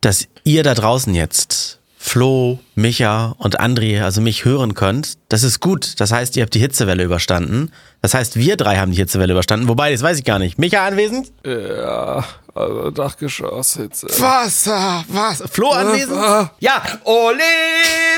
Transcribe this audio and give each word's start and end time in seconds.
dass 0.00 0.28
ihr 0.44 0.62
da 0.62 0.74
draußen 0.74 1.14
jetzt 1.14 1.80
Flo, 2.02 2.58
Micha 2.74 3.34
und 3.36 3.60
André, 3.60 4.02
also 4.02 4.22
mich 4.22 4.46
hören 4.46 4.74
könnt. 4.74 5.18
Das 5.28 5.42
ist 5.42 5.60
gut. 5.60 6.00
Das 6.00 6.10
heißt, 6.12 6.34
ihr 6.36 6.42
habt 6.42 6.54
die 6.54 6.58
Hitzewelle 6.58 7.04
überstanden. 7.04 7.70
Das 8.00 8.14
heißt, 8.14 8.36
wir 8.36 8.56
drei 8.56 8.78
haben 8.78 8.92
die 8.92 8.96
Hitzewelle 8.96 9.34
überstanden. 9.34 9.68
Wobei, 9.68 9.92
das 9.92 10.02
weiß 10.02 10.18
ich 10.18 10.24
gar 10.24 10.38
nicht. 10.38 10.58
Micha 10.58 10.86
anwesend? 10.86 11.30
Ja, 11.44 12.24
also 12.54 12.90
Dachgeschoss 12.90 13.74
Hitze. 13.76 14.06
Wasser, 14.18 15.04
was? 15.08 15.44
Flo 15.52 15.70
anwesend? 15.72 16.18
Ja, 16.60 16.82
ole, 17.04 17.38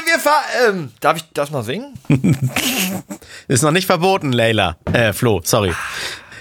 wir 0.07 0.19
fahren. 0.21 0.45
Ähm, 0.69 0.93
darf 1.01 1.17
ich 1.17 1.25
das 1.35 1.51
noch 1.51 1.65
singen? 1.65 1.95
Ist 3.49 3.63
noch 3.63 3.73
nicht 3.73 3.87
verboten, 3.87 4.33
Leila. 4.33 4.77
Äh, 4.93 5.13
Flo, 5.13 5.41
sorry. 5.45 5.75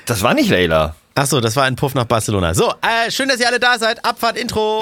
Das 0.05 0.21
war 0.21 0.36
nicht 0.36 0.50
Leila. 0.52 0.96
Achso, 1.14 1.41
das 1.41 1.57
war 1.57 1.66
ein 1.66 1.75
Puff 1.75 1.93
nach 1.93 2.05
Barcelona. 2.05 2.54
So, 2.54 2.71
äh, 2.82 3.12
schön, 3.12 3.27
dass 3.27 3.39
ihr 3.39 3.48
alle 3.48 3.59
da 3.59 3.77
seid. 3.77 4.04
Abfahrt, 4.05 4.38
Intro. 4.38 4.80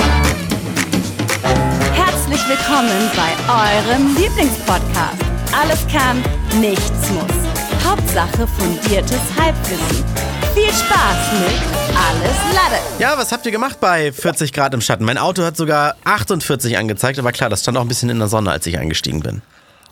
Herzlich 1.93 2.47
willkommen 2.47 3.09
bei 3.15 3.31
eurem 3.51 4.15
Lieblingspodcast. 4.15 5.23
Alles 5.59 5.79
kann, 5.91 6.23
nichts 6.61 7.09
muss. 7.09 7.83
Hauptsache 7.83 8.45
fundiertes 8.47 9.19
Halbwissen. 9.39 10.05
Viel 10.53 10.71
Spaß 10.71 11.31
mit 11.39 11.97
Alles 11.97 12.37
Lade. 12.53 12.79
Ja, 12.99 13.17
was 13.17 13.31
habt 13.31 13.47
ihr 13.47 13.51
gemacht 13.51 13.79
bei 13.79 14.11
40 14.11 14.53
Grad 14.53 14.75
im 14.75 14.81
Schatten? 14.81 15.05
Mein 15.05 15.17
Auto 15.17 15.43
hat 15.43 15.57
sogar 15.57 15.95
48 16.03 16.77
angezeigt, 16.77 17.17
aber 17.17 17.31
klar, 17.31 17.49
das 17.49 17.61
stand 17.63 17.75
auch 17.75 17.81
ein 17.81 17.87
bisschen 17.87 18.09
in 18.09 18.19
der 18.19 18.27
Sonne, 18.27 18.51
als 18.51 18.67
ich 18.67 18.77
eingestiegen 18.77 19.21
bin. 19.21 19.41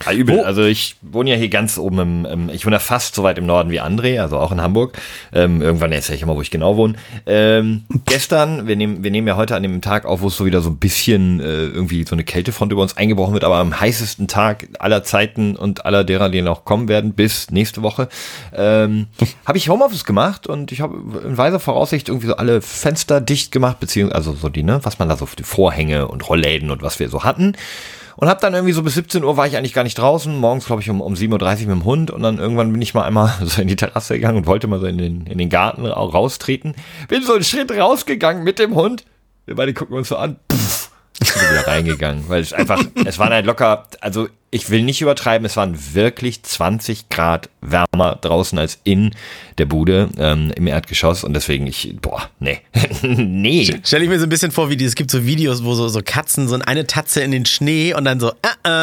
Ja, 0.05 0.13
übel. 0.13 0.41
Also 0.41 0.63
ich 0.63 0.95
wohne 1.01 1.31
ja 1.31 1.35
hier 1.35 1.49
ganz 1.49 1.77
oben 1.77 1.99
im, 1.99 2.25
im 2.25 2.49
ich 2.49 2.65
wohne 2.65 2.75
ja 2.75 2.79
fast 2.79 3.15
so 3.15 3.23
weit 3.23 3.37
im 3.37 3.45
Norden 3.45 3.71
wie 3.71 3.81
André, 3.81 4.21
also 4.21 4.37
auch 4.37 4.51
in 4.51 4.61
Hamburg. 4.61 4.97
Ähm, 5.33 5.61
irgendwann 5.61 5.91
erzähle 5.91 6.17
ich 6.17 6.21
immer, 6.21 6.35
wo 6.35 6.41
ich 6.41 6.51
genau 6.51 6.77
wohne. 6.77 6.95
Ähm, 7.25 7.83
gestern, 8.05 8.67
wir 8.67 8.75
nehmen, 8.75 9.03
wir 9.03 9.11
nehmen 9.11 9.27
ja 9.27 9.35
heute 9.35 9.55
an 9.55 9.63
dem 9.63 9.81
Tag 9.81 10.05
auf, 10.05 10.21
wo 10.21 10.27
es 10.27 10.37
so 10.37 10.45
wieder 10.45 10.61
so 10.61 10.69
ein 10.69 10.77
bisschen 10.77 11.39
äh, 11.39 11.43
irgendwie 11.43 12.05
so 12.05 12.15
eine 12.15 12.23
Kältefront 12.23 12.71
über 12.71 12.81
uns 12.81 12.95
eingebrochen 12.95 13.33
wird, 13.33 13.43
aber 13.43 13.57
am 13.57 13.79
heißesten 13.79 14.27
Tag 14.27 14.67
aller 14.79 15.03
Zeiten 15.03 15.55
und 15.55 15.85
aller 15.85 16.03
derer, 16.03 16.29
die 16.29 16.41
noch 16.41 16.65
kommen 16.65 16.87
werden, 16.87 17.13
bis 17.13 17.49
nächste 17.51 17.81
Woche, 17.81 18.07
ähm, 18.55 19.07
habe 19.45 19.57
ich 19.57 19.69
Homeoffice 19.69 20.03
gemacht 20.03 20.47
und 20.47 20.71
ich 20.71 20.81
habe 20.81 20.95
in 21.25 21.37
weiser 21.37 21.59
Voraussicht 21.59 22.09
irgendwie 22.09 22.27
so 22.27 22.35
alle 22.35 22.61
Fenster 22.61 23.21
dicht 23.21 23.51
gemacht, 23.51 23.79
beziehungsweise 23.79 24.15
also 24.15 24.33
so 24.33 24.49
die, 24.49 24.63
ne, 24.63 24.79
was 24.83 24.99
man 24.99 25.09
da 25.09 25.17
so 25.17 25.25
für 25.25 25.35
die 25.35 25.43
Vorhänge 25.43 26.07
und 26.07 26.27
Rollläden 26.27 26.71
und 26.71 26.81
was 26.81 26.99
wir 26.99 27.09
so 27.09 27.23
hatten. 27.23 27.53
Und 28.17 28.27
hab 28.27 28.41
dann 28.41 28.55
irgendwie 28.55 28.73
so 28.73 28.81
bis 28.81 28.95
17 28.95 29.23
Uhr 29.23 29.37
war 29.37 29.45
ich 29.45 29.55
eigentlich 29.55 29.73
gar 29.73 29.83
nicht 29.83 29.97
draußen. 29.97 30.35
Morgens, 30.35 30.65
glaube 30.65 30.81
ich, 30.81 30.89
um, 30.89 31.01
um 31.01 31.13
7.30 31.13 31.31
Uhr 31.31 31.39
mit 31.39 31.69
dem 31.69 31.85
Hund. 31.85 32.11
Und 32.11 32.23
dann 32.23 32.39
irgendwann 32.39 32.73
bin 32.73 32.81
ich 32.81 32.95
mal 32.95 33.03
einmal 33.03 33.31
so 33.43 33.61
in 33.61 33.67
die 33.67 33.75
Terrasse 33.75 34.15
gegangen 34.15 34.39
und 34.39 34.47
wollte 34.47 34.67
mal 34.67 34.79
so 34.79 34.87
in 34.87 34.97
den, 34.97 35.27
in 35.27 35.37
den 35.37 35.49
Garten 35.49 35.85
raustreten. 35.85 36.75
Bin 37.07 37.21
so 37.21 37.33
einen 37.33 37.43
Schritt 37.43 37.71
rausgegangen 37.71 38.43
mit 38.43 38.57
dem 38.57 38.75
Hund. 38.75 39.05
Wir 39.45 39.55
beide 39.55 39.73
gucken 39.73 39.95
uns 39.95 40.09
so 40.09 40.17
an. 40.17 40.37
Pff, 40.51 40.89
bin 41.19 41.27
wieder 41.27 41.67
reingegangen. 41.67 42.27
Weil 42.27 42.41
es 42.41 42.53
einfach, 42.53 42.83
es 43.05 43.19
waren 43.19 43.31
halt 43.31 43.45
locker, 43.45 43.85
also 44.01 44.27
ich 44.49 44.69
will 44.69 44.81
nicht 44.83 45.01
übertreiben, 45.01 45.45
es 45.45 45.57
waren 45.57 45.77
wirklich 45.93 46.41
20 46.41 47.09
Grad 47.09 47.49
wärmer 47.61 48.15
draußen 48.21 48.57
als 48.57 48.79
in 48.85 49.13
der 49.57 49.65
Bude 49.65 50.09
ähm, 50.17 50.51
im 50.55 50.67
Erdgeschoss 50.67 51.23
und 51.25 51.33
deswegen 51.33 51.67
ich, 51.67 51.95
boah, 52.01 52.29
nee, 52.39 52.61
nee. 53.01 53.69
Stell 53.83 54.03
ich 54.03 54.09
mir 54.09 54.19
so 54.19 54.25
ein 54.25 54.29
bisschen 54.29 54.51
vor, 54.51 54.69
wie 54.69 54.77
die, 54.77 54.85
es 54.85 54.95
gibt 54.95 55.11
so 55.11 55.25
Videos, 55.25 55.63
wo 55.65 55.73
so, 55.73 55.89
so 55.89 55.99
Katzen 56.03 56.47
so 56.47 56.57
eine 56.65 56.87
Tatze 56.87 57.21
in 57.21 57.31
den 57.31 57.45
Schnee 57.45 57.93
und 57.93 58.05
dann 58.05 58.19
so, 58.21 58.29
äh, 58.29 58.33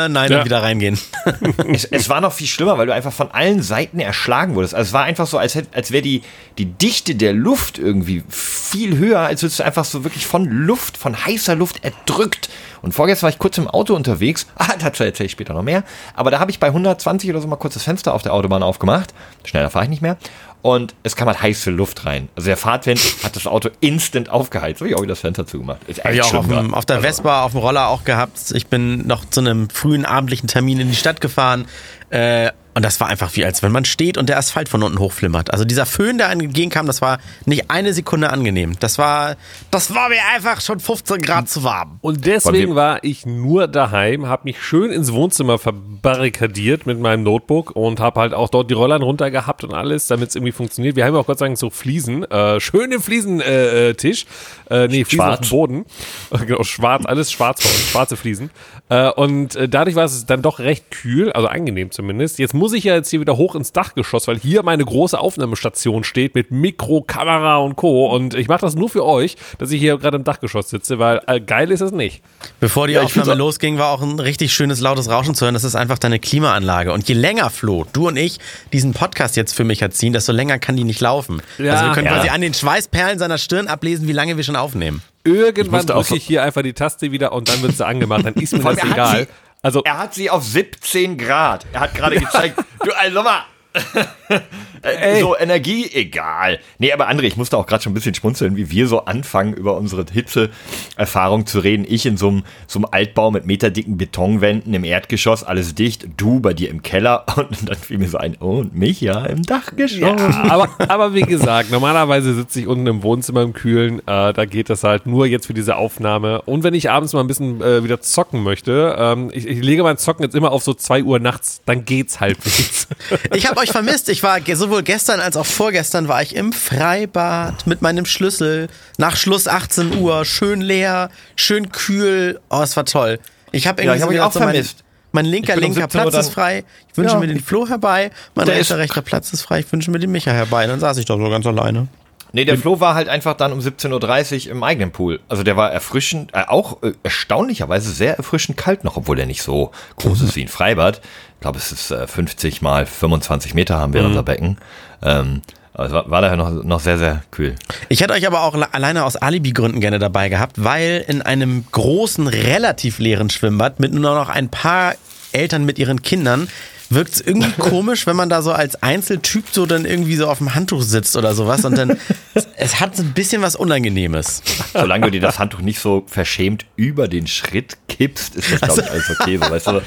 äh, 0.05 0.09
nein, 0.09 0.31
Ja. 0.31 0.39
und 0.41 0.45
wieder 0.45 0.63
reingehen. 0.63 0.99
es, 1.73 1.85
es 1.87 2.09
war 2.11 2.21
noch 2.21 2.33
viel 2.35 2.47
schlimmer, 2.47 2.77
weil 2.77 2.87
du 2.87 2.93
einfach 2.95 3.13
von 3.13 3.31
allen 3.31 3.63
Seiten 3.63 4.01
erschlagen 4.01 4.55
wurdest. 4.55 4.75
Also 4.75 4.89
es 4.89 4.93
war 4.93 5.05
einfach 5.05 5.27
so, 5.27 5.39
als, 5.39 5.55
hätt- 5.57 5.69
als 5.75 5.91
wäre 5.93 6.03
die, 6.03 6.21
die 6.59 6.67
Dichte 6.67 7.15
der 7.15 7.33
Luft 7.33 7.79
irgendwie 7.79 8.23
viel 8.29 8.99
höher, 8.99 9.21
als 9.21 9.43
würdest 9.43 9.61
du 9.61 9.65
einfach 9.65 9.87
so 9.87 10.05
wirklich 10.05 10.27
von 10.27 10.45
Luft, 10.45 10.99
von 10.99 11.25
heißer 11.25 11.55
Luft 11.55 11.83
erdrückt. 11.83 12.51
Und 12.85 12.93
vorgestern 12.93 13.25
war 13.25 13.31
ich 13.31 13.39
kurz 13.39 13.59
im 13.59 13.69
Auto 13.69 13.95
unterwegs. 13.95 14.47
Ah, 14.57 14.77
dazu 14.79 15.05
erzähle 15.05 15.27
ich 15.27 15.33
später 15.33 15.53
noch 15.53 15.63
mehr. 15.63 15.85
Aber 16.15 16.31
da 16.31 16.39
habe 16.39 16.51
ich 16.51 16.59
bei 16.59 16.69
120 16.69 17.29
oder 17.29 17.41
so 17.41 17.49
mal 17.49 17.57
kurz 17.57 17.75
das 17.75 17.83
Fenster 17.83 18.15
auf 18.15 18.23
der 18.23 18.33
Autobahn 18.33 18.63
aufgemacht. 18.63 19.13
Schneller 19.45 19.69
fahre 19.69 19.85
ich 19.85 19.91
nicht 19.91 20.01
mehr. 20.01 20.17
Und 20.63 20.95
es 21.03 21.15
kam 21.15 21.29
halt 21.29 21.43
heiße 21.43 21.71
Luft 21.71 22.07
rein. 22.07 22.31
Also 22.37 22.47
der 22.47 22.57
Fahrtwind 22.57 22.99
hat 23.23 23.37
das 23.37 23.47
Auto 23.47 23.69
instant 23.81 24.31
aufgeheizt. 24.31 24.79
So 24.79 24.85
habe 24.85 24.91
ich 24.91 24.97
auch 24.97 25.03
wieder 25.03 25.13
das 25.13 25.21
Fenster 25.21 25.47
zugemacht. 25.47 25.81
Ist 25.87 26.03
Habe 26.03 26.15
ich 26.15 26.21
echt 26.21 26.33
auch 26.33 26.39
auf, 26.39 26.49
dem, 26.49 26.73
auf 26.73 26.87
der 26.87 27.03
Vespa, 27.03 27.43
auf 27.43 27.53
dem 27.53 27.61
Roller 27.61 27.89
auch 27.89 28.05
gehabt. 28.05 28.39
Ich 28.55 28.69
bin 28.69 29.07
noch 29.07 29.29
zu 29.29 29.41
einem 29.41 29.69
frühen 29.69 30.07
abendlichen 30.07 30.49
Termin 30.49 30.81
in 30.81 30.89
die 30.89 30.97
Stadt 30.97 31.21
gefahren. 31.21 31.67
Äh, 32.09 32.51
und 32.75 32.85
das 32.85 33.01
war 33.01 33.09
einfach 33.09 33.35
wie, 33.37 33.45
als 33.45 33.63
wenn 33.63 33.73
man 33.73 33.85
steht 33.85 34.19
und 34.19 34.29
der 34.29 34.39
Asphalt 34.39 34.69
von 34.69 34.83
unten 34.83 34.99
hochflimmert. 34.99 35.53
Also 35.53 35.65
dieser 35.65 35.87
Föhn, 35.87 36.19
der 36.19 36.29
einem 36.29 36.43
entgegenkam, 36.43 36.87
das 36.87 37.01
war 37.01 37.19
nicht 37.47 37.71
eine 37.71 37.93
Sekunde 37.93 38.31
angenehm. 38.31 38.77
Das 38.81 38.99
war, 38.99 39.37
das 39.71 39.95
war 39.95 40.09
mir 40.09 40.21
einfach 40.35 40.61
schon 40.61 40.81
15 40.81 41.23
Grad 41.23 41.49
zu 41.49 41.63
warm. 41.65 41.99
Und 42.01 42.27
deswegen 42.27 42.75
war 42.75 43.03
ich 43.05 43.27
nur 43.27 43.69
daheim, 43.69 44.27
habe 44.27 44.43
mich 44.45 44.63
schön 44.63 44.91
ins 44.91 45.13
Wohnzimmer 45.13 45.59
verbarrikadiert 45.59 46.87
mit 46.87 46.99
meinem 47.01 47.23
Notebook 47.23 47.71
und 47.75 48.01
habe 48.01 48.21
halt 48.21 48.35
auch 48.35 48.49
dort 48.49 48.71
die 48.71 48.75
Rollern 48.75 49.03
runter 49.03 49.31
gehabt 49.31 49.65
und 49.65 49.73
alles, 49.73 50.07
damit 50.07 50.31
es 50.31 50.35
irgendwie 50.37 50.53
funktioniert. 50.53 50.97
Wir 50.97 51.05
haben 51.05 51.15
ja 51.15 51.21
auch 51.21 51.27
Gott 51.27 51.39
sei 51.39 51.47
Dank 51.47 51.59
so 51.59 51.71
Fliesen, 51.71 52.25
äh, 52.31 52.61
schöne 52.61 53.01
Fliesentisch, 53.01 53.47
äh, 53.47 53.95
Tisch. 53.95 54.27
äh, 54.71 54.89
nee, 54.89 55.05
Fliesen 55.05 55.09
Schwarz. 55.25 55.41
auf 55.41 55.47
dem 55.47 55.51
Boden, 55.51 55.85
Äh, 56.31 56.39
genau, 56.47 56.63
schwarz, 56.65 57.07
alles 57.07 57.31
schwarz 57.33 57.63
bei 57.63 57.69
uns, 57.69 57.91
schwarze 57.91 58.17
Fliesen. 58.17 58.51
Äh, 58.89 59.11
und 59.11 59.57
äh, 59.57 59.69
dadurch 59.69 59.97
war 59.97 60.05
es 60.05 60.27
dann 60.27 60.43
doch 60.43 60.59
recht 60.59 60.91
kühl, 60.91 61.33
also 61.33 61.49
angenehm 61.49 61.91
zumindest. 61.91 62.39
Jetzt 62.39 62.55
muss 62.55 62.64
ich 62.73 62.85
ja 62.85 62.95
jetzt 62.95 63.11
hier 63.11 63.21
wieder 63.21 63.37
hoch 63.37 63.55
ins 63.55 63.73
Dachgeschoss, 63.73 64.27
weil 64.29 64.39
hier 64.39 64.63
meine 64.63 64.85
große 64.85 65.19
Aufnahmestation 65.19 66.05
steht 66.05 66.35
mit 66.35 66.51
Mikro, 66.51 67.03
Kamera 67.03 67.59
und 67.59 67.77
Co. 67.77 68.07
Und 68.15 68.35
ich 68.35 68.49
mache 68.49 68.61
das 68.63 68.75
nur 68.75 68.89
für 68.89 69.05
euch, 69.05 69.37
dass 69.59 69.71
ich 69.71 69.81
hier 69.81 69.99
gerade 69.99 70.17
im 70.17 70.25
Dachgeschoss 70.25 70.71
sitze, 70.71 70.99
weil 70.99 71.21
äh, 71.27 71.41
geil 71.41 71.71
ist 71.71 71.81
es 71.81 71.93
nicht. 71.93 72.23
Bevor 72.61 72.87
die 72.87 72.95
Ja, 72.95 73.03
Aufnahme 73.03 73.35
losging, 73.35 73.79
war 73.79 73.91
auch 73.91 74.03
ein 74.03 74.19
richtig 74.21 74.53
schönes 74.55 74.81
lautes 74.81 75.11
Rauschen 75.11 75.35
zu 75.35 75.45
hören. 75.45 75.55
Das 75.55 75.65
ist 75.65 75.75
einfach 75.75 75.99
deine 75.99 76.19
Klimaanlage. 76.19 76.93
Und 76.93 77.09
je 77.09 77.15
länger, 77.15 77.51
Flo, 77.51 77.87
du 77.93 78.09
und 78.09 78.17
ich 78.17 78.39
diesen 78.73 78.93
Podcast 78.95 79.37
jetzt 79.37 79.55
für 79.55 79.65
mich 79.65 79.83
erziehen, 79.83 80.13
desto 80.13 80.33
länger 80.33 80.59
kann 80.59 80.77
die 80.77 80.85
nicht 80.85 81.01
laufen. 81.01 81.43
Ja. 81.59 81.73
also 81.73 81.87
wir 81.87 81.93
können 81.93 82.07
Ja. 82.07 82.15
quasi 82.15 82.29
an 82.29 82.41
den 82.41 82.55
Schweißperlen 82.55 83.19
seiner 83.19 83.39
Stirn 83.39 83.67
ablesen, 83.69 84.09
wie 84.09 84.13
lange 84.13 84.37
wir 84.37 84.45
schon 84.45 84.57
aufnehmen. 84.57 85.03
Irgendwann 85.27 85.87
drücke 85.87 86.17
ich 86.17 86.25
hier 86.25 86.43
einfach 86.43 86.61
die 86.63 86.75
Taste 86.75 87.11
wieder 87.11 87.33
und 87.33 87.49
dann 87.49 87.63
wird 87.63 87.75
sie 87.77 87.87
angemacht. 87.87 88.27
Dann 88.27 88.35
ist 88.35 88.53
mir 88.53 88.63
das 88.63 88.77
egal. 88.85 89.27
Also 89.65 89.81
Er 89.83 89.97
hat 89.97 90.13
sie 90.13 90.29
auf 90.29 90.45
17 90.45 91.17
Grad. 91.17 91.65
Er 91.73 91.81
hat 91.81 91.95
gerade 91.95 92.17
gezeigt, 92.21 92.63
du, 92.85 92.93
also 92.93 93.23
mal. 93.23 93.45
Äh, 94.85 95.21
so 95.21 95.35
Energie, 95.35 95.91
egal. 95.95 96.59
Nee, 96.79 96.93
aber 96.93 97.09
André, 97.09 97.23
ich 97.23 97.39
musste 97.39 97.57
auch 97.57 97.65
gerade 97.65 97.83
schon 97.83 97.93
ein 97.93 97.95
bisschen 97.95 98.15
schmunzeln, 98.15 98.57
wie 98.57 98.71
wir 98.71 98.87
so 98.87 99.07
anfangen, 99.07 99.55
über 99.55 99.79
unsere 99.79 100.05
Hitzeerfahrung 100.13 101.47
zu 101.47 101.61
reden. 101.61 101.87
Ich 101.89 102.05
in 102.05 102.19
so 102.19 102.29
einem, 102.29 102.43
so 102.67 102.81
einem 102.81 102.89
Altbau 102.91 103.31
mit 103.31 103.47
meterdicken 103.47 103.97
Betonwänden 103.97 104.75
im 104.75 104.85
Erdgeschoss, 104.85 105.43
alles 105.43 105.75
dicht. 105.75 106.09
Du 106.19 106.41
bei 106.41 106.53
dir 106.53 106.69
im 106.69 106.83
Keller. 106.83 107.25
Und 107.37 107.67
dann 107.67 107.77
fiel 107.77 107.97
mir 107.97 108.09
so 108.09 108.19
ein, 108.19 108.37
oh, 108.41 108.59
und 108.59 108.77
mich 108.77 109.01
ja 109.01 109.25
im 109.25 109.43
Dachgeschoss. 109.43 110.21
aber, 110.21 110.69
aber 110.87 111.15
wie 111.15 111.23
gesagt, 111.23 111.71
normalerweise 111.71 112.35
sitze 112.35 112.61
ich 112.61 112.67
unten 112.67 112.87
im 112.87 113.03
Wohnzimmer 113.03 113.43
im 113.43 113.55
Kühlen. 113.55 114.01
Äh, 114.01 114.35
da 114.35 114.45
geht 114.45 114.69
das 114.69 114.85
halt 114.85 115.07
nur 115.07 115.27
jetzt 115.27 115.47
für 115.47 115.55
diese 115.55 115.77
Aufnahme. 115.77 116.43
Und 116.43 116.63
wenn 116.63 116.75
ich 116.75 116.91
abends 116.91 117.15
mal 117.15 117.21
ein 117.21 117.27
bisschen 117.27 117.63
äh, 117.63 117.83
wieder 117.85 118.01
zocken 118.01 118.43
möchte, 118.43 118.97
ähm, 118.99 119.31
ich, 119.33 119.47
ich 119.47 119.63
lege 119.63 119.83
mein 119.83 119.97
Zocken 119.97 120.25
jetzt 120.25 120.35
immer 120.35 120.53
auf 120.53 120.63
so 120.63 120.75
2 120.75 121.05
Uhr 121.05 121.19
nachts, 121.19 121.63
dann 121.65 121.85
geht's 121.85 122.21
halbwegs. 122.21 122.89
Ich 123.35 123.47
habe 123.49 123.61
euch 123.65 123.73
vermisst. 123.73 124.09
Ich 124.09 124.23
war 124.23 124.39
sowohl 124.55 124.83
gestern 124.83 125.21
als 125.21 125.37
auch 125.37 125.47
vorgestern 125.47 126.07
war 126.09 126.23
ich 126.23 126.37
im 126.37 126.53
Freibad 126.53 127.67
mit 127.67 127.83
meinem 127.83 128.07
Schlüssel 128.07 128.69
nach 128.99 129.17
Schluss 129.17 129.49
18 129.49 129.99
Uhr, 129.99 130.25
schön 130.25 130.61
leer, 130.61 131.11
schön 131.37 131.71
kühl. 131.73 132.41
Oh, 132.51 132.61
es 132.63 132.77
war 132.77 132.85
toll. 132.85 133.19
Ich 133.53 133.67
habe 133.67 133.83
Ja, 133.83 133.95
irgendwie 133.95 134.15
ich 134.15 134.21
hab 134.21 134.29
auch 134.29 134.33
so 134.33 134.41
mein, 134.41 134.51
vermisst. 134.51 134.85
mein 135.13 135.25
linker, 135.25 135.55
um 135.55 135.61
linker 135.61 135.83
17 135.83 136.01
Uhr 136.01 136.11
Platz 136.11 136.27
ist 136.27 136.33
frei. 136.35 136.65
Ich 136.91 136.97
wünsche 136.97 137.15
Ja. 137.15 137.21
mir 137.21 137.27
den 137.27 137.41
Flo 137.41 137.67
herbei. 137.69 138.11
Mein 138.35 138.49
rechter, 138.49 138.79
rechter 138.79 139.03
Platz 139.03 139.33
ist 139.33 139.43
frei. 139.43 139.61
Ich 139.61 139.73
wünsche 139.73 139.91
mir 139.91 139.99
den 139.99 140.13
Micha 140.13 140.31
herbei. 140.33 140.67
Dann 140.67 140.81
saß 140.81 140.97
ich 140.99 141.07
doch 141.07 141.19
so 141.19 141.29
ganz 141.31 141.47
alleine. 141.47 141.89
Nee, 142.35 142.45
der 142.45 142.59
Flo 142.59 142.81
war 142.81 142.97
halt 142.97 143.09
einfach 143.09 143.35
dann 143.35 143.53
um 143.53 143.61
17.30 143.61 144.47
Uhr 144.47 144.53
im 144.53 144.65
eigenen 144.65 144.91
Pool. 144.91 145.21
Also 145.29 145.45
der 145.45 145.57
war 145.57 145.71
erfrischend, 145.71 146.33
äh, 146.35 146.43
auch 146.49 146.83
äh, 146.83 146.93
erstaunlicherweise 147.05 147.93
sehr 147.93 148.17
erfrischend 148.17 148.59
kalt 148.59 148.83
noch, 148.83 148.97
obwohl 148.97 149.21
er 149.21 149.27
nicht 149.27 149.41
so 149.41 149.71
groß 149.99 150.23
ist 150.23 150.35
wie 150.35 150.43
ein 150.43 150.49
Freibad. 150.49 151.01
Ich 151.37 151.41
glaube, 151.43 151.59
es 151.59 151.71
ist 151.71 151.93
äh, 151.93 152.09
50 152.09 152.61
mal 152.61 152.87
25 152.87 153.55
Meter 153.55 153.79
haben 153.79 153.93
wir 153.93 154.05
unser 154.05 154.25
Becken. 154.25 154.59
Ähm, 155.01 155.43
aber 155.75 155.87
es 155.87 155.93
war, 155.93 156.11
war 156.11 156.23
daher 156.23 156.37
noch, 156.37 156.65
noch 156.65 156.81
sehr, 156.81 156.99
sehr 156.99 157.23
kühl. 157.31 157.55
Ich 157.89 158.01
hätte 158.01 158.13
euch 158.13 158.27
aber 158.27 158.43
auch 158.43 158.57
alleine 158.73 159.05
aus 159.05 159.15
Alibi-Gründen 159.15 159.81
gerne 159.81 160.01
dabei 160.01 160.29
gehabt, 160.29 160.65
weil 160.65 161.05
in 161.07 161.23
einem 161.23 161.65
großen, 161.71 162.27
relativ 162.27 162.99
leeren 162.99 163.31
Schwimmbad 163.31 163.79
mit 163.79 163.95
nur 163.95 164.13
noch 164.13 164.29
ein 164.29 164.49
paar 164.49 164.97
Eltern 165.31 165.65
mit 165.65 165.79
ihren 165.79 166.03
Kindern 166.03 166.49
wirkt 166.95 167.15
es 167.15 167.21
irgendwie 167.21 167.51
komisch, 167.59 168.07
wenn 168.07 168.17
man 168.17 168.29
da 168.29 168.43
so 168.43 168.53
als 168.53 168.83
Einzeltyp 168.83 169.45
so 169.51 169.67
dann 169.67 169.85
irgendwie 169.85 170.17
so 170.17 170.29
auf 170.29 170.39
dem 170.39 170.55
Handtuch 170.55 170.83
sitzt 170.83 171.17
oder 171.17 171.35
sowas 171.35 171.65
und 171.65 171.77
dann, 171.77 171.99
es, 172.57 172.81
hat 172.81 172.97
so 172.97 173.03
ein 173.03 173.13
bisschen 173.13 173.43
was 173.43 173.57
Unangenehmes. 173.57 174.43
Solange 174.73 175.07
du 175.07 175.11
dir 175.13 175.21
das 175.21 175.39
Handtuch 175.39 175.61
nicht 175.61 175.81
so 175.81 176.05
verschämt 176.07 176.67
über 176.77 177.09
den 177.09 177.27
Schritt 177.27 177.77
kippst, 177.89 178.37
ist 178.37 178.53
das, 178.53 178.61
glaube 178.61 178.81
ich, 178.83 178.91
alles 178.91 179.11
okay. 179.11 179.39
So, 179.39 179.51
weißt 179.51 179.67
du? 179.67 179.83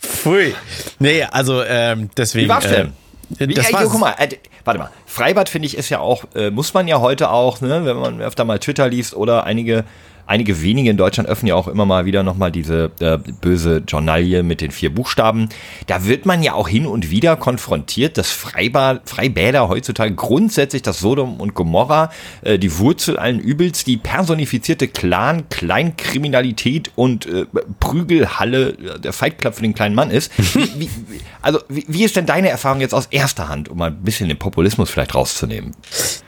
Pfui. 0.00 0.54
Nee, 0.98 1.24
also 1.24 1.62
ähm, 1.62 2.10
deswegen. 2.16 2.46
Wie 2.46 2.48
war's 2.50 2.68
denn? 2.68 2.92
Äh, 3.38 3.48
Wie, 3.48 3.54
das 3.54 3.70
jo, 3.70 3.78
guck 3.84 4.00
mal, 4.00 4.14
äh, 4.18 4.28
warte 4.64 4.80
mal. 4.80 4.90
Freibad 5.06 5.48
finde 5.48 5.66
ich 5.66 5.76
ist 5.76 5.88
ja 5.88 6.00
auch, 6.00 6.24
äh, 6.34 6.50
muss 6.50 6.74
man 6.74 6.88
ja 6.88 7.00
heute 7.00 7.30
auch, 7.30 7.60
ne, 7.60 7.84
wenn 7.84 7.96
man 7.96 8.20
öfter 8.20 8.44
mal 8.44 8.58
Twitter 8.58 8.88
liest 8.88 9.14
oder 9.14 9.44
einige 9.44 9.84
einige 10.30 10.62
wenige 10.62 10.90
in 10.90 10.96
Deutschland 10.96 11.28
öffnen 11.28 11.48
ja 11.48 11.56
auch 11.56 11.66
immer 11.66 11.84
mal 11.84 12.04
wieder 12.04 12.22
nochmal 12.22 12.52
diese 12.52 12.92
äh, 13.00 13.18
böse 13.40 13.82
Journalie 13.86 14.44
mit 14.44 14.60
den 14.60 14.70
vier 14.70 14.94
Buchstaben. 14.94 15.48
Da 15.88 16.06
wird 16.06 16.24
man 16.24 16.42
ja 16.42 16.54
auch 16.54 16.68
hin 16.68 16.86
und 16.86 17.10
wieder 17.10 17.36
konfrontiert, 17.36 18.16
dass 18.16 18.30
Freibad, 18.30 19.08
Freibäder 19.08 19.68
heutzutage 19.68 20.14
grundsätzlich 20.14 20.82
das 20.82 21.00
Sodom 21.00 21.40
und 21.40 21.54
Gomorra, 21.54 22.12
äh, 22.42 22.58
die 22.58 22.78
Wurzel 22.78 23.18
allen 23.18 23.40
Übels, 23.40 23.82
die 23.82 23.96
personifizierte 23.96 24.86
Clan, 24.86 25.48
Kleinkriminalität 25.48 26.92
und 26.94 27.26
äh, 27.26 27.46
Prügelhalle, 27.80 28.70
äh, 28.70 29.00
der 29.00 29.12
Fight 29.12 29.38
Club 29.38 29.56
für 29.56 29.62
den 29.62 29.74
kleinen 29.74 29.96
Mann 29.96 30.10
ist. 30.10 30.30
Wie, 30.54 30.88
wie, 31.08 31.20
also 31.42 31.60
wie, 31.68 31.84
wie 31.88 32.04
ist 32.04 32.16
denn 32.16 32.26
deine 32.26 32.50
Erfahrung 32.50 32.80
jetzt 32.80 32.94
aus 32.94 33.06
erster 33.06 33.48
Hand, 33.48 33.68
um 33.68 33.78
mal 33.78 33.90
ein 33.90 34.02
bisschen 34.02 34.28
den 34.28 34.38
Populismus 34.38 34.90
vielleicht 34.90 35.14
rauszunehmen? 35.14 35.74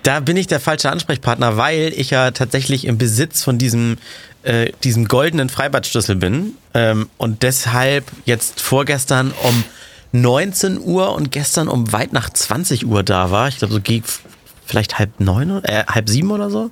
Da 0.03 0.21
bin 0.21 0.37
ich 0.37 0.47
der 0.47 0.59
falsche 0.59 0.91
Ansprechpartner, 0.91 1.57
weil 1.57 1.93
ich 1.95 2.11
ja 2.11 2.31
tatsächlich 2.33 2.87
im 2.87 2.99
Besitz 2.99 3.43
von 3.43 3.59
diesem, 3.59 3.92
äh, 4.43 4.73
diesem 4.85 5.07
goldenen 5.07 5.49
Freibadschlüssel 5.49 6.17
bin 6.17 6.57
ähm, 6.75 7.09
und 7.17 7.43
deshalb 7.43 8.05
jetzt 8.25 8.61
vorgestern 8.61 9.33
um 9.43 9.65
19 10.13 10.79
Uhr 10.81 11.15
und 11.15 11.33
gestern 11.33 11.69
um 11.69 11.93
weit 11.93 12.13
nach 12.13 12.31
20 12.31 12.87
Uhr 12.87 13.03
da 13.03 13.31
war. 13.31 13.49
Ich 13.49 13.59
glaube, 13.59 13.75
so 13.75 13.81
gegen 13.81 14.05
vielleicht 14.67 14.99
halb 14.99 15.21
neun, 15.21 15.65
äh, 15.65 15.85
halb 15.87 16.09
sieben 16.09 16.31
oder 16.31 16.51
so. 16.51 16.71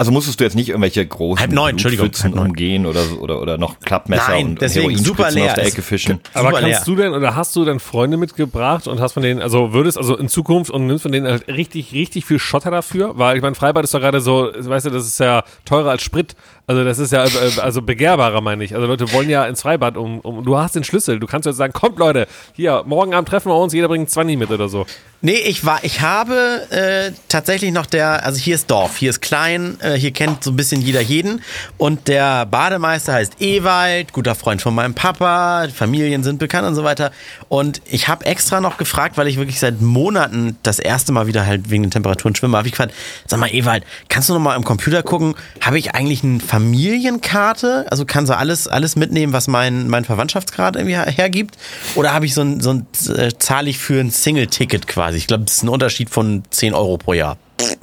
Also 0.00 0.12
musstest 0.12 0.40
du 0.40 0.44
jetzt 0.44 0.56
nicht 0.56 0.70
irgendwelche 0.70 1.06
großen 1.06 1.40
Halb 1.40 1.52
neun, 1.52 1.70
Entschuldigung, 1.72 2.10
halb 2.10 2.34
neun. 2.34 2.46
umgehen 2.46 2.86
oder, 2.86 3.02
so- 3.02 3.16
oder, 3.18 3.42
oder 3.42 3.58
noch 3.58 3.80
Klappmesser 3.80 4.30
Nein, 4.30 4.46
und 4.46 4.62
deswegen 4.62 4.96
super 4.96 5.30
leer. 5.30 5.48
aus 5.48 5.54
der 5.56 5.66
Ecke 5.66 5.82
fischen. 5.82 6.20
Aber 6.32 6.52
kannst 6.52 6.64
leer. 6.64 6.82
du 6.86 6.96
denn 6.96 7.12
oder 7.12 7.36
hast 7.36 7.54
du 7.54 7.66
dann 7.66 7.80
Freunde 7.80 8.16
mitgebracht 8.16 8.88
und 8.88 8.98
hast 8.98 9.12
von 9.12 9.22
denen, 9.22 9.42
also 9.42 9.74
würdest 9.74 9.98
also 9.98 10.16
in 10.16 10.30
Zukunft 10.30 10.70
und 10.70 10.86
nimmst 10.86 11.02
von 11.02 11.12
denen 11.12 11.26
halt 11.26 11.48
richtig, 11.48 11.92
richtig 11.92 12.24
viel 12.24 12.38
Schotter 12.38 12.70
dafür? 12.70 13.18
Weil 13.18 13.36
ich 13.36 13.42
meine, 13.42 13.54
Freibad 13.54 13.84
ist 13.84 13.92
doch 13.92 14.00
gerade 14.00 14.22
so, 14.22 14.50
weißt 14.56 14.86
du, 14.86 14.90
das 14.90 15.04
ist 15.06 15.20
ja 15.20 15.44
teurer 15.66 15.90
als 15.90 16.02
Sprit. 16.02 16.34
Also 16.70 16.84
das 16.84 17.00
ist 17.00 17.10
ja 17.10 17.24
äh, 17.24 17.60
also 17.60 17.82
begehrbarer, 17.82 18.40
meine 18.42 18.62
ich. 18.62 18.76
Also 18.76 18.86
Leute 18.86 19.12
wollen 19.12 19.28
ja 19.28 19.44
ins 19.44 19.62
Freibad 19.62 19.96
um, 19.96 20.20
um 20.20 20.44
du 20.44 20.56
hast 20.56 20.76
den 20.76 20.84
Schlüssel. 20.84 21.18
Du 21.18 21.26
kannst 21.26 21.44
jetzt 21.44 21.56
sagen, 21.56 21.72
kommt 21.72 21.98
Leute, 21.98 22.28
hier, 22.52 22.84
morgen 22.86 23.12
Abend 23.12 23.28
treffen 23.28 23.50
wir 23.50 23.56
uns, 23.56 23.72
jeder 23.72 23.88
bringt 23.88 24.08
20 24.08 24.38
mit 24.38 24.52
oder 24.52 24.68
so. 24.68 24.86
Nee, 25.22 25.32
ich 25.32 25.66
war, 25.66 25.80
ich 25.82 26.00
habe 26.00 26.62
äh, 26.70 27.12
tatsächlich 27.28 27.72
noch 27.72 27.84
der, 27.84 28.24
also 28.24 28.38
hier 28.38 28.54
ist 28.54 28.70
Dorf, 28.70 28.96
hier 28.96 29.10
ist 29.10 29.20
klein, 29.20 29.78
äh, 29.80 29.94
hier 29.94 30.12
kennt 30.12 30.42
so 30.42 30.50
ein 30.50 30.56
bisschen 30.56 30.80
jeder 30.80 31.02
jeden. 31.02 31.42
Und 31.76 32.08
der 32.08 32.46
Bademeister 32.46 33.14
heißt 33.14 33.42
Ewald, 33.42 34.14
guter 34.14 34.34
Freund 34.34 34.62
von 34.62 34.74
meinem 34.74 34.94
Papa, 34.94 35.66
Familien 35.74 36.22
sind 36.22 36.38
bekannt 36.38 36.66
und 36.68 36.74
so 36.74 36.84
weiter. 36.84 37.10
Und 37.50 37.82
ich 37.84 38.08
habe 38.08 38.24
extra 38.24 38.62
noch 38.62 38.78
gefragt, 38.78 39.18
weil 39.18 39.26
ich 39.26 39.36
wirklich 39.36 39.58
seit 39.58 39.82
Monaten 39.82 40.56
das 40.62 40.78
erste 40.78 41.12
Mal 41.12 41.26
wieder 41.26 41.44
halt 41.44 41.68
wegen 41.68 41.82
den 41.82 41.90
Temperaturen 41.90 42.34
schwimme, 42.34 42.56
habe 42.56 42.68
ich 42.68 42.72
gefragt, 42.72 42.94
sag 43.26 43.40
mal 43.40 43.52
Ewald, 43.52 43.84
kannst 44.08 44.30
du 44.30 44.34
noch 44.34 44.40
mal 44.40 44.56
im 44.56 44.64
Computer 44.64 45.02
gucken, 45.02 45.34
habe 45.60 45.78
ich 45.78 45.94
eigentlich 45.94 46.22
eine 46.22 46.38
Familienkarte? 46.60 47.86
Also 47.90 48.04
kannst 48.04 48.30
du 48.30 48.36
alles, 48.36 48.68
alles 48.68 48.96
mitnehmen, 48.96 49.32
was 49.32 49.48
mein, 49.48 49.88
mein 49.88 50.04
Verwandtschaftsgrad 50.04 50.76
irgendwie 50.76 50.94
her- 50.94 51.10
hergibt? 51.10 51.56
Oder 51.94 52.12
habe 52.12 52.26
ich 52.26 52.34
so 52.34 52.42
ein, 52.42 52.60
so 52.60 52.70
ein 52.72 52.86
äh, 53.16 53.30
zahle 53.38 53.70
ich 53.70 53.78
für 53.78 54.00
ein 54.00 54.10
Single-Ticket 54.10 54.86
quasi? 54.86 55.18
Ich 55.18 55.26
glaube, 55.26 55.44
das 55.44 55.54
ist 55.58 55.62
ein 55.62 55.68
Unterschied 55.68 56.10
von 56.10 56.42
10 56.50 56.74
Euro 56.74 56.98
pro 56.98 57.12
Jahr. 57.14 57.36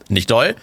Nicht 0.09 0.29
doll. 0.31 0.56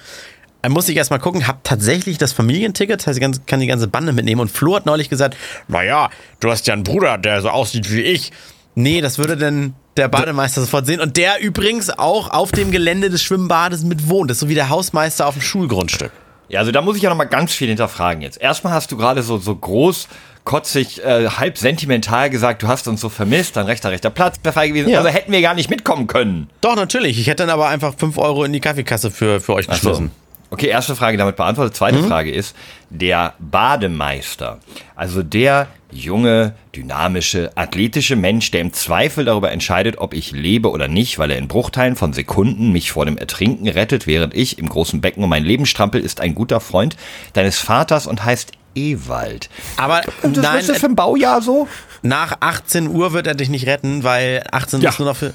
Dann 0.63 0.73
musste 0.73 0.93
ich 0.93 0.99
erstmal 0.99 1.19
gucken, 1.19 1.47
habe 1.47 1.59
tatsächlich 1.63 2.17
das 2.17 2.33
Familienticket, 2.33 3.01
das 3.01 3.07
heißt, 3.07 3.21
ich 3.21 3.47
kann 3.47 3.61
die 3.61 3.67
ganze 3.67 3.87
Bande 3.89 4.13
mitnehmen. 4.13 4.41
Und 4.41 4.51
Flo 4.51 4.77
hat 4.77 4.87
neulich 4.87 5.11
gesagt, 5.11 5.37
naja, 5.69 6.09
du 6.41 6.51
hast 6.51 6.67
ja 6.67 6.73
einen 6.75 6.85
Bruder, 6.85 7.19
der 7.19 7.43
so 7.43 7.51
aussieht 7.51 7.93
wie 7.93 8.01
ich. 8.01 8.33
Nee, 8.75 9.01
das 9.03 9.19
würde 9.19 9.37
denn 9.37 9.75
der 9.97 10.09
Bademeister 10.09 10.63
sofort 10.63 10.87
sehen. 10.87 11.01
Und 11.01 11.17
der 11.17 11.41
übrigens 11.41 11.91
auch 11.91 12.31
auf 12.31 12.51
dem 12.51 12.71
Gelände 12.71 13.11
des 13.11 13.23
Schwimmbades 13.23 13.83
mit 13.85 14.09
wohnt. 14.09 14.31
Das 14.31 14.37
ist 14.39 14.41
so 14.41 14.49
wie 14.49 14.55
der 14.55 14.71
Hausmeister 14.71 15.27
auf 15.27 15.35
dem 15.35 15.43
Schulgrundstück. 15.43 16.11
Ja, 16.49 16.61
also 16.61 16.73
da 16.73 16.83
muss 16.83 16.97
ich 16.97 17.03
ja 17.03 17.11
noch 17.11 17.17
mal 17.17 17.25
ganz 17.25 17.53
viel 17.53 17.69
hinterfragen 17.69 18.23
jetzt. 18.23 18.41
Erstmal 18.41 18.73
hast 18.73 18.93
du 18.93 18.97
gerade 18.97 19.23
so, 19.23 19.39
so 19.39 19.55
groß, 19.55 20.09
kotzig, 20.45 21.03
äh, 21.03 21.29
halb 21.29 21.57
sentimental 21.57 22.31
gesagt, 22.31 22.63
du 22.63 22.69
hast 22.69 22.87
uns 22.87 23.01
so 23.01 23.09
vermisst, 23.09 23.57
dein 23.57 23.67
rechter, 23.67 23.91
rechter 23.91 24.11
Platz 24.11 24.37
wäre 24.43 24.53
frei 24.53 24.69
gewesen. 24.69 24.91
Ja. 24.91 24.99
Also 24.99 25.11
hätten 25.11 25.33
wir 25.33 25.41
gar 25.41 25.55
nicht 25.55 25.71
mitkommen 25.71 26.07
können. 26.07 26.51
Doch, 26.61 26.77
natürlich. 26.77 27.19
Ich 27.19 27.27
hätte 27.27 27.45
dann 27.45 27.51
aber 27.51 27.69
einfach 27.69 27.95
5 27.97 28.19
Euro 28.19 28.45
in 28.45 28.53
die 28.53 28.61
Kaffeekasse 28.61 29.11
für, 29.11 29.41
für 29.41 29.55
euch 29.55 29.67
Ach 29.69 29.75
so. 29.75 29.91
geschlossen. 29.91 30.11
Okay, 30.51 30.67
erste 30.67 30.95
Frage 30.95 31.17
damit 31.17 31.35
beantwortet. 31.37 31.75
Zweite 31.75 32.01
Frage 32.05 32.31
ist, 32.31 32.55
der 32.89 33.35
Bademeister, 33.41 34.61
also 34.95 35.25
der 35.25 35.67
junge, 35.95 36.55
dynamische, 36.75 37.51
athletische 37.57 38.17
Mensch, 38.17 38.51
der 38.51 38.61
im 38.61 38.73
Zweifel 38.73 39.25
darüber 39.25 39.51
entscheidet, 39.53 39.99
ob 39.99 40.13
ich 40.15 40.33
lebe 40.33 40.71
oder 40.71 40.89
nicht, 40.89 41.19
weil 41.19 41.31
er 41.31 41.39
in 41.39 41.49
Bruchteilen 41.49 41.97
von 41.97 42.13
Sekunden 42.13 42.73
mich 42.73 42.91
vor 42.93 43.07
dem 43.07 43.17
Ertrinken 43.17 43.69
rettet, 43.69 44.07
während 44.07 44.35
ich 44.35 44.59
im 44.59 44.69
großen 44.69 45.01
Becken 45.01 45.23
um 45.25 45.31
mein 45.31 45.45
Leben 45.45 45.67
strampel, 45.67 46.01
ist 46.01 46.21
ein 46.21 46.35
guter 46.35 46.61
Freund 46.61 46.97
deines 47.33 47.59
Vaters 47.59 48.07
und 48.07 48.25
heißt 48.25 48.53
Ewald. 48.75 49.49
Aber 49.77 50.03
Und 50.23 50.37
das 50.37 50.43
nein, 50.45 50.61
ist 50.61 50.69
das 50.69 50.79
für 50.79 50.87
ein 50.87 50.97
Baujahr 50.97 51.41
so? 51.43 51.69
nach 52.03 52.37
18 52.41 52.89
Uhr 52.89 53.13
wird 53.13 53.27
er 53.27 53.35
dich 53.35 53.49
nicht 53.49 53.67
retten, 53.67 54.03
weil 54.05 54.45
18 54.51 54.79
Uhr 54.81 54.85
Ja. 54.85 54.91
ist 54.91 54.99
nur 54.99 55.09
noch 55.09 55.17
für. 55.17 55.33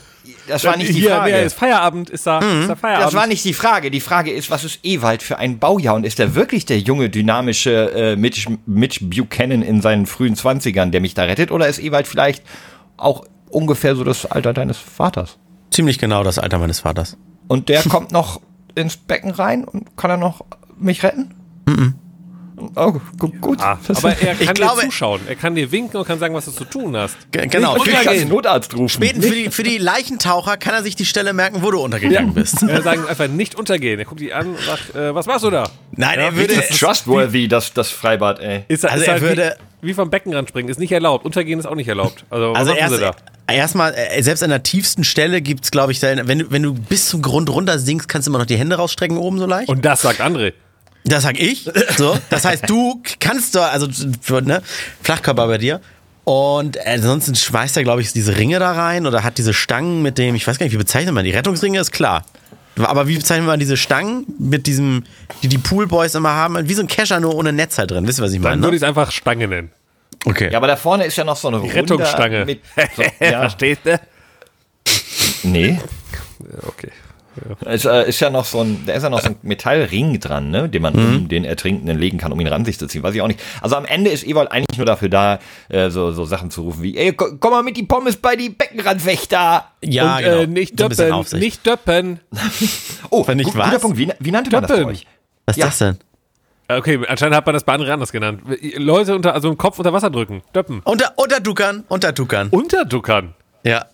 Das 0.50 0.64
war 0.66 0.76
nicht 0.76 0.90
die 0.90 0.94
Hier, 1.02 1.12
Frage. 1.12 1.38
ist 1.38 1.54
Feierabend? 1.54 2.10
Ist 2.10 2.28
da, 2.28 2.40
ist 2.40 2.70
da 2.70 2.76
Feierabend? 2.76 3.08
Das 3.08 3.14
war 3.14 3.28
nicht 3.28 3.46
die 3.46 3.54
Frage. 3.54 3.92
Die 3.92 4.00
Frage 4.02 4.32
ist, 4.32 4.50
was 4.52 4.64
ist 4.64 4.80
Ewald 4.84 5.24
für 5.24 5.38
ein 5.38 5.60
Baujahr? 5.60 5.96
Und 5.96 6.06
ist 6.06 6.20
er 6.20 6.36
wirklich 6.36 6.66
der 6.66 6.80
junge, 6.80 7.10
dynamische 7.10 7.92
äh, 7.94 8.16
Mitch, 8.16 8.50
Mitch 8.66 9.00
Buchanan 9.06 9.62
in 9.62 9.82
seinen 9.82 10.06
frühen 10.06 10.36
Zwanzigern, 10.36 10.92
der 10.92 11.02
mich 11.02 11.14
da 11.14 11.24
rettet? 11.24 11.52
Oder 11.52 11.68
ist 11.68 11.80
Ewald 11.80 12.08
vielleicht 12.08 12.44
auch 12.98 13.26
ungefähr 13.50 13.96
so 13.96 14.04
das 14.04 14.26
Alter 14.26 14.54
deines 14.54 14.78
Vaters? 14.78 15.38
Ziemlich 15.72 16.00
genau 16.00 16.24
das 16.24 16.40
Alter 16.40 16.58
meines 16.58 16.80
Vaters. 16.80 17.18
Und 17.48 17.70
der 17.70 17.84
kommt 17.90 18.12
noch 18.12 18.42
ins 18.76 18.98
Becken 18.98 19.32
rein 19.32 19.64
und 19.64 19.96
kann 19.98 20.12
er 20.12 20.18
noch 20.18 20.44
mich 20.78 21.04
retten? 21.04 21.36
Oh, 22.76 22.94
gu- 23.18 23.32
gut. 23.42 23.60
Ah, 23.62 23.80
aber 23.88 24.10
er 24.18 24.36
kann 24.36 24.38
Ich 24.42 24.54
glaube- 24.54 24.82
dir 24.82 24.88
zuschauen. 24.90 25.22
Er 25.28 25.36
kann 25.36 25.56
dir 25.56 25.72
winken 25.72 25.98
und 26.00 26.06
kann 26.08 26.20
sagen, 26.20 26.34
was 26.34 26.46
du 26.46 26.52
zu 26.52 26.66
tun 26.66 26.96
hast. 26.98 27.16
Genau. 27.32 27.76
ich 27.78 27.84
Für, 27.84 28.04
kann 28.04 28.14
den 28.16 28.28
Notarzt 28.30 28.74
rufen. 28.76 28.90
späten, 28.90 29.22
für, 29.22 29.30
die, 29.34 29.50
für 29.50 29.64
die 29.64 29.78
Leichentaucher 29.78 30.58
kann 30.58 30.74
er 30.74 30.84
sich 30.84 30.96
die 30.96 31.06
Stelle 31.06 31.34
merken, 31.34 31.62
wo 31.62 31.72
du 31.72 31.80
untergegangen 31.80 32.34
bist. 32.34 32.62
Er 32.64 32.82
sagt 32.82 33.08
einfach 33.08 33.28
nicht 33.28 33.56
untergehen. 33.56 34.00
Er 34.00 34.06
guckt 34.06 34.22
dich 34.22 34.34
an 34.34 34.48
und 34.48 34.60
sagt, 34.60 34.96
äh, 34.96 35.14
was 35.16 35.26
machst 35.26 35.44
du 35.46 35.50
da? 35.50 35.70
Nein, 35.92 36.20
Ja, 36.20 36.26
er 36.26 36.36
würde. 36.36 36.56
Das 36.56 36.70
ist 36.70 36.80
trustworthy, 36.80 37.48
das, 37.48 37.74
das 37.74 37.90
Freibad, 37.92 38.40
ey. 38.40 38.64
Ist, 38.68 38.84
er- 38.84 38.92
Also 38.92 39.02
ist 39.04 39.08
er 39.08 39.14
halt 39.14 39.24
würde- 39.24 39.56
wie, 39.82 39.88
wie 39.90 39.94
vom 39.94 40.10
Beckenrand 40.10 40.50
springen. 40.50 40.70
Ist 40.70 40.80
nicht 40.80 40.92
erlaubt. 40.92 41.26
Untergehen 41.26 41.60
ist 41.60 41.66
auch 41.66 41.76
nicht 41.76 41.88
erlaubt. 41.88 42.26
Also, 42.30 42.52
was 42.52 42.58
Also 42.58 42.72
machen 42.72 42.80
erst, 42.82 42.94
sie 42.96 43.00
da? 43.02 43.16
erstmal, 43.54 43.94
äh, 43.96 44.22
selbst 44.22 44.44
an 44.44 44.50
der 44.50 44.64
tiefsten 44.64 45.04
Stelle 45.04 45.42
gibt 45.42 45.64
es, 45.66 45.72
glaube 45.72 45.92
ich, 45.92 46.02
wenn 46.02 46.40
du, 46.40 46.52
wenn 46.52 46.64
du 46.64 46.74
bis 46.74 47.08
zum 47.10 47.22
Grund 47.22 47.50
runter 47.50 47.80
sinkst, 47.80 48.08
kannst 48.10 48.28
du 48.28 48.32
immer 48.32 48.40
noch 48.40 48.46
die 48.46 48.58
Hände 48.58 48.76
rausstrecken 48.76 49.18
oben 49.18 49.40
so 49.40 49.46
leicht. 49.46 49.70
Und 49.70 49.86
das 49.86 50.02
sagt 50.02 50.22
André. 50.22 50.54
Das 51.10 51.24
sag 51.24 51.40
ich. 51.40 51.70
So. 51.98 52.18
Das 52.30 52.46
heißt, 52.46 52.70
du 52.70 53.02
kannst 53.20 53.56
da, 53.56 53.68
also 53.70 53.88
ne, 54.42 54.62
Flachkörper 55.02 55.48
bei 55.48 55.58
dir. 55.58 55.82
Und 56.24 56.78
ansonsten 56.86 57.34
schmeißt 57.36 57.76
er, 57.78 57.84
glaube 57.84 58.02
ich, 58.02 58.14
diese 58.14 58.38
Ringe 58.38 58.60
da 58.60 58.72
rein 58.74 59.08
oder 59.08 59.24
hat 59.24 59.38
diese 59.38 59.54
Stangen 59.54 60.02
mit 60.02 60.18
dem, 60.18 60.36
ich 60.36 60.46
weiß 60.46 60.60
gar 60.60 60.66
nicht, 60.66 60.74
wie 60.74 60.78
bezeichnet 60.78 61.14
man 61.14 61.24
die? 61.26 61.32
Rettungsringe 61.32 61.80
ist 61.80 61.92
klar. 61.92 62.24
Aber 62.78 63.08
wie 63.08 63.18
bezeichnet 63.18 63.48
man 63.48 63.60
diese 63.60 63.76
Stangen 63.78 64.26
mit 64.38 64.68
diesem, 64.68 65.04
die 65.44 65.48
die 65.48 65.58
Poolboys 65.58 66.16
immer 66.16 66.30
haben? 66.34 66.70
Wie 66.70 66.74
so 66.74 66.82
ein 66.82 66.88
Kescher, 66.88 67.20
nur 67.20 67.36
ohne 67.36 67.52
Netz 67.52 67.78
halt 67.78 67.92
drin. 67.92 68.08
Wisst 68.08 68.20
ihr, 68.20 68.24
was 68.24 68.32
ich 68.32 68.38
Dann 68.42 68.44
meine? 68.52 68.62
würde 68.62 68.72
Ne? 68.72 68.76
ich 68.78 68.84
es 68.84 68.88
einfach 68.88 69.12
Stange 69.12 69.48
nennen. 69.48 69.72
Okay. 70.26 70.50
Ja, 70.52 70.58
aber 70.60 70.68
da 70.68 70.76
vorne 70.76 71.06
ist 71.06 71.16
ja 71.18 71.24
noch 71.24 71.36
so 71.36 71.48
eine 71.48 71.58
Runde 71.58 71.74
Rettungsstange. 71.74 72.46
Mit, 72.46 72.62
so, 72.96 73.04
ja, 73.20 73.40
Verstehst 73.42 73.82
du? 73.86 74.00
nee. 75.44 75.80
Okay. 76.68 76.92
Es 77.66 77.86
äh, 77.86 78.08
ist 78.10 78.20
ja 78.20 78.30
noch 78.30 78.46
so 78.46 78.62
ein, 78.62 78.84
da 78.86 78.94
ist 78.94 79.04
ja 79.04 79.10
noch 79.10 79.22
so 79.22 79.30
ein 79.30 79.36
Metallring 79.42 80.20
dran, 80.20 80.50
ne, 80.52 80.70
den 80.70 80.82
man 80.82 80.94
Mhm. 80.94 81.16
um 81.18 81.28
den 81.30 81.46
Ertrinkenden 81.46 81.98
legen 81.98 82.18
kann, 82.18 82.32
um 82.32 82.40
ihn 82.40 82.48
ran 82.48 82.66
sich 82.66 82.78
zu 82.80 82.88
ziehen. 82.88 83.04
Weiß 83.04 83.14
ich 83.16 83.22
auch 83.22 83.28
nicht. 83.28 83.40
Also 83.62 83.76
am 83.76 83.86
Ende 83.86 84.10
ist 84.12 84.26
Ewald 84.26 84.52
eigentlich 84.52 84.78
nur 84.78 84.86
dafür 84.86 85.10
da, 85.10 85.40
äh, 85.70 85.90
so, 85.90 86.12
so 86.12 86.26
Sachen 86.26 86.52
zu 86.52 86.62
rufen 86.64 86.84
wie, 86.84 86.98
ey, 86.98 87.14
ko- 87.14 87.36
komm 87.40 87.52
mal 87.52 87.64
mit 87.64 87.78
die 87.78 87.84
Pommes 87.84 88.16
bei 88.18 88.36
die 88.36 88.50
Beckenrandwächter. 88.50 89.66
ja, 89.84 90.18
und 90.18 90.24
genau. 90.24 90.38
äh, 90.38 90.48
nicht 90.48 90.80
So 90.80 90.88
döppen. 90.90 91.12
Aufsicht. 91.14 91.42
Nicht 91.44 91.66
döppen. 91.66 92.20
Oh, 93.12 93.26
Wenn 93.28 93.38
nicht 93.38 93.52
gu- 93.54 93.58
was? 93.58 93.68
guter 93.70 93.80
Punkt. 93.80 93.98
Wie, 93.98 94.10
wie 94.20 94.32
nannte 94.32 94.52
man 94.52 94.62
das 94.62 94.70
bei 94.70 94.78
Döppen. 94.78 94.92
euch? 94.92 95.06
Was 95.46 95.56
ist 95.58 95.60
Ja. 95.62 95.66
das 95.68 95.78
denn? 95.80 95.98
Okay, 96.72 97.00
anscheinend 97.08 97.36
hat 97.36 97.46
man 97.48 97.54
das 97.54 97.64
bei 97.64 97.74
anderen 97.74 97.92
anders 97.94 98.12
genannt. 98.12 98.42
Leute 98.76 99.16
unter, 99.16 99.34
also 99.34 99.50
im 99.50 99.58
Kopf 99.58 99.80
unter 99.80 99.92
Wasser 99.92 100.12
drücken. 100.12 100.44
Döppen. 100.54 100.82
Unter, 100.84 101.14
unterduckern, 101.16 101.84
unterduckern. 101.88 102.50
Unterduckern. 102.50 103.34
Ja. 103.64 103.86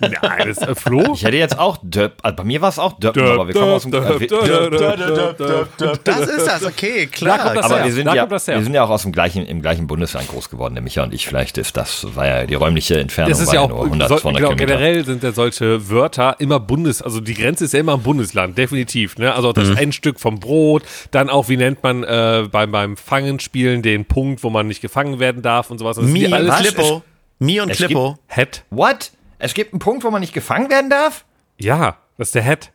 Nein, 0.00 0.48
das 0.48 0.58
ist 0.58 0.62
äh, 0.68 0.74
Flo. 0.74 1.12
Ich 1.14 1.24
hätte 1.24 1.36
jetzt 1.36 1.58
auch 1.58 1.78
Döpp, 1.82 2.14
also 2.22 2.36
bei 2.36 2.44
mir 2.44 2.60
war 2.60 2.68
es 2.68 2.78
auch 2.78 2.98
Döp, 2.98 3.16
aber 3.16 3.46
wir 3.48 3.54
kommen 3.54 3.72
aus 3.72 3.82
dem, 3.82 3.90
döp, 3.92 4.18
döp, 4.18 4.28
döp, 4.28 5.36
döp, 5.38 5.76
döp. 5.76 6.04
Das 6.04 6.20
ist 6.28 6.46
das, 6.46 6.64
okay, 6.64 7.06
Da 7.06 7.10
klar. 7.16 7.38
kommt 7.38 7.56
das 7.56 7.64
aber 7.66 7.76
her. 7.76 7.84
wir 7.86 7.92
sind, 7.92 8.06
Da 8.06 8.14
ja, 8.14 8.22
kommt 8.22 8.32
das 8.32 8.46
her. 8.48 8.56
wir 8.56 8.64
sind 8.64 8.74
ja 8.74 8.84
auch 8.84 8.90
aus 8.90 9.02
dem 9.02 9.12
gleichen, 9.12 9.46
im 9.46 9.62
gleichen 9.62 9.86
Bundesland 9.86 10.28
groß 10.28 10.50
geworden, 10.50 10.74
der 10.74 10.82
Micha 10.82 11.02
und 11.02 11.12
ich. 11.14 11.26
Vielleicht 11.26 11.58
ist 11.58 11.76
das, 11.76 12.06
war 12.14 12.26
ja 12.26 12.46
die 12.46 12.54
räumliche 12.54 12.98
Entfernung 13.00 13.30
Das 13.30 13.40
ist 13.40 13.52
ja 13.52 13.60
auch, 13.60 13.68
nur 13.68 13.84
100, 13.84 14.08
soll, 14.08 14.18
200 14.20 14.40
genau, 14.40 14.48
Kilometer. 14.54 14.78
generell 14.78 15.04
sind 15.04 15.22
ja 15.22 15.32
solche 15.32 15.90
Wörter 15.90 16.36
immer 16.38 16.60
Bundes, 16.60 17.02
also 17.02 17.20
die 17.20 17.34
Grenze 17.34 17.64
ist 17.64 17.72
ja 17.74 17.80
immer 17.80 17.94
ein 17.94 18.02
Bundesland, 18.02 18.56
definitiv. 18.58 19.18
Ne? 19.18 19.34
Also 19.34 19.52
das 19.52 19.68
Mhm. 19.68 19.76
Endstück 19.78 20.20
vom 20.20 20.40
Brot, 20.40 20.82
dann 21.10 21.30
auch, 21.30 21.48
wie 21.48 21.56
nennt 21.56 21.82
man 21.82 22.04
äh, 22.04 22.46
beim, 22.50 22.70
beim 22.70 22.96
Fangenspielen 22.96 23.82
den 23.82 24.04
Punkt, 24.04 24.42
wo 24.44 24.50
man 24.50 24.66
nicht 24.68 24.80
gefangen 24.82 25.18
werden 25.18 25.42
darf 25.42 25.70
und 25.70 25.78
sowas. 25.78 25.96
Das 25.96 26.04
Mi 26.06 26.26
alles 26.32 26.56
Klippo. 26.56 27.02
Mi 27.38 27.60
und 27.60 27.70
Es 27.70 27.78
Klippo. 27.78 28.18
Head. 28.28 28.62
What? 28.70 29.10
Es 29.38 29.54
gibt 29.54 29.72
einen 29.72 29.80
Punkt, 29.80 30.04
wo 30.04 30.10
man 30.10 30.20
nicht 30.20 30.32
gefangen 30.32 30.70
werden 30.70 30.90
darf? 30.90 31.24
Ja, 31.58 31.98
das 32.18 32.28
ist 32.28 32.34
der 32.34 32.42
Head. 32.42 32.72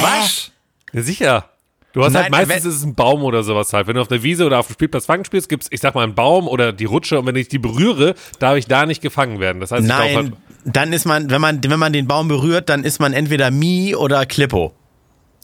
Was? 0.00 0.52
Ja, 0.92 1.02
sicher. 1.02 1.50
Du 1.92 2.02
hast 2.04 2.12
Nein, 2.12 2.24
halt 2.24 2.48
meistens 2.48 2.64
ist 2.64 2.74
es 2.76 2.84
ein 2.84 2.94
Baum 2.94 3.22
oder 3.22 3.44
sowas 3.44 3.72
halt. 3.72 3.86
Wenn 3.86 3.94
du 3.94 4.00
auf 4.00 4.08
der 4.08 4.22
Wiese 4.24 4.46
oder 4.46 4.58
auf 4.58 4.66
dem 4.66 4.74
Spielplatz 4.74 5.06
fangen 5.06 5.24
spielst, 5.24 5.48
gibt's, 5.48 5.68
ich 5.70 5.80
sag 5.80 5.94
mal, 5.94 6.02
einen 6.02 6.14
Baum 6.16 6.48
oder 6.48 6.72
die 6.72 6.86
Rutsche 6.86 7.20
und 7.20 7.26
wenn 7.26 7.36
ich 7.36 7.48
die 7.48 7.58
berühre, 7.58 8.14
darf 8.40 8.56
ich 8.56 8.66
da 8.66 8.84
nicht 8.84 9.00
gefangen 9.00 9.38
werden. 9.38 9.60
Das 9.60 9.70
heißt, 9.70 9.84
ich 9.84 9.88
darf 9.88 10.00
halt, 10.00 10.14
Nein, 10.14 10.36
dann 10.64 10.92
ist 10.92 11.04
man, 11.04 11.30
wenn 11.30 11.40
man, 11.40 11.62
wenn 11.62 11.78
man 11.78 11.92
den 11.92 12.08
Baum 12.08 12.26
berührt, 12.26 12.68
dann 12.68 12.82
ist 12.82 12.98
man 12.98 13.12
entweder 13.12 13.52
Mi 13.52 13.94
oder 13.94 14.26
Klippo. 14.26 14.74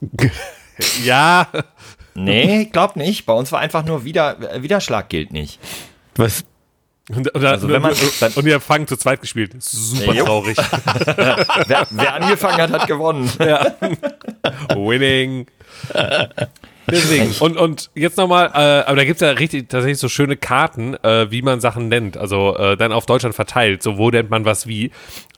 ja, 1.05 1.47
Nee, 2.15 2.67
glaub 2.67 2.97
nicht. 2.97 3.27
Bei 3.27 3.33
uns 3.33 3.53
war 3.53 3.61
einfach 3.61 3.85
nur 3.85 4.05
Wider, 4.05 4.55
äh, 4.55 4.63
Widerschlag 4.63 5.09
gilt 5.09 5.33
nicht. 5.33 5.59
Was? 6.17 6.45
Und, 7.15 7.29
und, 7.35 7.45
Also 7.45 7.69
wenn 7.69 7.83
man- 7.83 7.95
dann- 8.21 8.33
und 8.33 8.47
ihr 8.47 8.55
habt 8.55 8.65
Fangen 8.65 8.87
zu 8.87 8.97
zweit 8.97 9.21
gespielt. 9.21 9.53
Super 9.63 10.15
Jo. 10.15 10.25
traurig. 10.25 10.57
Wer, 11.67 11.87
wer 11.91 12.15
angefangen 12.15 12.59
hat, 12.61 12.71
hat 12.73 12.87
gewonnen. 12.87 13.31
Winning. 14.75 15.47
Deswegen. 16.91 17.33
Und, 17.41 17.57
und 17.57 17.91
jetzt 17.95 18.17
nochmal, 18.17 18.47
äh, 18.55 18.85
aber 18.89 18.97
da 18.97 19.05
gibt's 19.05 19.21
ja 19.21 19.31
richtig 19.31 19.69
tatsächlich 19.69 19.99
so 19.99 20.09
schöne 20.09 20.37
Karten, 20.37 20.95
äh, 21.05 21.31
wie 21.31 21.41
man 21.43 21.61
Sachen 21.61 21.89
nennt. 21.89 22.17
Also 22.17 22.57
äh, 22.57 22.77
dann 22.77 22.91
auf 22.93 23.07
Deutschland 23.07 23.35
verteilt. 23.35 23.83
So, 23.83 23.97
wo 23.97 24.11
nennt 24.11 24.31
man 24.31 24.45
was 24.45 24.67
wie. 24.67 24.91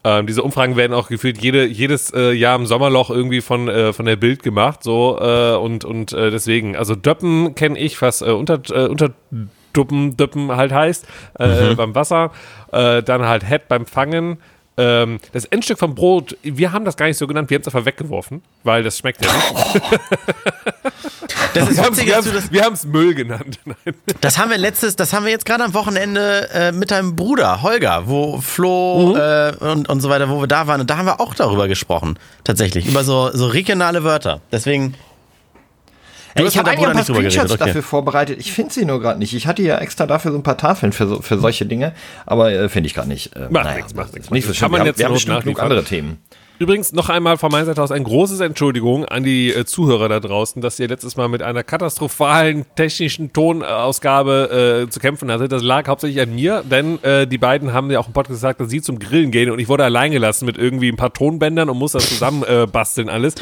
Ähm, 0.04 0.26
diese 0.26 0.42
Umfragen 0.42 0.76
werden 0.76 0.94
auch 0.94 1.08
gefühlt 1.08 1.42
jede, 1.42 1.66
jedes 1.66 2.12
äh, 2.14 2.32
Jahr 2.32 2.56
im 2.56 2.66
Sommerloch 2.66 3.10
irgendwie 3.10 3.40
von, 3.40 3.68
äh, 3.68 3.92
von 3.92 4.06
der 4.06 4.16
Bild 4.16 4.42
gemacht. 4.42 4.82
So, 4.82 5.18
äh, 5.20 5.54
und, 5.56 5.84
und 5.84 6.12
äh, 6.12 6.30
deswegen, 6.30 6.74
also 6.76 6.94
Döppen 6.94 7.54
kenne 7.54 7.78
ich, 7.78 8.00
was 8.00 8.22
äh, 8.22 8.30
unter, 8.30 8.60
äh, 8.70 8.86
unter 8.88 9.10
Duppen, 9.72 10.16
Döppen 10.16 10.54
halt 10.54 10.72
heißt, 10.72 11.06
äh, 11.38 11.74
beim 11.74 11.94
Wasser. 11.94 12.30
Äh, 12.72 13.02
dann 13.02 13.26
halt 13.26 13.46
Head 13.46 13.68
beim 13.68 13.86
Fangen. 13.86 14.38
Ähm, 14.78 15.18
das 15.32 15.44
Endstück 15.44 15.78
vom 15.78 15.94
Brot, 15.94 16.36
wir 16.42 16.72
haben 16.72 16.86
das 16.86 16.96
gar 16.96 17.06
nicht 17.06 17.18
so 17.18 17.26
genannt, 17.26 17.50
wir 17.50 17.56
haben 17.56 17.62
es 17.62 17.68
einfach 17.68 17.84
weggeworfen, 17.84 18.42
weil 18.64 18.82
das 18.82 18.98
schmeckt 18.98 19.22
ja 19.24 19.30
nicht. 19.30 19.82
Das 21.54 21.68
ist 21.68 21.84
witzig, 21.84 22.06
wir 22.50 22.62
haben 22.62 22.74
es 22.74 22.84
Müll 22.84 23.14
genannt. 23.14 23.60
Nein. 23.64 23.94
das 24.20 24.38
haben 24.38 24.50
wir 24.50 24.58
letztes, 24.58 24.96
das 24.96 25.12
haben 25.12 25.24
wir 25.24 25.32
jetzt 25.32 25.44
gerade 25.44 25.64
am 25.64 25.74
Wochenende 25.74 26.48
äh, 26.52 26.72
mit 26.72 26.90
deinem 26.90 27.16
Bruder 27.16 27.62
Holger, 27.62 28.04
wo 28.06 28.40
Flo 28.40 29.16
äh, 29.16 29.52
und, 29.60 29.88
und 29.88 30.00
so 30.00 30.08
weiter, 30.08 30.28
wo 30.30 30.40
wir 30.40 30.46
da 30.46 30.66
waren. 30.66 30.80
Und 30.80 30.90
da 30.90 30.96
haben 30.96 31.06
wir 31.06 31.20
auch 31.20 31.34
darüber 31.34 31.68
gesprochen, 31.68 32.18
tatsächlich, 32.44 32.86
über 32.86 33.04
so, 33.04 33.30
so 33.32 33.46
regionale 33.46 34.04
Wörter. 34.04 34.40
Deswegen, 34.50 34.94
Du 36.34 36.44
ich 36.44 36.58
habe 36.58 36.70
eigentlich 36.70 36.86
ein 36.86 36.94
paar 36.94 37.04
Screenshots 37.04 37.52
okay. 37.52 37.64
dafür 37.66 37.82
vorbereitet. 37.82 38.38
Ich 38.40 38.52
finde 38.52 38.72
sie 38.72 38.84
nur 38.84 39.00
gerade 39.00 39.18
nicht. 39.18 39.34
Ich 39.34 39.46
hatte 39.46 39.62
ja 39.62 39.78
extra 39.78 40.06
dafür 40.06 40.32
so 40.32 40.38
ein 40.38 40.42
paar 40.42 40.56
Tafeln 40.56 40.92
für, 40.92 41.06
so, 41.06 41.20
für 41.20 41.38
solche 41.38 41.66
Dinge, 41.66 41.92
aber 42.26 42.52
äh, 42.52 42.68
finde 42.68 42.86
ich 42.86 42.94
gerade 42.94 43.08
nicht. 43.08 43.36
Äh, 43.36 43.48
Macht 43.50 43.76
nix, 43.76 43.94
macht 43.94 44.14
nix, 44.14 44.30
Nicht 44.30 44.46
so 44.46 44.54
schlimm. 44.54 44.62
Kann 44.62 44.70
man 44.70 44.78
wir 44.78 44.80
haben, 44.80 44.86
jetzt 44.86 44.98
wir 44.98 45.06
haben 45.06 45.14
bestimmt 45.14 45.44
genug 45.44 45.62
andere 45.62 45.84
Themen. 45.84 46.18
Übrigens 46.62 46.92
noch 46.92 47.08
einmal 47.08 47.38
von 47.38 47.50
meiner 47.50 47.64
Seite 47.64 47.82
aus 47.82 47.90
ein 47.90 48.04
großes 48.04 48.38
Entschuldigung 48.38 49.04
an 49.04 49.24
die 49.24 49.52
äh, 49.52 49.64
Zuhörer 49.64 50.08
da 50.08 50.20
draußen, 50.20 50.62
dass 50.62 50.78
ihr 50.78 50.86
letztes 50.86 51.16
Mal 51.16 51.26
mit 51.28 51.42
einer 51.42 51.64
katastrophalen 51.64 52.66
technischen 52.76 53.32
Tonausgabe 53.32 54.84
äh, 54.86 54.88
zu 54.88 55.00
kämpfen 55.00 55.28
hattet. 55.32 55.50
Das 55.50 55.64
lag 55.64 55.88
hauptsächlich 55.88 56.22
an 56.22 56.34
mir, 56.34 56.62
denn 56.62 57.02
äh, 57.02 57.26
die 57.26 57.38
beiden 57.38 57.72
haben 57.72 57.90
ja 57.90 57.98
auch 57.98 58.06
im 58.06 58.12
Podcast 58.12 58.38
gesagt, 58.38 58.60
dass 58.60 58.70
sie 58.70 58.80
zum 58.80 59.00
Grillen 59.00 59.32
gehen 59.32 59.50
und 59.50 59.58
ich 59.58 59.66
wurde 59.66 59.82
allein 59.82 60.12
gelassen 60.12 60.46
mit 60.46 60.56
irgendwie 60.56 60.88
ein 60.88 60.96
paar 60.96 61.12
Tonbändern 61.12 61.68
und 61.68 61.78
muss 61.78 61.92
das 61.92 62.08
zusammen 62.08 62.44
äh, 62.44 62.66
basteln 62.70 63.08
alles. 63.08 63.34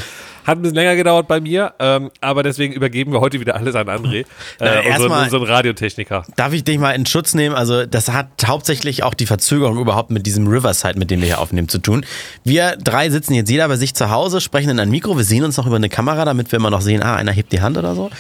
Hat 0.47 0.59
ein 0.59 0.63
bisschen 0.63 0.77
länger 0.77 0.97
gedauert 0.97 1.29
bei 1.29 1.41
mir, 1.41 1.75
ähm, 1.79 2.11
aber 2.21 2.43
deswegen 2.43 2.73
übergeben 2.73 3.13
wir 3.13 3.21
heute 3.21 3.41
wieder 3.41 3.57
alles 3.57 3.75
an 3.75 3.89
André, 3.89 4.25
Äh, 4.61 4.89
äh, 4.89 4.93
unseren, 4.95 5.25
unseren 5.25 5.43
Radiotechniker. 5.45 6.25
darf 6.37 6.53
ich 6.53 6.65
dich 6.65 6.79
mal 6.79 6.93
in 6.93 7.07
Schutz 7.07 7.35
nehmen? 7.35 7.55
Also, 7.55 7.87
das 7.87 8.11
hat 8.11 8.29
hauptsächlich 8.47 9.03
auch 9.03 9.15
die 9.15 9.27
Verzögerung 9.27 9.79
überhaupt 9.79 10.11
mit 10.11 10.27
diesem 10.27 10.47
Riverside, 10.47 10.99
mit 10.99 11.11
dem 11.11 11.21
wir 11.21 11.27
hier 11.27 11.41
aufnehmen, 11.41 11.69
zu 11.69 11.79
tun. 11.79 12.05
Wir 12.45 12.77
drei 12.77 13.11
sitzen 13.11 13.35
jetzt 13.35 13.51
jeder 13.51 13.69
bei 13.69 13.77
sich 13.77 13.95
zu 13.95 14.11
Hause, 14.11 14.41
sprechen 14.41 14.71
in 14.71 14.81
ein 14.81 14.91
Mikro, 14.91 15.17
wir 15.17 15.25
sehen 15.25 15.45
uns 15.45 15.57
noch 15.57 15.67
über 15.67 15.77
eine 15.77 15.89
Kamera, 15.89 16.25
damit 16.25 16.51
wir 16.53 16.59
immer 16.59 16.71
noch 16.71 16.81
sehen, 16.81 17.03
ah, 17.03 17.17
einer 17.17 17.33
hebt 17.33 17.53
die 17.53 17.61
Hand 17.61 17.77
oder 17.79 17.95
so. 17.95 18.11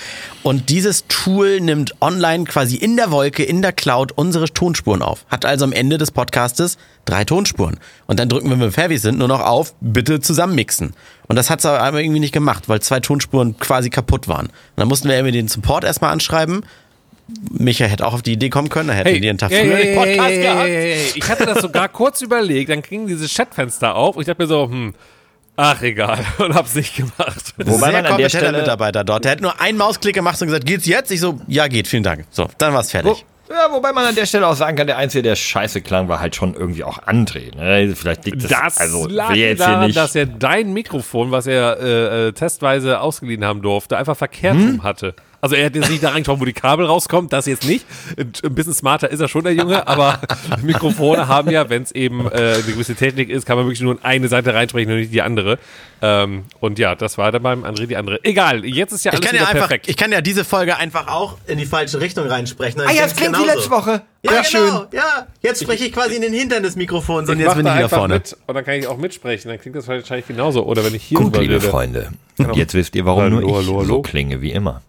Und 0.42 0.68
dieses 0.70 1.06
Tool 1.08 1.60
nimmt 1.60 1.94
online 2.00 2.44
quasi 2.44 2.76
in 2.76 2.96
der 2.96 3.10
Wolke, 3.10 3.42
in 3.42 3.60
der 3.62 3.72
Cloud 3.72 4.12
unsere 4.12 4.46
Tonspuren 4.48 5.02
auf. 5.02 5.26
Hat 5.28 5.44
also 5.44 5.64
am 5.64 5.72
Ende 5.72 5.98
des 5.98 6.10
Podcastes 6.10 6.78
drei 7.04 7.24
Tonspuren. 7.24 7.78
Und 8.06 8.20
dann 8.20 8.28
drücken 8.28 8.46
wir, 8.48 8.52
wenn 8.52 8.60
wir 8.60 8.72
fertig 8.72 9.00
sind, 9.00 9.18
nur 9.18 9.28
noch 9.28 9.40
auf, 9.40 9.74
bitte 9.80 10.20
zusammenmixen. 10.20 10.94
Und 11.30 11.36
das 11.36 11.48
hat 11.48 11.60
es 11.60 11.66
aber 11.66 12.02
irgendwie 12.02 12.18
nicht 12.18 12.34
gemacht, 12.34 12.68
weil 12.68 12.80
zwei 12.80 12.98
Tonspuren 12.98 13.56
quasi 13.56 13.88
kaputt 13.88 14.26
waren. 14.26 14.46
Und 14.46 14.52
dann 14.74 14.88
mussten 14.88 15.08
wir 15.08 15.14
irgendwie 15.14 15.30
den 15.30 15.46
Support 15.46 15.84
erstmal 15.84 16.12
anschreiben. 16.12 16.62
Micha 17.52 17.84
hätte 17.84 18.04
auch 18.04 18.14
auf 18.14 18.22
die 18.22 18.32
Idee 18.32 18.50
kommen 18.50 18.68
können, 18.68 18.88
da 18.88 18.94
hätten 18.94 19.22
die 19.22 19.28
einen 19.28 19.38
Tag 19.38 19.52
früher 19.52 19.76
den 19.76 19.94
Podcast 19.94 20.28
hey, 20.28 20.42
gehabt. 20.42 20.60
hey, 20.62 20.74
hey, 20.74 20.94
hey. 20.96 21.12
Ich 21.14 21.28
hatte 21.28 21.46
das 21.46 21.60
sogar 21.60 21.88
kurz 21.92 22.20
überlegt, 22.20 22.70
dann 22.70 22.82
ging 22.82 23.06
dieses 23.06 23.32
Chatfenster 23.32 23.94
auf 23.94 24.16
und 24.16 24.22
ich 24.22 24.26
dachte 24.26 24.42
mir 24.42 24.48
so, 24.48 24.64
hm, 24.64 24.92
ach 25.54 25.80
egal, 25.82 26.18
und 26.38 26.52
hab's 26.52 26.74
nicht 26.74 26.96
gemacht. 26.96 27.54
Wobei 27.58 27.92
Sehr 27.92 28.02
man 28.02 28.06
an 28.06 28.18
der 28.18 28.28
Stelle, 28.28 28.58
Mitarbeiter 28.58 29.04
dort. 29.04 29.24
Der 29.24 29.30
hat 29.30 29.40
nur 29.40 29.60
einen 29.60 29.78
Mausklick 29.78 30.16
gemacht 30.16 30.42
und 30.42 30.48
gesagt, 30.48 30.66
geht's 30.66 30.86
jetzt? 30.86 31.12
Ich 31.12 31.20
so, 31.20 31.40
ja 31.46 31.68
geht, 31.68 31.86
vielen 31.86 32.02
Dank. 32.02 32.24
So, 32.30 32.48
dann 32.58 32.74
war's 32.74 32.90
fertig. 32.90 33.12
wo, 33.12 33.18
ja, 33.50 33.68
wobei 33.72 33.92
man 33.92 34.04
an 34.06 34.14
der 34.14 34.26
Stelle 34.26 34.46
auch 34.46 34.54
sagen 34.54 34.76
kann, 34.76 34.86
der 34.86 34.96
Einzige, 34.98 35.22
der 35.22 35.36
scheiße 35.36 35.82
klang, 35.82 36.08
war 36.08 36.20
halt 36.20 36.36
schon 36.36 36.54
irgendwie 36.54 36.84
auch 36.84 36.98
André. 37.02 37.54
Ne? 37.56 37.94
Vielleicht 37.96 38.24
liegt 38.24 38.44
das, 38.44 38.50
Das 38.50 38.78
also 38.78 39.06
lag 39.08 39.34
jetzt 39.34 39.58
hier 39.58 39.66
daran, 39.66 39.86
nicht. 39.88 39.96
dass 39.96 40.14
er 40.14 40.26
dein 40.26 40.72
Mikrofon, 40.72 41.30
was 41.32 41.46
er 41.46 41.78
äh, 41.80 42.28
äh, 42.28 42.32
testweise 42.32 43.00
ausgeliehen 43.00 43.44
haben 43.44 43.60
durfte, 43.62 43.96
einfach 43.96 44.16
verkehrt 44.16 44.54
Hm? 44.54 44.66
rum 44.70 44.82
hatte. 44.84 45.14
Also 45.40 45.56
er 45.56 45.66
hat 45.66 45.74
jetzt 45.74 45.90
nicht 45.90 46.02
da 46.02 46.10
reingeschaut, 46.10 46.38
wo 46.40 46.44
die 46.44 46.52
Kabel 46.52 46.84
rauskommt, 46.86 47.32
das 47.32 47.46
jetzt 47.46 47.66
nicht. 47.66 47.86
Ein 48.18 48.54
bisschen 48.54 48.74
smarter 48.74 49.10
ist 49.10 49.20
er 49.20 49.28
schon, 49.28 49.44
der 49.44 49.54
Junge, 49.54 49.86
aber 49.88 50.20
Mikrofone 50.62 51.28
haben 51.28 51.50
ja, 51.50 51.68
wenn 51.70 51.82
es 51.82 51.92
eben 51.92 52.26
äh, 52.26 52.54
eine 52.54 52.62
gewisse 52.62 52.94
Technik 52.94 53.30
ist, 53.30 53.46
kann 53.46 53.56
man 53.56 53.64
wirklich 53.66 53.80
nur 53.80 53.92
in 53.94 54.04
eine 54.04 54.28
Seite 54.28 54.52
reinsprechen 54.54 54.92
und 54.92 54.98
nicht 54.98 55.12
die 55.14 55.22
andere. 55.22 55.58
Ähm, 56.02 56.44
und 56.60 56.78
ja, 56.78 56.94
das 56.94 57.18
war 57.18 57.30
dann 57.32 57.42
beim 57.42 57.64
André 57.64 57.86
die 57.86 57.96
andere. 57.96 58.22
Egal, 58.24 58.64
jetzt 58.64 58.92
ist 58.92 59.04
ja 59.04 59.12
Ich 59.12 59.18
alles 59.18 59.26
kann 59.26 59.34
wieder 59.34 59.44
ja 59.44 59.50
einfach, 59.50 59.68
perfekt. 59.68 59.88
ich 59.88 59.96
kann 59.96 60.12
ja 60.12 60.20
diese 60.20 60.44
Folge 60.44 60.76
einfach 60.76 61.08
auch 61.08 61.36
in 61.46 61.58
die 61.58 61.66
falsche 61.66 62.00
Richtung 62.00 62.26
reinsprechen. 62.26 62.80
ah 62.82 62.90
ja, 62.92 63.02
das 63.04 63.16
klingt 63.16 63.38
wie 63.38 63.44
letzte 63.46 63.70
Woche. 63.70 64.02
Ja, 64.22 64.32
Ja, 64.32 64.42
genau. 64.42 64.44
schön. 64.44 64.86
Ja, 64.92 65.26
jetzt 65.42 65.62
spreche 65.62 65.84
ich 65.86 65.92
quasi 65.92 66.16
in 66.16 66.22
den 66.22 66.32
Hintern 66.34 66.62
des 66.62 66.76
Mikrofons 66.76 67.28
und 67.28 67.34
Ich 67.34 67.40
jetzt 67.40 67.48
mach 67.48 67.56
bin 67.56 67.66
ich 67.66 67.74
wieder 67.76 67.88
vorne. 67.88 68.14
Mit 68.14 68.36
und 68.46 68.54
dann 68.54 68.64
kann 68.64 68.74
ich 68.74 68.86
auch 68.86 68.96
mitsprechen. 68.98 69.48
Dann 69.50 69.58
klingt 69.60 69.76
das 69.76 69.88
wahrscheinlich 69.88 70.26
genauso. 70.26 70.64
Oder 70.64 70.84
wenn 70.84 70.94
ich 70.94 71.02
hier 71.02 71.18
Gut, 71.18 71.36
liebe 71.38 71.54
rede. 71.54 71.60
Freunde. 71.60 72.08
Und 72.38 72.56
jetzt 72.56 72.74
wisst 72.74 72.94
ihr, 72.96 73.04
warum 73.06 73.22
Hallo, 73.22 73.40
nur 73.40 73.48
ich 73.50 73.56
hallo, 73.56 73.78
hallo. 73.80 73.84
so 73.86 74.02
klinge 74.02 74.40
wie 74.40 74.52
immer. 74.52 74.82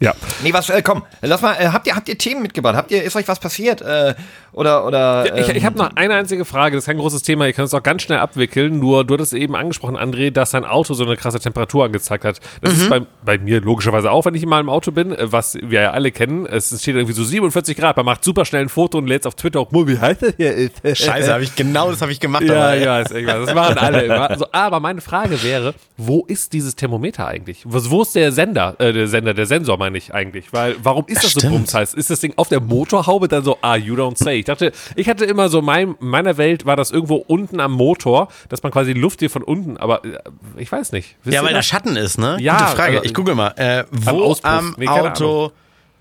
Ja. 0.00 0.12
Nee, 0.42 0.52
was, 0.52 0.70
äh, 0.70 0.80
komm, 0.82 1.02
lass 1.22 1.42
mal, 1.42 1.54
äh, 1.54 1.66
habt 1.68 1.86
ihr, 1.86 1.96
habt 1.96 2.08
ihr 2.08 2.16
Themen 2.16 2.42
mitgebracht? 2.42 2.76
Habt 2.76 2.90
ihr, 2.92 3.02
ist 3.02 3.16
euch 3.16 3.26
was 3.26 3.40
passiert? 3.40 3.80
Äh, 3.82 4.14
oder, 4.52 4.86
oder, 4.86 5.26
Ja, 5.26 5.36
ich 5.36 5.48
ähm, 5.48 5.56
ich 5.56 5.64
habe 5.64 5.76
noch 5.78 5.90
eine 5.96 6.14
einzige 6.14 6.44
Frage, 6.44 6.76
das 6.76 6.84
ist 6.84 6.86
kein 6.86 6.98
großes 6.98 7.22
Thema, 7.22 7.46
ihr 7.46 7.52
könnt 7.52 7.66
es 7.68 7.74
auch 7.74 7.82
ganz 7.82 8.02
schnell 8.02 8.18
abwickeln, 8.18 8.78
nur 8.78 9.04
du 9.04 9.14
hattest 9.14 9.34
eben 9.34 9.54
angesprochen, 9.56 9.96
André, 9.96 10.30
dass 10.30 10.52
dein 10.52 10.64
Auto 10.64 10.94
so 10.94 11.04
eine 11.04 11.16
krasse 11.16 11.40
Temperatur 11.40 11.84
angezeigt 11.84 12.24
hat. 12.24 12.40
Das 12.62 12.74
Mhm. 12.74 12.80
ist 12.80 12.90
bei, 12.90 13.00
bei 13.24 13.38
mir 13.38 13.60
logischerweise 13.60 14.10
auch, 14.10 14.24
wenn 14.24 14.34
ich 14.34 14.46
mal 14.46 14.60
im 14.60 14.68
Auto 14.68 14.90
bin, 14.92 15.12
äh, 15.12 15.32
was 15.32 15.54
wir 15.60 15.80
ja 15.82 15.90
alle 15.90 16.12
kennen. 16.12 16.46
Es 16.46 16.68
steht 16.80 16.94
irgendwie 16.94 17.12
so 17.14 17.24
47 17.24 17.76
Grad, 17.76 17.96
man 17.96 18.06
macht 18.06 18.22
super 18.24 18.44
schnell 18.44 18.62
ein 18.62 18.68
Foto 18.68 18.98
und 18.98 19.06
lädt 19.06 19.22
es 19.22 19.26
auf 19.26 19.34
Twitter 19.34 19.60
auch, 19.60 19.68
wie 19.72 19.98
heißt 19.98 20.22
das 20.22 20.34
hier 20.36 20.54
ist. 20.54 20.74
Scheiße, 20.98 21.32
habe 21.32 21.42
ich 21.42 21.54
genau 21.56 21.90
das 21.90 22.00
habe 22.02 22.12
ich 22.12 22.20
gemacht. 22.20 22.44
Ja, 22.44 22.54
aber- 22.54 22.74
ja, 22.76 23.00
ist 23.00 23.10
irgendwas. 23.10 23.46
Das 23.46 23.54
machen 23.54 23.78
alle 23.78 24.02
immer. 24.02 24.30
Also, 24.30 24.46
aber 24.52 24.80
meine 24.80 25.00
Frage 25.00 25.42
wäre, 25.42 25.74
wo 25.96 26.24
ist 26.26 26.52
dieses 26.52 26.74
Thermometer 26.76 27.26
eigentlich? 27.26 27.62
Was, 27.64 27.90
wo 27.90 28.02
ist 28.02 28.14
der 28.14 28.32
Sender, 28.32 28.74
äh, 28.78 28.92
der 28.92 29.08
Sender, 29.08 29.34
der 29.34 29.46
Sensor 29.46 29.78
meine 29.88 29.98
ich 29.98 30.12
eigentlich? 30.14 30.52
Weil, 30.52 30.76
warum 30.82 31.06
ist 31.06 31.24
das 31.24 31.32
so 31.32 31.40
Stimmt. 31.40 31.54
bumsheiß? 31.54 31.94
Ist 31.94 32.10
das 32.10 32.20
Ding 32.20 32.34
auf 32.36 32.48
der 32.48 32.60
Motorhaube 32.60 33.26
dann 33.28 33.42
so, 33.42 33.56
ah, 33.62 33.76
you 33.76 33.94
don't 33.94 34.16
say? 34.22 34.34
Ich 34.38 34.44
dachte, 34.44 34.72
ich 34.96 35.08
hatte 35.08 35.24
immer 35.24 35.48
so, 35.48 35.62
mein, 35.62 35.94
in 36.00 36.08
meiner 36.08 36.36
Welt 36.36 36.66
war 36.66 36.76
das 36.76 36.90
irgendwo 36.90 37.16
unten 37.16 37.58
am 37.60 37.72
Motor, 37.72 38.28
dass 38.50 38.62
man 38.62 38.70
quasi 38.70 38.92
die 38.92 39.00
Luft 39.00 39.20
hier 39.20 39.30
von 39.30 39.42
unten, 39.42 39.76
aber 39.78 40.04
äh, 40.04 40.18
ich 40.58 40.70
weiß 40.70 40.92
nicht. 40.92 41.16
Wisst 41.24 41.34
Ja, 41.34 41.42
weil 41.42 41.50
da 41.50 41.56
das? 41.58 41.66
Schatten 41.66 41.96
ist, 41.96 42.18
ne? 42.18 42.36
Ja, 42.40 42.58
Gute 42.58 42.76
Frage. 42.76 42.92
also- 42.98 43.04
ich 43.04 43.14
google 43.14 43.34
mal. 43.34 43.48
Äh, 43.56 43.84
wo 43.90 44.22
Auspuff. 44.24 44.50
am 44.50 44.74
Nee, 44.76 44.86
Auto 44.88 45.52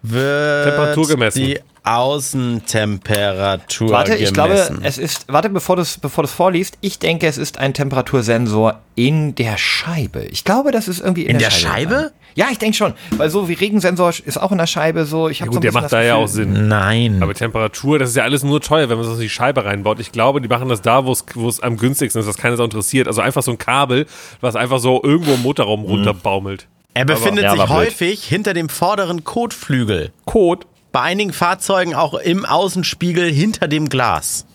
wird 0.04 0.66
Temperatur 0.66 1.08
gemessen. 1.08 1.40
die 1.40 1.60
Außentemperatur 1.88 3.90
Warte, 3.90 4.16
ich 4.16 4.34
glaube, 4.34 4.54
gemessen? 4.54 4.80
es 4.84 4.98
ist, 4.98 5.26
warte, 5.28 5.50
bevor 5.50 5.76
du 5.76 5.82
es 5.82 5.98
bevor 5.98 6.24
du's 6.24 6.34
vorliest, 6.34 6.78
ich 6.82 7.00
denke, 7.00 7.28
es 7.28 7.38
ist 7.38 7.58
ein 7.58 7.74
Temperatursensor 7.74 8.80
in 8.96 9.36
der 9.36 9.58
Scheibe. 9.58 10.24
Ich 10.26 10.44
glaube, 10.44 10.72
das 10.72 10.88
ist 10.88 11.00
irgendwie 11.00 11.24
in, 11.24 11.32
In 11.32 11.40
der, 11.40 11.50
der 11.50 11.56
Scheibe? 11.56 12.12
Ja, 12.36 12.48
ich 12.52 12.60
denke 12.60 12.78
schon, 12.78 12.94
weil 13.18 13.30
so 13.32 13.50
wie 13.50 13.54
Regensensor 13.54 14.12
ist 14.26 14.38
auch 14.40 14.52
in 14.52 14.60
der 14.60 14.68
Scheibe 14.68 15.06
so. 15.06 15.28
Ich 15.28 15.40
Ja, 15.40 15.46
gut, 15.46 15.56
so 15.56 15.60
der 15.60 15.72
macht 15.72 15.92
da 15.92 16.04
ja 16.04 16.16
auch 16.16 16.26
Gefühl- 16.26 16.54
Sinn. 16.54 16.68
Nein. 16.68 17.20
Aber 17.24 17.34
Temperatur, 17.34 17.98
das 17.98 18.10
ist 18.10 18.16
ja 18.16 18.24
alles 18.24 18.44
nur 18.44 18.62
teuer, 18.62 18.90
wenn 18.90 18.98
man 18.98 19.06
das 19.08 19.16
in 19.16 19.22
die 19.22 19.30
Scheibe 19.30 19.66
reinbaut. 19.66 20.00
Ich 20.00 20.12
glaube, 20.12 20.40
die 20.42 20.48
machen 20.48 20.70
das 20.70 20.82
da, 20.82 21.06
wo 21.06 21.12
es 21.12 21.26
wo 21.34 21.50
es 21.50 21.60
am 21.62 21.78
günstigsten 21.78 22.22
ist, 22.22 22.28
was 22.28 22.38
keiner 22.38 22.58
so 22.58 22.64
interessiert. 22.64 23.08
Also 23.08 23.22
einfach 23.22 23.42
so 23.42 23.52
ein 23.52 23.58
Kabel, 23.58 24.06
was 24.42 24.56
einfach 24.56 24.80
so 24.80 25.02
irgendwo 25.04 25.34
im 25.34 25.42
Motorraum 25.42 25.84
runterbaumelt. 25.84 26.68
er 26.94 27.06
befindet 27.06 27.46
ja, 27.46 27.52
sich 27.54 27.70
häufig 27.70 28.24
hinter 28.24 28.54
dem 28.54 28.70
vorderen 28.70 29.24
Kotflügel. 29.24 30.12
Code. 30.26 30.68
Bei 30.98 31.04
einigen 31.04 31.32
Fahrzeugen 31.32 31.94
auch 31.94 32.16
im 32.16 32.44
Außenspiegel 32.44 33.32
hinter 33.32 33.68
dem 33.68 33.88
Glas. 33.88 34.48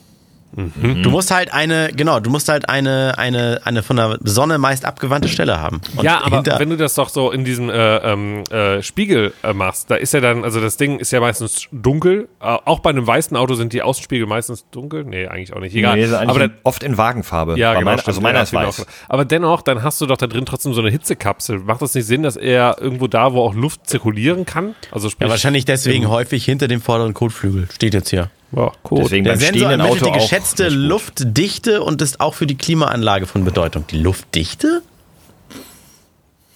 Du 0.54 1.08
musst 1.10 1.30
halt 1.30 1.52
eine, 1.52 1.90
genau, 1.96 2.20
du 2.20 2.28
musst 2.28 2.48
halt 2.48 2.68
eine, 2.68 3.14
eine, 3.16 3.60
eine 3.64 3.82
von 3.82 3.96
der 3.96 4.18
Sonne 4.22 4.58
meist 4.58 4.84
abgewandte 4.84 5.28
Stelle 5.28 5.58
haben. 5.60 5.80
Und 5.96 6.04
ja, 6.04 6.20
aber 6.22 6.36
hinter- 6.36 6.58
wenn 6.58 6.68
du 6.68 6.76
das 6.76 6.94
doch 6.94 7.08
so 7.08 7.30
in 7.30 7.44
diesem 7.44 7.70
äh, 7.70 7.96
ähm, 7.98 8.44
äh, 8.50 8.82
Spiegel 8.82 9.32
äh, 9.42 9.54
machst, 9.54 9.90
da 9.90 9.94
ist 9.94 10.12
ja 10.12 10.20
dann, 10.20 10.44
also 10.44 10.60
das 10.60 10.76
Ding 10.76 10.98
ist 10.98 11.10
ja 11.10 11.20
meistens 11.20 11.68
dunkel. 11.72 12.28
Äh, 12.40 12.44
auch 12.64 12.80
bei 12.80 12.90
einem 12.90 13.06
weißen 13.06 13.34
Auto 13.36 13.54
sind 13.54 13.72
die 13.72 13.80
Außenspiegel 13.82 14.26
meistens 14.26 14.66
dunkel. 14.70 15.04
Nee, 15.04 15.26
eigentlich 15.26 15.54
auch 15.54 15.60
nicht. 15.60 15.74
Egal. 15.74 15.96
Nee, 15.96 16.12
aber 16.14 16.38
dann, 16.38 16.52
oft 16.64 16.82
in 16.82 16.98
Wagenfarbe. 16.98 17.58
ja, 17.58 17.72
genau. 17.72 17.86
meiner- 17.86 17.98
stimmt. 17.98 18.08
also 18.08 18.20
meiner 18.20 18.38
Ja, 18.40 18.42
ist 18.42 18.52
weiß. 18.52 18.86
Aber 19.08 19.24
dennoch, 19.24 19.62
dann 19.62 19.82
hast 19.82 20.00
du 20.02 20.06
doch 20.06 20.18
da 20.18 20.26
drin 20.26 20.44
trotzdem 20.44 20.74
so 20.74 20.82
eine 20.82 20.90
Hitzekapsel. 20.90 21.60
Macht 21.60 21.80
das 21.80 21.94
nicht 21.94 22.06
Sinn, 22.06 22.22
dass 22.22 22.36
er 22.36 22.76
irgendwo 22.78 23.06
da, 23.06 23.32
wo 23.32 23.40
auch 23.42 23.54
Luft 23.54 23.86
zirkulieren 23.88 24.44
kann? 24.44 24.74
Also 24.90 25.08
sprich, 25.08 25.26
ja, 25.26 25.30
wahrscheinlich 25.30 25.64
deswegen 25.64 26.08
häufig 26.10 26.44
hinter 26.44 26.68
dem 26.68 26.82
vorderen 26.82 27.14
Kotflügel. 27.14 27.68
Steht 27.72 27.94
jetzt 27.94 28.10
hier. 28.10 28.28
Ja, 28.54 28.70
cool. 28.90 29.02
Deswegen 29.04 29.24
Der 29.24 29.32
beim 29.32 29.40
Sensor 29.40 29.68
stehenden 29.68 29.80
Auto 29.80 30.04
die 30.06 30.12
geschätzte. 30.12 30.68
Luftdichte 30.68 31.82
und 31.82 32.02
ist 32.02 32.20
auch 32.20 32.34
für 32.34 32.46
die 32.46 32.56
Klimaanlage 32.56 33.26
von 33.26 33.44
Bedeutung. 33.44 33.86
Die 33.88 33.98
Luftdichte? 33.98 34.82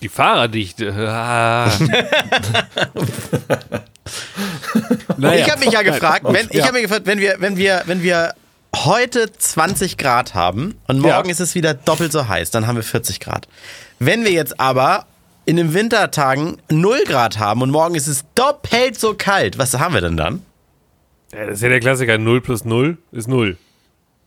Die 0.03 0.09
Fahrerdichte. 0.09 0.93
Ah. 1.09 1.71
naja. 5.17 5.45
Ich 5.45 5.51
habe 5.51 5.65
mich 5.65 5.73
ja 5.73 5.83
gefragt, 5.83 6.25
wenn, 6.29 6.47
ich 6.51 6.57
Ja. 6.57 6.65
habe 6.65 6.75
mich 6.75 6.83
gefragt, 6.83 7.07
wenn 7.07 7.19
wir, 7.19 7.37
wenn 7.39 7.57
wir, 7.57 7.83
wenn 7.87 8.03
wir 8.03 8.35
heute 8.75 9.33
20 9.33 9.97
Grad 9.97 10.35
haben 10.35 10.79
und 10.87 10.99
morgen 11.01 11.27
Ja. 11.29 11.33
ist 11.33 11.41
es 11.41 11.55
wieder 11.55 11.75
doppelt 11.75 12.13
so 12.13 12.29
heiß, 12.29 12.51
dann 12.51 12.67
haben 12.67 12.77
wir 12.77 12.83
40 12.83 13.21
Grad. 13.21 13.49
Wenn 13.99 14.25
wir 14.25 14.31
jetzt 14.33 14.61
aber 14.61 15.07
in 15.45 15.57
den 15.57 15.73
Wintertagen 15.75 16.59
0 16.71 17.05
Grad 17.07 17.39
haben 17.39 17.63
und 17.63 17.71
morgen 17.71 17.95
ist 17.95 18.07
es 18.07 18.25
doppelt 18.35 18.99
so 19.01 19.15
kalt, 19.15 19.59
was 19.59 19.75
haben 19.79 19.95
wir 19.95 20.01
denn 20.03 20.17
dann? 20.17 20.43
Ja, 21.33 21.45
das 21.47 21.55
ist 21.57 21.63
ja 21.63 21.69
der 21.69 21.81
Klassiker. 21.81 22.19
0 22.19 22.41
plus 22.41 22.65
0 22.65 22.99
ist 23.13 23.29
0. 23.29 23.57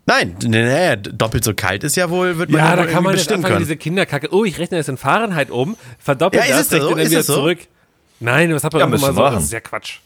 Nein, 0.05 0.35
nee, 0.43 0.63
nee, 0.63 0.95
doppelt 0.97 1.43
so 1.43 1.53
kalt 1.53 1.83
ist 1.83 1.95
ja 1.95 2.09
wohl, 2.09 2.37
wird 2.39 2.49
man 2.49 2.59
Ja, 2.61 2.69
ja, 2.71 2.75
da 2.77 2.85
kann 2.87 3.03
man 3.03 3.13
bestimmen 3.13 3.43
können. 3.43 3.59
diese 3.59 3.77
Kinderkacke. 3.77 4.33
Oh, 4.33 4.43
ich 4.43 4.57
rechne 4.57 4.77
das 4.77 4.87
in 4.89 4.97
Fahrenheit 4.97 5.51
um, 5.51 5.77
verdoppelt 5.99 6.43
Ja, 6.47 6.57
ist 6.59 6.71
das, 6.71 6.79
es 6.79 6.81
so? 6.83 6.87
rechne 6.87 6.95
dann 6.95 7.05
Ist 7.05 7.11
wieder 7.11 7.23
so? 7.23 7.33
zurück. 7.35 7.59
Nein, 8.19 8.53
was 8.53 8.63
hat 8.63 8.73
man 8.73 8.79
Ja, 8.79 8.87
müsste 8.87 9.13
so? 9.13 9.21
machen. 9.21 9.35
Das 9.35 9.43
ist 9.43 9.53
ja 9.53 9.59
Quatsch. 9.59 9.99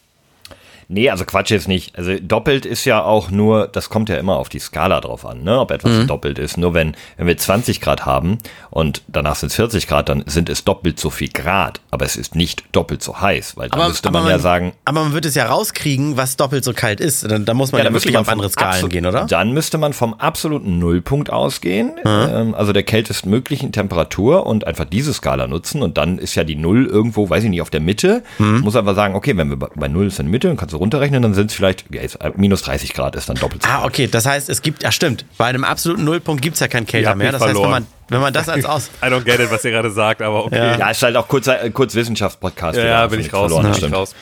Nee, 0.94 1.10
also 1.10 1.26
Quatsch 1.26 1.50
jetzt 1.52 1.68
nicht. 1.68 1.98
Also 1.98 2.14
doppelt 2.22 2.66
ist 2.66 2.86
ja 2.86 3.04
auch 3.04 3.32
nur, 3.32 3.68
das 3.68 3.90
kommt 3.90 4.10
ja 4.10 4.16
immer 4.18 4.38
auf 4.38 4.50
die 4.50 4.60
Skala 4.60 5.02
drauf 5.02 5.26
an, 5.26 5.44
ne? 5.44 5.60
ob 5.60 5.72
etwas 5.72 5.92
Mhm. 5.92 6.08
doppelt 6.08 6.38
ist. 6.40 6.58
Nur 6.58 6.74
wenn, 6.74 6.96
wenn 7.18 7.28
wir 7.28 7.36
20 7.38 7.82
Grad 7.82 8.06
haben 8.06 8.38
und 8.70 9.02
danach 9.08 9.36
sind 9.36 9.50
es 9.50 9.56
40 9.56 9.88
Grad, 9.88 10.08
dann 10.10 10.24
sind 10.28 10.50
es 10.50 10.64
doppelt 10.64 11.00
so 11.00 11.10
viel 11.10 11.30
Grad. 11.30 11.82
Aber 11.92 12.06
es 12.06 12.16
ist 12.16 12.36
nicht 12.36 12.64
doppelt 12.72 13.02
so 13.02 13.20
heiß, 13.20 13.58
weil 13.58 13.70
dann 13.70 13.88
müsste 13.88 14.12
man, 14.12 14.28
ja 14.28 14.38
sagen, 14.40 14.74
aber 14.86 15.04
man 15.04 15.14
wird 15.14 15.26
es 15.26 15.36
ja 15.36 15.46
rauskriegen, 15.48 16.16
was 16.18 16.38
doppelt 16.38 16.64
so 16.64 16.74
kalt 16.74 17.00
ist. 17.00 17.30
Dann, 17.30 17.46
dann 17.46 17.58
muss 17.58 17.72
man 17.72 17.80
ja, 17.80 17.84
dann 17.86 17.94
müsste 17.94 18.10
wirklich 18.10 18.14
man 18.16 18.22
auf 18.26 18.30
andere 18.30 18.50
Skalen 18.50 18.90
gehen, 18.90 19.06
oder? 19.06 19.26
Dann 19.26 19.52
müsste 19.52 19.78
man 19.78 19.94
vom 19.94 20.14
absoluten 20.14 20.78
Nullpunkt 20.80 21.32
ausgehen, 21.32 21.94
ähm, 22.06 22.54
also 22.56 22.72
der 22.74 22.84
kältesten 22.84 23.30
möglichen 23.30 23.72
Temperatur 23.72 24.46
und 24.46 24.68
einfach 24.68 24.86
diese 24.86 25.14
Skala 25.14 25.48
nutzen 25.48 25.82
und 25.82 25.98
dann 25.98 26.18
ist 26.20 26.36
ja 26.36 26.44
die 26.44 26.56
Null 26.56 26.86
irgendwo, 26.86 27.30
weiß 27.30 27.44
ich 27.44 27.50
nicht, 27.50 27.62
auf 27.62 27.70
der 27.70 27.80
Mitte. 27.82 28.24
Mhm. 28.38 28.60
Muss 28.62 28.76
einfach 28.76 28.96
sagen, 28.96 29.16
okay, 29.16 29.36
wenn 29.38 29.50
wir 29.50 29.58
bei- 29.58 29.70
bei 29.76 29.88
Null 29.88 30.08
ist 30.08 30.20
in 30.20 30.26
der 30.28 30.32
Mitte, 30.32 30.48
dann 30.48 30.58
kannst 30.58 30.74
du 30.74 30.78
runterrechnen, 30.84 31.22
dann 31.22 31.34
sind 31.34 31.50
es 31.50 31.56
vielleicht, 31.56 31.86
ja, 31.94 32.02
jetzt, 32.02 32.16
äh, 32.22 32.32
minus 32.36 32.62
30 32.62 32.94
Grad 32.94 33.16
ist 33.16 33.30
dann 33.30 33.38
doppelt 33.38 33.63
so 33.63 33.70
Ah, 33.70 33.86
okay, 33.86 34.08
das 34.08 34.25
heißt, 34.25 34.50
es 34.50 34.62
gibt, 34.62 34.84
ja 34.84 34.92
stimmt, 34.92 35.25
bei 35.38 35.46
einem 35.46 35.63
absoluten 35.63 36.04
Nullpunkt 36.04 36.42
gibt 36.42 36.56
es 36.56 36.60
ja 36.60 36.68
kein 36.68 36.86
Kälter 36.86 37.16
mehr. 37.16 37.32
Das 37.32 37.42
heißt, 37.42 37.50
wenn 37.50 37.56
verloren. 37.56 37.72
man, 37.72 37.88
wenn 38.10 38.22
man 38.22 38.34
das 38.34 38.50
als 38.50 38.66
Aus... 38.66 38.90
I 39.02 39.08
don't 39.08 39.24
get 39.24 39.40
it, 39.40 39.50
was 39.50 39.63
ihr 39.66 39.72
gerade 39.72 39.90
sagt, 39.90 40.22
aber 40.22 40.46
okay. 40.46 40.78
Ja, 40.80 40.90
ist 40.90 41.02
halt 41.02 41.16
auch 41.16 41.28
kurz, 41.28 41.48
äh, 41.48 41.70
kurz 41.72 41.96
Wissenschaftspodcast. 41.96 42.78
Ja, 42.78 42.86
ja, 42.86 43.08
bin 43.08 43.20
ich 43.20 43.34
raus. 43.34 43.52
verloren, 43.52 43.74
bin 43.74 43.86
ich 43.86 43.94
raus. 43.94 44.13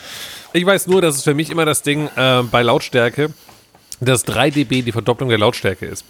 Ich 0.54 0.66
weiß 0.66 0.88
nur, 0.88 1.02
dass 1.02 1.16
es 1.16 1.24
für 1.24 1.34
mich 1.34 1.50
immer 1.50 1.66
das 1.66 1.82
Ding 1.82 2.10
äh, 2.16 2.44
bei 2.44 2.62
Lautstärke, 2.62 3.34
dass 4.00 4.24
3 4.24 4.50
dB 4.50 4.82
die 4.82 4.92
Verdopplung 4.92 5.30
der 5.30 5.38
Lautstärke 5.38 5.86
ist. 5.86 6.06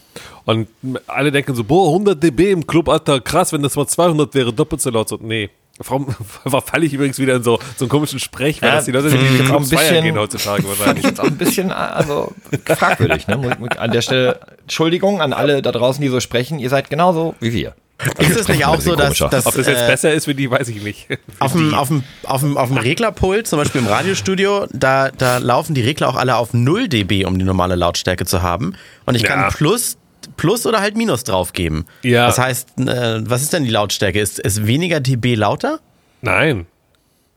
Und 0.45 0.67
alle 1.07 1.31
denken 1.31 1.55
so, 1.55 1.63
boah, 1.63 1.87
100 1.87 2.21
dB 2.21 2.51
im 2.51 2.65
Club, 2.65 2.89
Alter, 2.89 3.19
krass, 3.21 3.53
wenn 3.53 3.61
das 3.61 3.75
mal 3.75 3.87
200 3.87 4.33
wäre, 4.33 4.51
doppelt 4.51 4.81
so 4.81 4.89
laut. 4.89 5.09
So, 5.09 5.17
nee. 5.21 5.49
Warum 5.85 6.15
falle 6.65 6.85
ich 6.85 6.93
übrigens 6.93 7.19
wieder 7.19 7.35
in 7.35 7.43
so, 7.43 7.59
so 7.77 7.85
einen 7.85 7.89
komischen 7.89 8.19
Sprech, 8.19 8.61
weil 8.61 8.69
Ja, 8.69 8.75
das 8.75 8.85
die 8.85 8.91
Leute, 8.91 9.09
die 9.09 9.17
finde 9.17 9.33
ich 9.33 9.39
jetzt 9.41 9.51
auch 9.51 9.59
bisschen- 9.69 10.03
gehen 10.03 10.17
heutzutage 10.17 10.63
wahrscheinlich. 10.67 11.05
jetzt 11.05 11.19
auch 11.19 11.25
ein 11.25 11.37
bisschen, 11.37 11.71
also 11.71 12.31
fragwürdig. 12.65 13.27
Ne? 13.27 13.57
An 13.77 13.91
der 13.91 14.01
Stelle 14.01 14.39
Entschuldigung 14.63 15.21
an 15.21 15.33
alle 15.33 15.61
da 15.61 15.71
draußen, 15.71 16.01
die 16.01 16.07
so 16.09 16.19
sprechen. 16.19 16.59
Ihr 16.59 16.69
seid 16.69 16.89
genauso 16.89 17.35
wie 17.39 17.53
wir. 17.53 17.75
Ist 18.17 18.35
es 18.35 18.47
nicht 18.47 18.65
auch 18.65 18.81
so, 18.81 18.95
dass, 18.95 19.15
dass 19.19 19.45
Ob 19.45 19.53
das 19.53 19.67
jetzt 19.67 19.83
äh, 19.83 19.87
besser 19.87 20.11
ist 20.11 20.25
für 20.25 20.33
die, 20.33 20.49
weiß 20.49 20.69
ich 20.69 20.81
nicht. 20.81 21.07
auf 21.39 21.51
dem, 21.51 21.75
auf, 21.75 21.87
dem, 21.89 22.03
auf, 22.23 22.41
dem, 22.41 22.57
auf 22.57 22.69
dem 22.69 22.77
Reglerpult, 22.77 23.45
zum 23.47 23.59
Beispiel 23.59 23.81
im 23.81 23.85
Radiostudio, 23.87 24.65
da, 24.71 25.09
da 25.11 25.37
laufen 25.37 25.75
die 25.75 25.81
Regler 25.81 26.09
auch 26.09 26.15
alle 26.15 26.37
auf 26.37 26.51
0 26.51 26.87
dB, 26.87 27.25
um 27.25 27.37
die 27.37 27.45
normale 27.45 27.75
Lautstärke 27.75 28.25
zu 28.25 28.41
haben. 28.41 28.73
Und 29.05 29.13
ich 29.13 29.21
Ja. 29.21 29.27
kann 29.35 29.53
Plus, 29.53 29.97
Plus 30.41 30.65
oder 30.65 30.81
halt 30.81 30.97
Minus 30.97 31.23
draufgeben. 31.23 31.85
Ja. 32.01 32.25
Das 32.25 32.39
heißt, 32.39 32.79
äh, 32.79 33.21
was 33.29 33.43
ist 33.43 33.53
denn 33.53 33.63
die 33.63 33.69
Lautstärke? 33.69 34.19
Ist, 34.19 34.39
ist 34.39 34.65
weniger 34.65 34.99
dB 34.99 35.35
lauter? 35.35 35.79
Nein. 36.23 36.65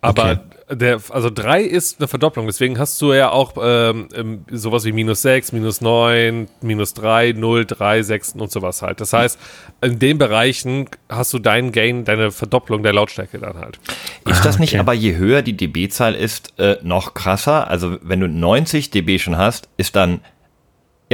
Aber 0.00 0.40
der, 0.70 1.00
also 1.10 1.28
3 1.28 1.64
ist 1.64 2.00
eine 2.00 2.08
Verdopplung, 2.08 2.46
deswegen 2.46 2.78
hast 2.78 3.00
du 3.02 3.12
ja 3.12 3.28
auch 3.28 3.56
ähm, 3.60 4.08
ähm, 4.14 4.46
sowas 4.50 4.86
wie 4.86 4.92
minus 4.92 5.20
6, 5.20 5.52
minus 5.52 5.82
9, 5.82 6.48
minus 6.62 6.94
3, 6.94 7.32
0, 7.32 7.66
3, 7.66 8.02
6 8.02 8.36
und 8.36 8.50
sowas 8.50 8.80
halt. 8.80 9.02
Das 9.02 9.12
heißt, 9.12 9.38
in 9.82 9.98
den 9.98 10.16
Bereichen 10.16 10.88
hast 11.10 11.34
du 11.34 11.38
deinen 11.38 11.72
Gain, 11.72 12.06
deine 12.06 12.30
Verdopplung 12.30 12.82
der 12.82 12.94
Lautstärke 12.94 13.38
dann 13.38 13.58
halt. 13.58 13.78
Ist 14.26 14.46
das 14.46 14.58
nicht 14.58 14.72
okay. 14.72 14.80
aber 14.80 14.94
je 14.94 15.16
höher 15.16 15.42
die 15.42 15.58
dB-Zahl 15.58 16.14
ist, 16.14 16.58
äh, 16.58 16.78
noch 16.82 17.12
krasser? 17.12 17.68
Also 17.68 17.98
wenn 18.00 18.20
du 18.20 18.28
90 18.28 18.90
dB 18.90 19.18
schon 19.18 19.36
hast, 19.36 19.68
ist 19.76 19.94
dann, 19.94 20.20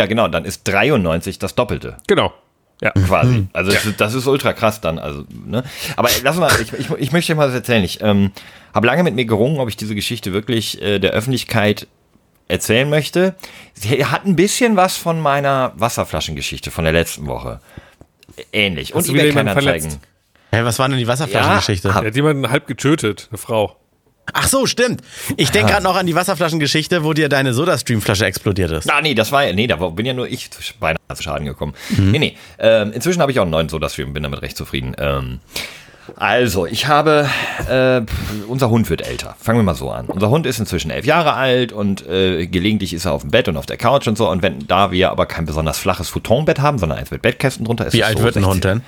ja 0.01 0.07
genau, 0.07 0.29
dann 0.29 0.47
ist 0.47 0.65
93 0.65 1.39
das 1.39 1.55
Doppelte. 1.55 1.99
Genau. 2.07 2.33
Ja. 2.83 2.93
quasi. 2.93 3.47
Also 3.53 3.73
das, 3.73 3.85
ist, 3.85 4.01
das 4.01 4.15
ist 4.15 4.27
ultra 4.27 4.55
krass 4.55 4.81
dann. 4.81 4.99
Also, 4.99 5.27
ne? 5.45 5.63
Aber 5.97 6.09
lass 6.23 6.37
mal, 6.37 6.51
ich, 6.63 6.73
ich, 6.73 6.91
ich 6.91 7.13
möchte 7.13 7.33
dir 7.33 7.37
mal 7.37 7.49
was 7.49 7.55
erzählen. 7.55 7.85
Ich 7.85 8.01
ähm, 8.01 8.31
habe 8.73 8.87
lange 8.87 9.03
mit 9.03 9.15
mir 9.15 9.27
gerungen, 9.27 9.59
ob 9.61 9.69
ich 9.69 9.77
diese 9.77 9.95
Geschichte 9.95 10.33
wirklich 10.33 10.81
äh, 10.81 10.99
der 10.99 11.11
Öffentlichkeit 11.11 11.87
erzählen 12.49 12.89
möchte. 12.89 13.35
Sie 13.75 14.07
hat 14.07 14.25
ein 14.25 14.35
bisschen 14.35 14.77
was 14.77 14.97
von 14.97 15.21
meiner 15.21 15.73
Wasserflaschengeschichte 15.77 16.71
von 16.71 16.85
der 16.85 16.95
letzten 16.95 17.27
Woche. 17.27 17.61
Ähnlich. 18.51 18.95
Und 18.95 19.07
eBay 19.07 19.27
jemanden 19.27 19.53
Kleinanzeigen. 19.53 19.91
verletzt? 19.91 20.01
Hä, 20.51 20.65
was 20.65 20.79
war 20.79 20.89
denn 20.89 20.97
die 20.97 21.07
Wasserflaschengeschichte? 21.07 21.89
Ja, 21.89 22.01
Er 22.01 22.07
hat 22.07 22.17
jemanden 22.17 22.49
halb 22.51 22.67
getötet, 22.67 23.29
eine 23.31 23.37
Frau. 23.37 23.77
Ach 24.33 24.49
so, 24.49 24.67
stimmt. 24.67 25.03
Ich 25.37 25.51
denke 25.51 25.73
gerade 25.73 25.85
noch 25.85 25.97
an 25.97 26.07
die 26.07 26.15
Wasserflaschengeschichte, 26.15 27.05
wo 27.05 27.13
dir 27.13 27.29
deine 27.29 27.53
Soda-Stream-Flasche 27.55 28.25
explodiert 28.27 28.71
ist. 28.71 28.91
Ah, 28.91 29.01
nee, 29.01 29.15
das 29.15 29.33
war 29.33 29.45
ja, 29.45 29.53
nee, 29.53 29.67
da 29.67 29.77
bin 29.77 30.07
ja 30.07 30.13
nur 30.13 30.29
ich 30.29 30.51
beinahe 30.79 30.99
zu 31.15 31.23
Schaden 31.23 31.47
gekommen. 31.47 31.75
Mhm. 31.91 32.11
Nee, 32.11 32.19
nee. 32.19 32.37
Ähm, 32.59 32.93
inzwischen 32.93 33.21
habe 33.21 33.33
ich 33.33 33.39
auch 33.39 33.45
einen 33.45 33.51
neuen 33.51 33.69
Soda-Stream, 33.69 34.13
bin 34.13 34.23
damit 34.23 34.43
recht 34.43 34.57
zufrieden. 34.57 34.95
Ähm, 34.99 35.41
also, 36.17 36.67
ich 36.67 36.87
habe, 36.87 37.29
äh, 37.69 38.03
unser 38.49 38.71
Hund 38.71 38.91
wird 38.91 39.03
älter. 39.03 39.37
Fangen 39.41 39.59
wir 39.59 39.63
mal 39.63 39.75
so 39.75 39.91
an. 39.91 40.07
Unser 40.07 40.31
Hund 40.31 40.47
ist 40.47 40.59
inzwischen 40.59 40.91
elf 40.91 41.07
Jahre 41.07 41.35
alt 41.35 41.73
und 41.73 42.07
äh, 42.09 42.47
gelegentlich 42.47 42.95
ist 42.95 43.05
er 43.05 43.13
auf 43.13 43.23
dem 43.23 43.31
Bett 43.31 43.49
und 43.49 43.57
auf 43.57 43.67
der 43.67 43.77
Couch 43.77 44.09
und 44.09 44.17
so. 44.19 44.29
Und 44.29 44.43
wenn 44.43 44.67
da 44.67 44.91
wir 44.91 45.11
aber 45.11 45.27
kein 45.27 45.47
besonders 45.47 45.79
flaches 45.79 46.09
Futonbett 46.09 46.61
haben, 46.61 46.79
sondern 46.79 46.99
eins 46.99 47.11
mit 47.11 47.23
Bettkästen 47.23 47.65
drunter, 47.65 47.87
ist 47.87 47.93
Wie 47.93 48.05
alt 48.05 48.19
so 48.19 48.25
wird 48.25 48.37
ein 48.37 48.43
60 48.43 48.53
Hund 48.53 48.65
denn? 48.65 48.83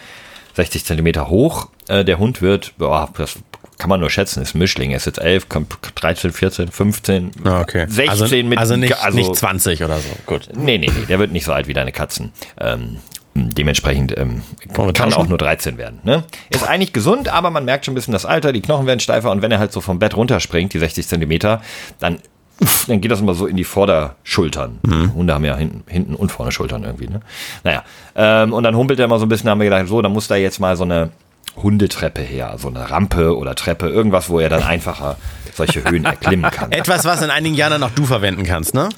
60 0.54 0.84
Zentimeter 0.84 1.28
hoch. 1.28 1.68
Äh, 1.88 2.04
der 2.04 2.18
Hund 2.18 2.42
wird, 2.42 2.72
boah, 2.78 3.08
das 3.16 3.38
kann 3.82 3.88
man 3.88 3.98
nur 3.98 4.10
schätzen, 4.10 4.44
ist 4.44 4.54
ein 4.54 4.60
Mischling. 4.60 4.92
Er 4.92 4.98
ist 4.98 5.06
jetzt 5.06 5.18
11, 5.18 5.48
kommt 5.48 5.76
13, 5.96 6.30
14, 6.30 6.68
15, 6.68 7.32
Ah, 7.42 7.62
okay. 7.62 7.86
16 7.88 8.08
also, 8.08 8.36
mit 8.48 8.56
also 8.56 8.76
nicht, 8.76 8.96
also, 9.02 9.18
nicht 9.18 9.34
20 9.34 9.82
oder 9.82 9.98
so. 9.98 10.08
Gut. 10.24 10.50
Nee, 10.54 10.78
nee, 10.78 10.86
nee, 10.86 11.04
der 11.08 11.18
wird 11.18 11.32
nicht 11.32 11.44
so 11.44 11.52
alt 11.52 11.66
wie 11.66 11.72
deine 11.72 11.90
Katzen. 11.90 12.30
Ähm, 12.60 12.98
dementsprechend 13.34 14.16
ähm, 14.16 14.42
kann 14.72 14.94
tauschen? 14.94 15.14
auch 15.14 15.26
nur 15.26 15.36
13 15.36 15.78
werden. 15.78 15.98
Ne? 16.04 16.22
Ist 16.50 16.62
eigentlich 16.62 16.92
gesund, 16.92 17.28
aber 17.28 17.50
man 17.50 17.64
merkt 17.64 17.84
schon 17.84 17.90
ein 17.90 17.96
bisschen 17.96 18.12
das 18.12 18.24
Alter, 18.24 18.52
die 18.52 18.62
Knochen 18.62 18.86
werden 18.86 19.00
steifer 19.00 19.32
und 19.32 19.42
wenn 19.42 19.50
er 19.50 19.58
halt 19.58 19.72
so 19.72 19.80
vom 19.80 19.98
Bett 19.98 20.16
runterspringt, 20.16 20.72
die 20.72 20.78
60 20.78 21.08
Zentimeter, 21.08 21.60
dann, 21.98 22.18
uff, 22.60 22.84
dann 22.86 23.00
geht 23.00 23.10
das 23.10 23.18
immer 23.18 23.34
so 23.34 23.46
in 23.46 23.56
die 23.56 23.64
Vorderschultern. 23.64 24.78
Hunde 25.12 25.34
haben 25.34 25.44
ja 25.44 25.56
hinten, 25.56 25.82
hinten 25.90 26.14
und 26.14 26.30
vorne 26.30 26.52
Schultern 26.52 26.84
irgendwie. 26.84 27.08
Ne? 27.08 27.20
Naja, 27.64 27.82
ähm, 28.14 28.52
und 28.52 28.62
dann 28.62 28.76
humpelt 28.76 29.00
er 29.00 29.06
immer 29.06 29.18
so 29.18 29.26
ein 29.26 29.28
bisschen, 29.28 29.50
haben 29.50 29.58
wir 29.58 29.68
gedacht, 29.68 29.88
so, 29.88 30.00
dann 30.02 30.12
muss 30.12 30.28
da 30.28 30.36
jetzt 30.36 30.60
mal 30.60 30.76
so 30.76 30.84
eine 30.84 31.10
Hundetreppe 31.56 32.22
her, 32.22 32.56
so 32.58 32.68
eine 32.68 32.90
Rampe 32.90 33.36
oder 33.36 33.54
Treppe, 33.54 33.88
irgendwas, 33.88 34.28
wo 34.28 34.40
er 34.40 34.48
dann 34.48 34.62
einfacher 34.62 35.16
solche 35.54 35.84
Höhen 35.84 36.04
erklimmen 36.04 36.50
kann. 36.50 36.72
Etwas, 36.72 37.04
was 37.04 37.22
in 37.22 37.30
einigen 37.30 37.54
Jahren 37.54 37.72
dann 37.72 37.82
auch 37.82 37.94
du 37.94 38.06
verwenden 38.06 38.44
kannst, 38.44 38.74
ne? 38.74 38.88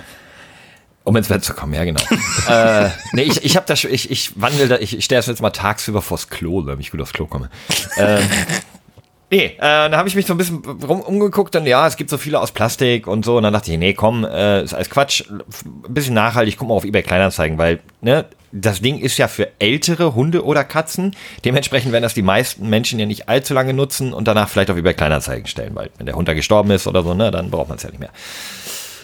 Um 1.03 1.17
ins 1.17 1.29
Bett 1.29 1.45
zu 1.45 1.53
kommen, 1.53 1.75
ja 1.75 1.85
genau. 1.85 2.01
äh, 2.49 2.89
nee, 3.13 3.23
ich, 3.23 3.45
ich 3.45 3.57
habe 3.57 3.67
das, 3.67 3.85
ich, 3.85 4.11
ich 4.11 4.41
wandel 4.41 4.69
da, 4.69 4.79
ich, 4.79 4.97
ich 4.97 5.05
stehe 5.05 5.21
jetzt 5.21 5.43
mal 5.43 5.51
tagsüber 5.51 6.01
vors 6.01 6.29
Klo, 6.29 6.63
damit 6.63 6.81
ich 6.81 6.91
gut 6.91 7.01
aufs 7.01 7.13
Klo 7.13 7.27
komme. 7.27 7.51
Ähm, 7.99 8.25
nee, 9.35 9.45
äh, 9.47 9.59
dann 9.59 9.97
habe 9.97 10.09
ich 10.09 10.15
mich 10.15 10.27
so 10.27 10.35
ein 10.35 10.37
bisschen 10.37 10.65
rum, 10.65 11.01
umgeguckt 11.01 11.57
und 11.57 11.67
ja, 11.67 11.87
es 11.87 11.97
gibt 11.97 12.11
so 12.11 12.19
viele 12.19 12.41
aus 12.41 12.53
Plastik 12.53 13.07
und 13.07 13.25
so 13.25 13.37
und 13.37 13.43
dann 13.43 13.53
dachte 13.53 13.73
ich, 13.73 13.79
nee, 13.79 13.93
komm, 13.93 14.25
äh, 14.25 14.63
ist 14.63 14.75
alles 14.75 14.91
Quatsch, 14.91 15.25
ein 15.31 15.43
bisschen 15.89 16.15
nachhaltig, 16.15 16.57
guck 16.57 16.69
mal 16.69 16.75
auf 16.75 16.85
eBay 16.85 17.03
Kleinanzeigen, 17.03 17.59
weil, 17.59 17.81
ne, 18.01 18.27
das 18.53 18.81
Ding 18.81 19.01
ist 19.01 19.19
ja 19.19 19.27
für 19.27 19.49
ältere 19.59 20.15
Hunde 20.15 20.45
oder 20.45 20.63
Katzen. 20.63 21.17
Dementsprechend 21.45 21.91
werden 21.91 22.05
das 22.05 22.15
die 22.15 22.23
meisten 22.23 22.69
Menschen 22.69 23.01
ja 23.01 23.07
nicht 23.07 23.29
allzu 23.29 23.53
lange 23.53 23.75
nutzen 23.75 24.13
und 24.13 24.29
danach 24.29 24.49
vielleicht 24.49 24.71
auf 24.71 24.77
eBay 24.77 24.95
Kleinanzeigen 24.95 25.49
stellen, 25.49 25.75
weil 25.75 25.91
wenn 25.99 26.07
der 26.07 26.15
Hund 26.15 26.29
da 26.29 26.35
gestorben 26.35 26.71
ist 26.71 26.87
oder 26.87 27.03
so, 27.03 27.15
ne, 27.15 27.33
dann 27.33 27.51
braucht 27.51 27.69
man 27.69 27.79
es 27.79 27.83
ja 27.83 27.91
nicht 27.91 27.99
mehr. 27.99 28.11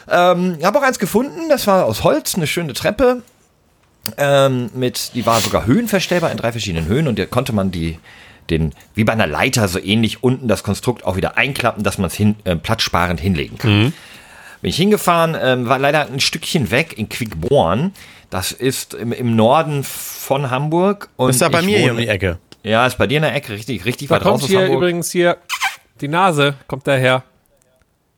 Ähm, 0.09 0.59
habe 0.63 0.79
auch 0.79 0.83
eins 0.83 1.01
gefunden, 1.01 1.49
das 1.49 1.67
war 1.67 1.87
aus 1.87 2.05
Holz, 2.05 2.37
eine 2.37 2.47
schöne 2.47 2.75
Treppe. 2.75 3.23
ähm, 4.17 4.71
mit, 4.75 5.15
die 5.15 5.27
war 5.27 5.41
sogar 5.41 5.67
höhenverstellbar 5.67 6.31
in 6.31 6.37
drei 6.39 6.53
verschiedenen 6.53 6.87
Höhen 6.87 7.09
und 7.09 7.19
da 7.19 7.27
konnte 7.27 7.53
man 7.53 7.71
die, 7.71 7.99
den, 8.51 8.73
wie 8.95 9.05
bei 9.05 9.13
einer 9.13 9.27
Leiter 9.27 9.69
so 9.69 9.79
ähnlich 9.79 10.23
unten 10.23 10.49
das 10.49 10.63
Konstrukt 10.63 11.05
auch 11.05 11.17
wieder 11.17 11.37
einklappen, 11.37 11.83
dass 11.85 11.99
man 11.99 12.09
es 12.09 12.15
hin, 12.15 12.37
äh, 12.45 12.57
platzsparend 12.57 13.21
hinlegen 13.21 13.59
kann. 13.59 13.93
Bin 14.63 14.69
ich 14.69 14.77
hingefahren, 14.77 15.37
ähm, 15.41 15.69
war 15.69 15.79
leider 15.79 16.07
ein 16.07 16.21
Stückchen 16.21 16.71
weg 16.71 16.99
in 16.99 17.09
Quickborn. 17.09 17.93
Das 18.29 18.53
ist 18.53 18.95
im, 18.95 19.13
im 19.13 19.35
Norden 19.35 19.83
von 19.85 20.51
Hamburg. 20.51 21.09
Und 21.17 21.31
Ist 21.31 21.41
ja 21.41 21.49
bei 21.49 21.63
mir 21.63 21.79
hier 21.79 21.91
um 21.93 21.97
wohne- 21.97 22.03
die 22.03 22.09
Ecke. 22.09 22.39
Ja, 22.63 22.87
ist 22.87 22.99
bei 22.99 23.07
dir 23.07 23.17
in 23.17 23.23
der 23.23 23.35
Ecke, 23.35 23.53
richtig, 23.55 23.87
richtig 23.87 24.09
Da 24.09 24.17
weit 24.17 24.21
raus 24.27 24.33
kommt 24.33 24.43
aus 24.45 24.49
hier 24.51 24.61
Hamburg. 24.61 24.77
übrigens 24.77 25.11
hier 25.11 25.39
die 26.03 26.09
Nase, 26.09 26.55
kommt 26.69 26.87
daher. 26.87 27.23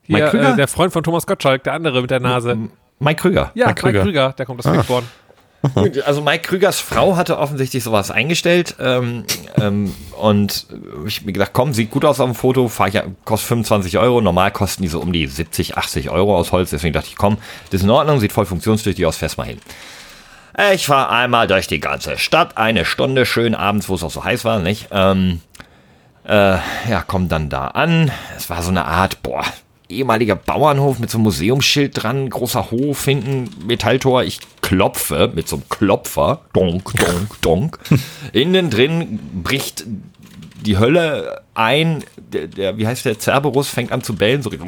Hier, 0.03 0.17
Mike 0.19 0.31
Krüger? 0.31 0.53
äh, 0.53 0.57
der 0.57 0.67
Freund 0.69 0.93
von 0.93 1.05
Thomas 1.05 1.27
Gottschalk, 1.27 1.63
der 1.63 1.75
andere 1.75 2.03
mit 2.03 2.11
der 2.11 2.19
Nase. 2.21 2.59
Mike 2.99 3.21
Krüger. 3.23 3.53
Ja, 3.55 3.67
Mike 3.69 3.69
Mike 3.69 3.81
Krüger. 3.81 4.03
Krüger, 4.03 4.33
der 4.33 4.47
kommt 4.47 4.67
aus 4.67 4.73
Quickborn. 4.73 5.05
Also 6.07 6.23
Mike 6.23 6.43
Krügers 6.43 6.81
Frau 6.81 7.17
hatte 7.17 7.39
offensichtlich 7.39 7.85
sowas 7.85 8.11
eingestellt 8.11 8.77
ähm, 8.81 9.25
ähm, 9.61 9.95
und 10.19 10.67
ich 11.07 11.19
hab 11.19 11.27
mir 11.27 11.33
gedacht, 11.33 11.53
komm, 11.53 11.73
sieht 11.73 11.91
gut 11.91 12.05
aus 12.05 12.21
auf 12.21 12.31
dem 12.31 12.35
Foto, 12.35 12.69
fahr 12.69 12.89
ich 12.89 13.01
kostet 13.25 13.49
25 13.49 13.99
Euro, 13.99 14.21
normal 14.21 14.51
kosten 14.51 14.83
die 14.83 14.89
so 14.89 15.01
um 15.01 15.13
die 15.13 15.27
70, 15.27 15.77
80 15.77 16.11
Euro 16.11 16.37
aus 16.37 16.53
Holz, 16.53 16.71
deswegen 16.71 16.93
dachte 16.93 17.09
ich, 17.09 17.17
komm, 17.17 17.39
das 17.71 17.81
ist 17.81 17.85
in 17.85 17.91
Ordnung, 17.91 18.19
sieht 18.21 18.33
voll 18.33 18.47
funktionstüchtig 18.47 19.07
aus, 19.07 19.17
fährst 19.17 19.39
mal 19.39 19.47
hin. 19.47 19.59
Ich 20.75 20.87
fahr 20.87 21.11
einmal 21.11 21.47
durch 21.47 21.67
die 21.67 21.81
ganze 21.81 22.19
Stadt, 22.19 22.59
eine 22.59 22.85
Stunde, 22.85 23.25
schön 23.25 23.55
abends, 23.55 23.89
wo 23.89 23.95
es 23.95 24.03
auch 24.03 24.11
so 24.11 24.23
heiß 24.23 24.45
war, 24.45 24.59
nicht? 24.59 24.89
Ähm, 24.91 25.41
äh, 26.25 26.57
ja, 26.89 27.05
komm 27.07 27.29
dann 27.29 27.49
da 27.49 27.69
an. 27.69 28.11
Es 28.37 28.51
war 28.51 28.63
so 28.63 28.71
eine 28.71 28.85
Art, 28.85 29.23
boah, 29.23 29.45
ehemaliger 29.93 30.37
Bauernhof 30.37 30.99
mit 30.99 31.11
so 31.11 31.19
einem 31.19 31.25
Museumsschild 31.25 32.03
dran, 32.03 32.29
großer 32.31 32.71
Hof, 32.71 33.05
hinten 33.05 33.51
Metalltor. 33.67 34.25
Ich 34.25 34.41
klopfe 34.61 35.31
mit 35.35 35.49
so 35.49 35.57
einem 35.57 35.69
Klopfer. 35.69 36.41
Donk, 36.53 36.93
donk, 36.95 37.41
donk. 37.43 37.79
Innen 38.33 38.71
drin 38.71 39.19
bricht 39.43 39.85
die 40.63 40.79
Hölle 40.79 41.43
ein. 41.55 42.05
Der, 42.17 42.47
der, 42.47 42.79
wie 42.79 42.87
heißt 42.87 43.05
der? 43.05 43.19
Cerberus 43.19 43.69
fängt 43.69 43.93
an 43.93 44.03
zu 44.03 44.15
bellen. 44.15 44.43
So, 44.43 44.51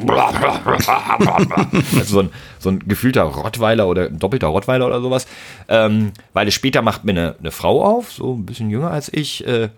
also 1.97 2.03
so, 2.03 2.19
ein, 2.19 2.29
so 2.59 2.69
ein 2.69 2.79
gefühlter 2.87 3.23
Rottweiler 3.23 3.87
oder 3.87 4.07
ein 4.07 4.19
doppelter 4.19 4.47
Rottweiler 4.47 4.85
oder 4.87 5.01
sowas. 5.01 5.25
Ähm, 5.67 6.11
weil 6.33 6.47
es 6.47 6.53
später 6.53 6.81
macht 6.81 7.05
mir 7.05 7.11
eine, 7.11 7.35
eine 7.39 7.51
Frau 7.51 7.83
auf, 7.83 8.11
so 8.11 8.33
ein 8.33 8.45
bisschen 8.45 8.69
jünger 8.69 8.91
als 8.91 9.11
ich, 9.11 9.47
äh, 9.47 9.69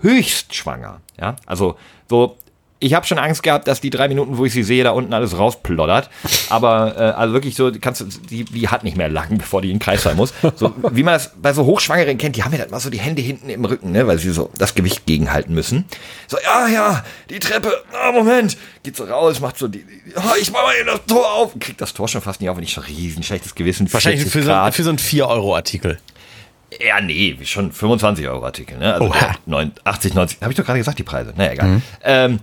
höchst 0.00 0.54
schwanger. 0.54 1.00
Ja, 1.20 1.36
also 1.46 1.76
so. 2.08 2.36
Ich 2.82 2.94
habe 2.94 3.06
schon 3.06 3.18
Angst 3.18 3.44
gehabt, 3.44 3.68
dass 3.68 3.80
die 3.80 3.90
drei 3.90 4.08
Minuten, 4.08 4.38
wo 4.38 4.44
ich 4.44 4.52
sie 4.52 4.64
sehe, 4.64 4.82
da 4.82 4.90
unten 4.90 5.12
alles 5.12 5.38
rausploddert. 5.38 6.10
Aber 6.50 6.96
äh, 6.96 7.00
also 7.12 7.32
wirklich 7.32 7.54
so, 7.54 7.70
kannst 7.80 8.00
du, 8.00 8.06
die, 8.06 8.44
die 8.44 8.68
hat 8.68 8.82
nicht 8.82 8.96
mehr 8.96 9.08
lang, 9.08 9.38
bevor 9.38 9.62
die 9.62 9.70
in 9.70 9.76
den 9.76 9.80
Kreis 9.80 10.02
sein 10.02 10.16
muss. 10.16 10.34
So, 10.56 10.74
wie 10.90 11.04
man 11.04 11.14
das 11.14 11.30
bei 11.40 11.52
so 11.52 11.64
Hochschwangeren 11.64 12.18
kennt, 12.18 12.34
die 12.34 12.42
haben 12.42 12.52
ja 12.52 12.58
dann 12.58 12.70
mal 12.70 12.80
so 12.80 12.90
die 12.90 12.98
Hände 12.98 13.22
hinten 13.22 13.48
im 13.48 13.64
Rücken, 13.64 13.92
ne, 13.92 14.06
weil 14.06 14.18
sie 14.18 14.30
so 14.32 14.50
das 14.58 14.74
Gewicht 14.74 15.06
gegenhalten 15.06 15.54
müssen. 15.54 15.84
So, 16.26 16.36
ja, 16.42 16.66
ja, 16.66 17.04
die 17.30 17.38
Treppe, 17.38 17.72
ah, 17.92 18.10
Moment, 18.10 18.58
geht 18.82 18.96
so 18.96 19.04
raus, 19.04 19.40
macht 19.40 19.58
so 19.58 19.68
die, 19.68 19.84
die 19.84 20.16
ah, 20.16 20.34
ich 20.40 20.50
mach 20.50 20.62
mal 20.62 20.74
hier 20.74 20.84
das 20.84 21.06
Tor 21.06 21.32
auf, 21.32 21.52
kriegt 21.60 21.80
das 21.80 21.94
Tor 21.94 22.08
schon 22.08 22.20
fast 22.20 22.40
nicht 22.40 22.50
auf, 22.50 22.56
wenn 22.56 22.64
ich 22.64 22.72
schon 22.72 22.84
riesen 22.84 23.22
schlechtes 23.22 23.54
Gewissen. 23.54 23.92
Wahrscheinlich 23.92 24.22
40 24.22 24.32
für 24.32 24.42
so, 24.42 24.72
für 24.72 24.82
so 24.82 24.90
einen 24.90 24.98
4-Euro-Artikel. 24.98 25.98
Ja, 26.80 27.00
nee, 27.00 27.36
schon 27.44 27.72
25 27.72 28.26
Euro 28.28 28.44
Artikel, 28.44 28.78
ne? 28.78 28.94
Also 28.94 29.06
Oha. 29.06 29.18
der 29.18 29.36
9, 29.46 29.72
80, 29.84 30.14
90, 30.14 30.38
habe 30.40 30.52
ich 30.52 30.56
doch 30.56 30.64
gerade 30.64 30.78
gesagt, 30.78 30.98
die 30.98 31.02
Preise. 31.04 31.32
Naja, 31.36 31.52
egal. 31.52 31.82
Ähm, 32.02 32.40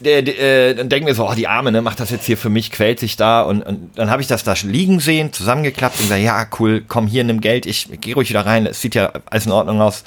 der, 0.00 0.22
der, 0.22 0.38
äh, 0.38 0.74
dann 0.74 0.88
denken 0.88 1.06
wir 1.06 1.14
so, 1.14 1.28
oh, 1.28 1.34
die 1.34 1.48
Arme, 1.48 1.72
ne, 1.72 1.82
macht 1.82 2.00
das 2.00 2.10
jetzt 2.10 2.26
hier 2.26 2.38
für 2.38 2.48
mich, 2.48 2.70
quält 2.70 3.00
sich 3.00 3.16
da 3.16 3.42
und, 3.42 3.62
und 3.62 3.90
dann 3.96 4.10
habe 4.10 4.22
ich 4.22 4.28
das 4.28 4.44
da 4.44 4.54
liegen 4.62 5.00
sehen, 5.00 5.32
zusammengeklappt 5.32 5.96
und 5.96 6.04
gesagt, 6.04 6.22
ja, 6.22 6.46
cool, 6.58 6.84
komm 6.86 7.06
hier, 7.06 7.24
nimm 7.24 7.40
Geld, 7.40 7.66
ich 7.66 7.88
geh 8.00 8.12
ruhig 8.12 8.28
wieder 8.28 8.46
rein, 8.46 8.66
es 8.66 8.80
sieht 8.80 8.94
ja 8.94 9.12
alles 9.26 9.46
in 9.46 9.52
Ordnung 9.52 9.80
aus. 9.80 10.04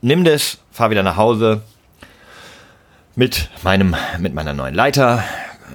Nimm 0.00 0.24
das, 0.24 0.58
fahr 0.70 0.90
wieder 0.90 1.02
nach 1.02 1.16
Hause 1.16 1.62
mit 3.14 3.50
meinem, 3.62 3.96
mit 4.18 4.34
meiner 4.34 4.52
neuen 4.52 4.74
Leiter, 4.74 5.24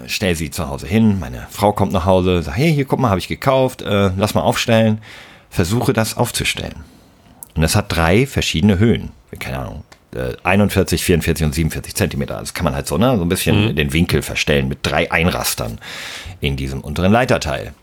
stell 0.07 0.35
sie 0.35 0.51
zu 0.51 0.69
Hause 0.69 0.87
hin, 0.87 1.19
meine 1.19 1.47
Frau 1.49 1.73
kommt 1.73 1.91
nach 1.91 2.05
Hause, 2.05 2.43
sagt, 2.43 2.57
hey, 2.57 2.73
hier, 2.73 2.85
guck 2.85 2.99
mal, 2.99 3.09
habe 3.09 3.19
ich 3.19 3.27
gekauft, 3.27 3.81
äh, 3.81 4.11
lass 4.15 4.35
mal 4.35 4.41
aufstellen, 4.41 5.01
versuche 5.49 5.91
das 5.91 6.15
aufzustellen. 6.15 6.75
Und 7.55 7.63
es 7.63 7.75
hat 7.75 7.85
drei 7.89 8.25
verschiedene 8.25 8.79
Höhen. 8.79 9.11
Keine 9.39 9.59
Ahnung. 9.59 9.83
Äh, 10.15 10.35
41, 10.43 11.03
44 11.03 11.45
und 11.45 11.53
47 11.53 11.95
Zentimeter. 11.95 12.39
Das 12.39 12.53
kann 12.53 12.65
man 12.65 12.75
halt 12.75 12.87
so, 12.87 12.97
ne, 12.97 13.15
so 13.17 13.23
ein 13.23 13.29
bisschen 13.29 13.75
den 13.75 13.93
Winkel 13.93 14.21
verstellen 14.21 14.67
mit 14.67 14.79
drei 14.81 15.11
Einrastern 15.11 15.79
in 16.39 16.55
diesem 16.57 16.81
unteren 16.81 17.11
Leiterteil. 17.11 17.73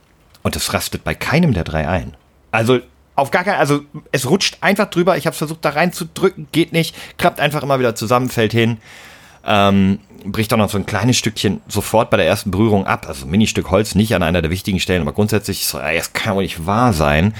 Und 0.42 0.56
es 0.56 0.72
rastet 0.72 1.04
bei 1.04 1.14
keinem 1.14 1.52
der 1.52 1.64
drei 1.64 1.88
ein. 1.88 2.14
Also 2.50 2.80
auf 3.14 3.30
gar 3.30 3.44
keinen, 3.44 3.58
also 3.58 3.80
es 4.12 4.30
rutscht 4.30 4.58
einfach 4.60 4.88
drüber. 4.90 5.16
Ich 5.16 5.26
habe 5.26 5.34
versucht 5.34 5.64
da 5.64 5.70
reinzudrücken, 5.70 6.48
geht 6.52 6.72
nicht, 6.72 6.94
klappt 7.18 7.40
einfach 7.40 7.62
immer 7.62 7.78
wieder 7.78 7.94
zusammen, 7.94 8.28
fällt 8.28 8.52
hin. 8.52 8.78
Ähm, 9.44 9.98
bricht 10.24 10.52
auch 10.52 10.58
noch 10.58 10.70
so 10.70 10.78
ein 10.78 10.86
kleines 10.86 11.16
Stückchen 11.16 11.60
sofort 11.68 12.10
bei 12.10 12.16
der 12.16 12.26
ersten 12.26 12.50
Berührung 12.50 12.86
ab. 12.86 13.06
Also 13.08 13.26
ein 13.26 13.30
Ministück 13.30 13.70
Holz, 13.70 13.94
nicht 13.94 14.14
an 14.14 14.22
einer 14.22 14.42
der 14.42 14.50
wichtigen 14.50 14.80
Stellen, 14.80 15.02
aber 15.02 15.12
grundsätzlich 15.12 15.68
das 15.70 16.12
kann 16.12 16.36
wohl 16.36 16.42
nicht 16.42 16.66
wahr 16.66 16.92
sein. 16.92 17.34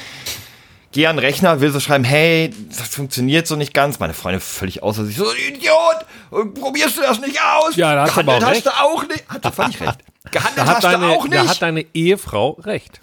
Geh 0.93 1.07
an 1.07 1.17
den 1.17 1.25
Rechner, 1.25 1.61
will 1.61 1.71
so 1.71 1.81
schreiben, 1.81 2.05
hey, 2.05 2.51
das 2.71 2.89
funktioniert 2.89 3.47
so 3.47 3.57
nicht 3.57 3.75
ganz. 3.75 3.99
Meine 3.99 4.15
Freundin 4.15 4.41
völlig 4.41 4.83
außer 4.83 5.05
sich, 5.05 5.17
so, 5.17 5.27
Idiot, 5.33 6.55
probierst 6.55 6.97
du 6.97 7.03
das 7.03 7.21
nicht 7.21 7.39
aus? 7.41 7.77
Ja, 7.77 7.95
da 7.95 8.03
hast 8.05 8.17
du 8.17 8.21
aber 8.21 8.37
auch 8.37 8.39
Gehandelt 8.39 8.65
hast 8.65 8.67
du 8.67 8.85
auch 8.85 9.07
nicht. 9.07 9.29
Hat 9.29 9.45
du 9.45 9.53
völlig 9.53 9.81
recht. 9.81 9.99
Gehandelt 10.31 10.67
hast 10.67 10.85
du 10.85 10.89
deine, 10.89 11.07
auch 11.09 11.25
nicht. 11.25 11.35
da 11.35 11.47
hat 11.47 11.63
deine 11.63 11.85
Ehefrau 11.93 12.53
recht. 12.63 13.01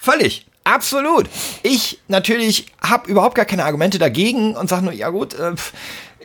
Völlig. 0.00 0.46
Absolut. 0.64 1.26
Ich 1.62 2.00
natürlich 2.08 2.66
habe 2.82 3.08
überhaupt 3.10 3.34
gar 3.34 3.44
keine 3.44 3.64
Argumente 3.64 3.98
dagegen 3.98 4.56
und 4.56 4.68
sage 4.68 4.84
nur, 4.84 4.92
ja 4.92 5.08
gut, 5.10 5.34
äh, 5.34 5.56
pf, 5.56 5.72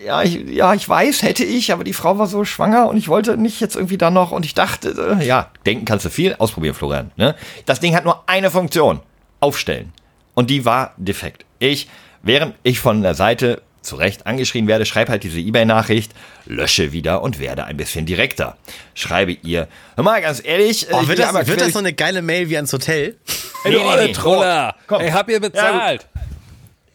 ja, 0.04 0.24
ich, 0.24 0.36
ja, 0.50 0.74
ich 0.74 0.88
weiß, 0.88 1.24
hätte 1.24 1.44
ich, 1.46 1.72
aber 1.72 1.84
die 1.84 1.94
Frau 1.94 2.18
war 2.18 2.28
so 2.28 2.44
schwanger 2.44 2.88
und 2.88 2.98
ich 2.98 3.08
wollte 3.08 3.38
nicht 3.38 3.60
jetzt 3.62 3.76
irgendwie 3.76 3.98
da 3.98 4.12
noch 4.12 4.32
und 4.32 4.46
ich 4.46 4.54
dachte, 4.54 5.18
äh, 5.20 5.26
ja, 5.26 5.52
denken 5.66 5.86
kannst 5.86 6.06
du 6.06 6.10
viel, 6.10 6.36
ausprobieren, 6.36 6.76
Florian. 6.76 7.12
Ne? 7.16 7.36
Das 7.66 7.80
Ding 7.80 7.96
hat 7.96 8.04
nur 8.04 8.24
eine 8.28 8.52
Funktion, 8.52 9.00
aufstellen. 9.40 9.94
Und 10.36 10.50
die 10.52 10.64
war 10.66 10.94
defekt. 10.98 11.46
Ich, 11.60 11.90
während 12.22 12.56
ich 12.64 12.80
von 12.80 13.02
der 13.02 13.16
Seite 13.16 13.62
zu 13.82 13.96
Recht 13.96 14.26
angeschrien 14.28 14.68
werde, 14.68 14.86
schreibe 14.86 15.12
halt 15.12 15.24
diese 15.24 15.40
E-Mail-Nachricht, 15.40 16.12
lösche 16.46 16.92
wieder 16.92 17.22
und 17.22 17.40
werde 17.40 17.66
ein 17.66 17.78
bisschen 17.78 18.06
direkter. 18.06 18.58
Schreibe 18.96 19.32
ihr, 19.32 19.68
hör 19.96 20.04
mal, 20.04 20.22
ganz 20.22 20.42
ehrlich, 20.44 20.88
Oh, 20.92 21.00
ich 21.02 21.08
wird, 21.08 21.20
das, 21.20 21.48
wird 21.48 21.62
das 21.62 21.72
so 21.74 21.80
eine 21.80 21.94
geile 21.94 22.22
Mail 22.22 22.50
wie 22.50 22.56
ans 22.56 22.74
Hotel? 22.74 23.16
Nee, 23.64 23.72
nee, 23.78 24.06
nee. 24.08 24.12
Troller. 24.14 24.76
Komm. 24.88 25.02
Ey, 25.02 25.12
hab 25.12 25.30
ihr 25.30 25.40
bezahlt. 25.40 26.08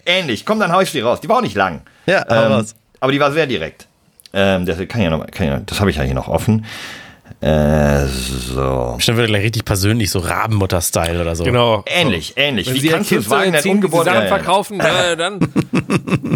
ähnlich. 0.05 0.45
Komm, 0.45 0.59
dann 0.61 0.73
hau 0.73 0.81
ich 0.81 0.91
die 0.93 1.01
raus. 1.01 1.21
Die 1.21 1.29
war 1.29 1.39
auch 1.39 1.43
nicht 1.43 1.57
lang. 1.57 1.83
Ja, 2.07 2.25
ähm, 2.29 2.53
raus. 2.53 2.75
aber 3.01 3.13
die 3.13 3.21
war 3.21 3.33
sehr 3.33 3.47
direkt. 3.47 3.87
Ähm, 4.33 4.67
das 4.67 4.77
kann 4.89 5.01
ich 5.01 5.05
ja 5.05 5.11
noch, 5.11 5.27
kann 5.31 5.47
ich, 5.47 5.53
ja- 5.53 5.61
das 5.65 5.81
habe 5.81 5.91
ich 5.91 5.97
ja 5.97 6.03
hier 6.03 6.15
noch 6.15 6.29
offen. 6.29 6.65
Äh, 7.41 8.07
so. 8.07 8.95
Bestimmt 8.97 9.17
wird 9.17 9.29
gleich 9.29 9.45
richtig 9.45 9.65
persönlich, 9.65 10.11
so 10.11 10.19
Rabenmutter-Style 10.19 11.21
oder 11.21 11.35
so. 11.35 11.45
Genau. 11.45 11.83
Ähnlich, 11.87 12.35
ähnlich. 12.37 12.67
Wenn 12.67 12.75
Wie 12.75 12.81
sie 12.81 12.89
kannst 12.89 13.11
du 13.11 13.17
es 13.17 13.31
wagen, 13.31 13.57
die 13.63 13.69
Ungeborenes... 13.69 14.13
Sachen 14.13 14.29
verkaufen, 14.29 14.81
äh, 14.81 15.17
dann. 15.17 15.41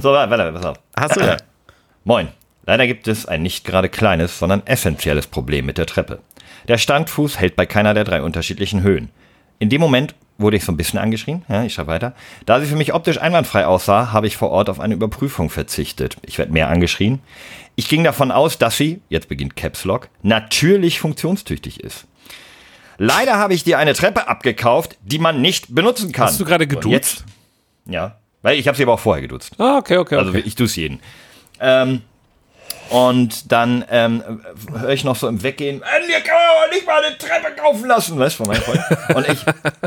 So, 0.03 0.13
warte, 0.13 0.31
warte, 0.31 0.53
pass 0.53 0.65
auf. 0.65 0.77
Hast 0.97 1.17
du 1.17 1.21
ja. 1.21 1.37
Moin. 2.05 2.29
Leider 2.67 2.87
gibt 2.87 3.09
es 3.09 3.27
ein 3.27 3.43
nicht 3.43 3.65
gerade 3.65 3.91
kleines, 3.91 4.39
sondern 4.39 4.63
essentielles 4.67 5.27
Problem 5.27 5.67
mit 5.67 5.77
der 5.77 5.85
Treppe. 5.85 6.21
Der 6.67 6.79
Standfuß 6.79 7.39
hält 7.39 7.57
bei 7.57 7.67
keiner 7.67 7.93
der 7.93 8.05
drei 8.05 8.23
unterschiedlichen 8.23 8.83
Höhen. 8.83 9.11
In 9.59 9.69
dem 9.69 9.83
Moment 9.83 10.15
wurde 10.39 10.57
ich 10.57 10.65
so 10.65 10.73
ein 10.73 10.77
bisschen 10.77 10.99
angeschrien, 10.99 11.45
ja, 11.49 11.65
ich 11.65 11.75
schreibe 11.75 11.89
weiter. 11.89 12.15
Da 12.47 12.61
sie 12.61 12.67
für 12.67 12.77
mich 12.77 12.93
optisch 12.93 13.21
einwandfrei 13.21 13.67
aussah, 13.67 14.13
habe 14.13 14.27
ich 14.27 14.37
vor 14.37 14.51
Ort 14.51 14.69
auf 14.69 14.81
eine 14.81 14.95
Überprüfung 14.95 15.51
verzichtet. 15.51 16.17
Ich 16.23 16.39
werde 16.39 16.53
mehr 16.53 16.69
angeschrien. 16.69 17.21
Ich 17.77 17.89
ging 17.89 18.05
davon 18.05 18.31
aus, 18.31 18.59
dass 18.59 18.77
sie, 18.77 19.01
jetzt 19.09 19.29
beginnt 19.29 19.57
Caps 19.57 19.85
Lock, 19.85 20.09
natürlich 20.23 21.01
funktionstüchtig 21.01 21.81
ist. 21.81 22.07
Leider 22.99 23.37
habe 23.39 23.55
ich 23.55 23.65
dir 23.65 23.79
eine 23.79 23.95
Treppe 23.95 24.29
abgekauft, 24.29 24.97
die 25.03 25.19
man 25.19 25.41
nicht 25.41 25.75
benutzen 25.75 26.13
kann. 26.13 26.27
Hast 26.27 26.39
du 26.39 26.45
gerade 26.45 26.67
geduzt? 26.67 26.93
Jetzt, 26.93 27.25
ja, 27.87 28.17
weil 28.43 28.59
ich 28.59 28.69
habe 28.69 28.77
sie 28.77 28.85
aber 28.85 28.95
auch 28.95 29.01
vorher 29.01 29.23
geduzt. 29.23 29.53
Ah, 29.59 29.79
okay, 29.79 29.97
okay. 29.97 30.17
Also 30.17 30.31
okay. 30.31 30.43
ich 30.45 30.59
es 30.59 30.77
jeden. 30.77 31.01
Ähm, 31.61 32.03
und 32.91 33.51
dann 33.53 33.85
ähm, 33.91 34.23
höre 34.79 34.91
ich 34.91 35.05
noch 35.05 35.17
so 35.17 35.29
im 35.29 35.43
Weggehen, 35.43 35.83
"Äh, 35.83 36.07
dir 36.07 36.21
kann 36.21 36.35
man 36.37 36.65
aber 36.65 36.75
nicht 36.75 36.87
mal 36.87 37.05
eine 37.05 37.19
Treppe 37.19 37.55
kaufen 37.61 37.87
lassen, 37.87 38.19
weißt 38.19 38.39
du, 38.39 38.45
von 38.45 38.53
meinem 38.53 38.63
Freund. 38.63 38.81
Und 39.17 39.29
ich, 39.29 39.39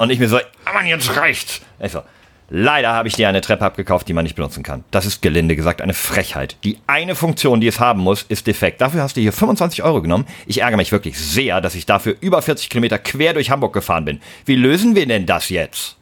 und 0.01 0.09
ich 0.09 0.19
mir 0.19 0.27
so, 0.27 0.37
ah 0.65 0.73
Mann, 0.73 0.85
jetzt 0.87 1.15
reicht's. 1.15 1.61
Ich 1.79 1.91
so, 1.91 2.01
leider 2.49 2.93
habe 2.93 3.07
ich 3.07 3.15
dir 3.15 3.29
eine 3.29 3.41
Treppe 3.41 3.65
abgekauft, 3.65 4.07
die 4.07 4.13
man 4.13 4.23
nicht 4.23 4.35
benutzen 4.35 4.63
kann. 4.63 4.83
Das 4.91 5.05
ist 5.05 5.21
gelinde 5.21 5.55
gesagt 5.55 5.81
eine 5.81 5.93
Frechheit. 5.93 6.55
Die 6.63 6.79
eine 6.87 7.15
Funktion, 7.15 7.61
die 7.61 7.67
es 7.67 7.79
haben 7.79 8.01
muss, 8.01 8.23
ist 8.23 8.47
defekt. 8.47 8.81
Dafür 8.81 9.01
hast 9.01 9.17
du 9.17 9.21
hier 9.21 9.33
25 9.33 9.83
Euro 9.83 10.01
genommen. 10.01 10.25
Ich 10.45 10.61
ärgere 10.61 10.77
mich 10.77 10.91
wirklich 10.91 11.19
sehr, 11.19 11.61
dass 11.61 11.75
ich 11.75 11.85
dafür 11.85 12.15
über 12.19 12.41
40 12.41 12.69
Kilometer 12.69 12.99
quer 12.99 13.33
durch 13.33 13.49
Hamburg 13.51 13.73
gefahren 13.73 14.05
bin. 14.05 14.21
Wie 14.45 14.55
lösen 14.55 14.95
wir 14.95 15.05
denn 15.05 15.25
das 15.25 15.49
jetzt? 15.49 15.97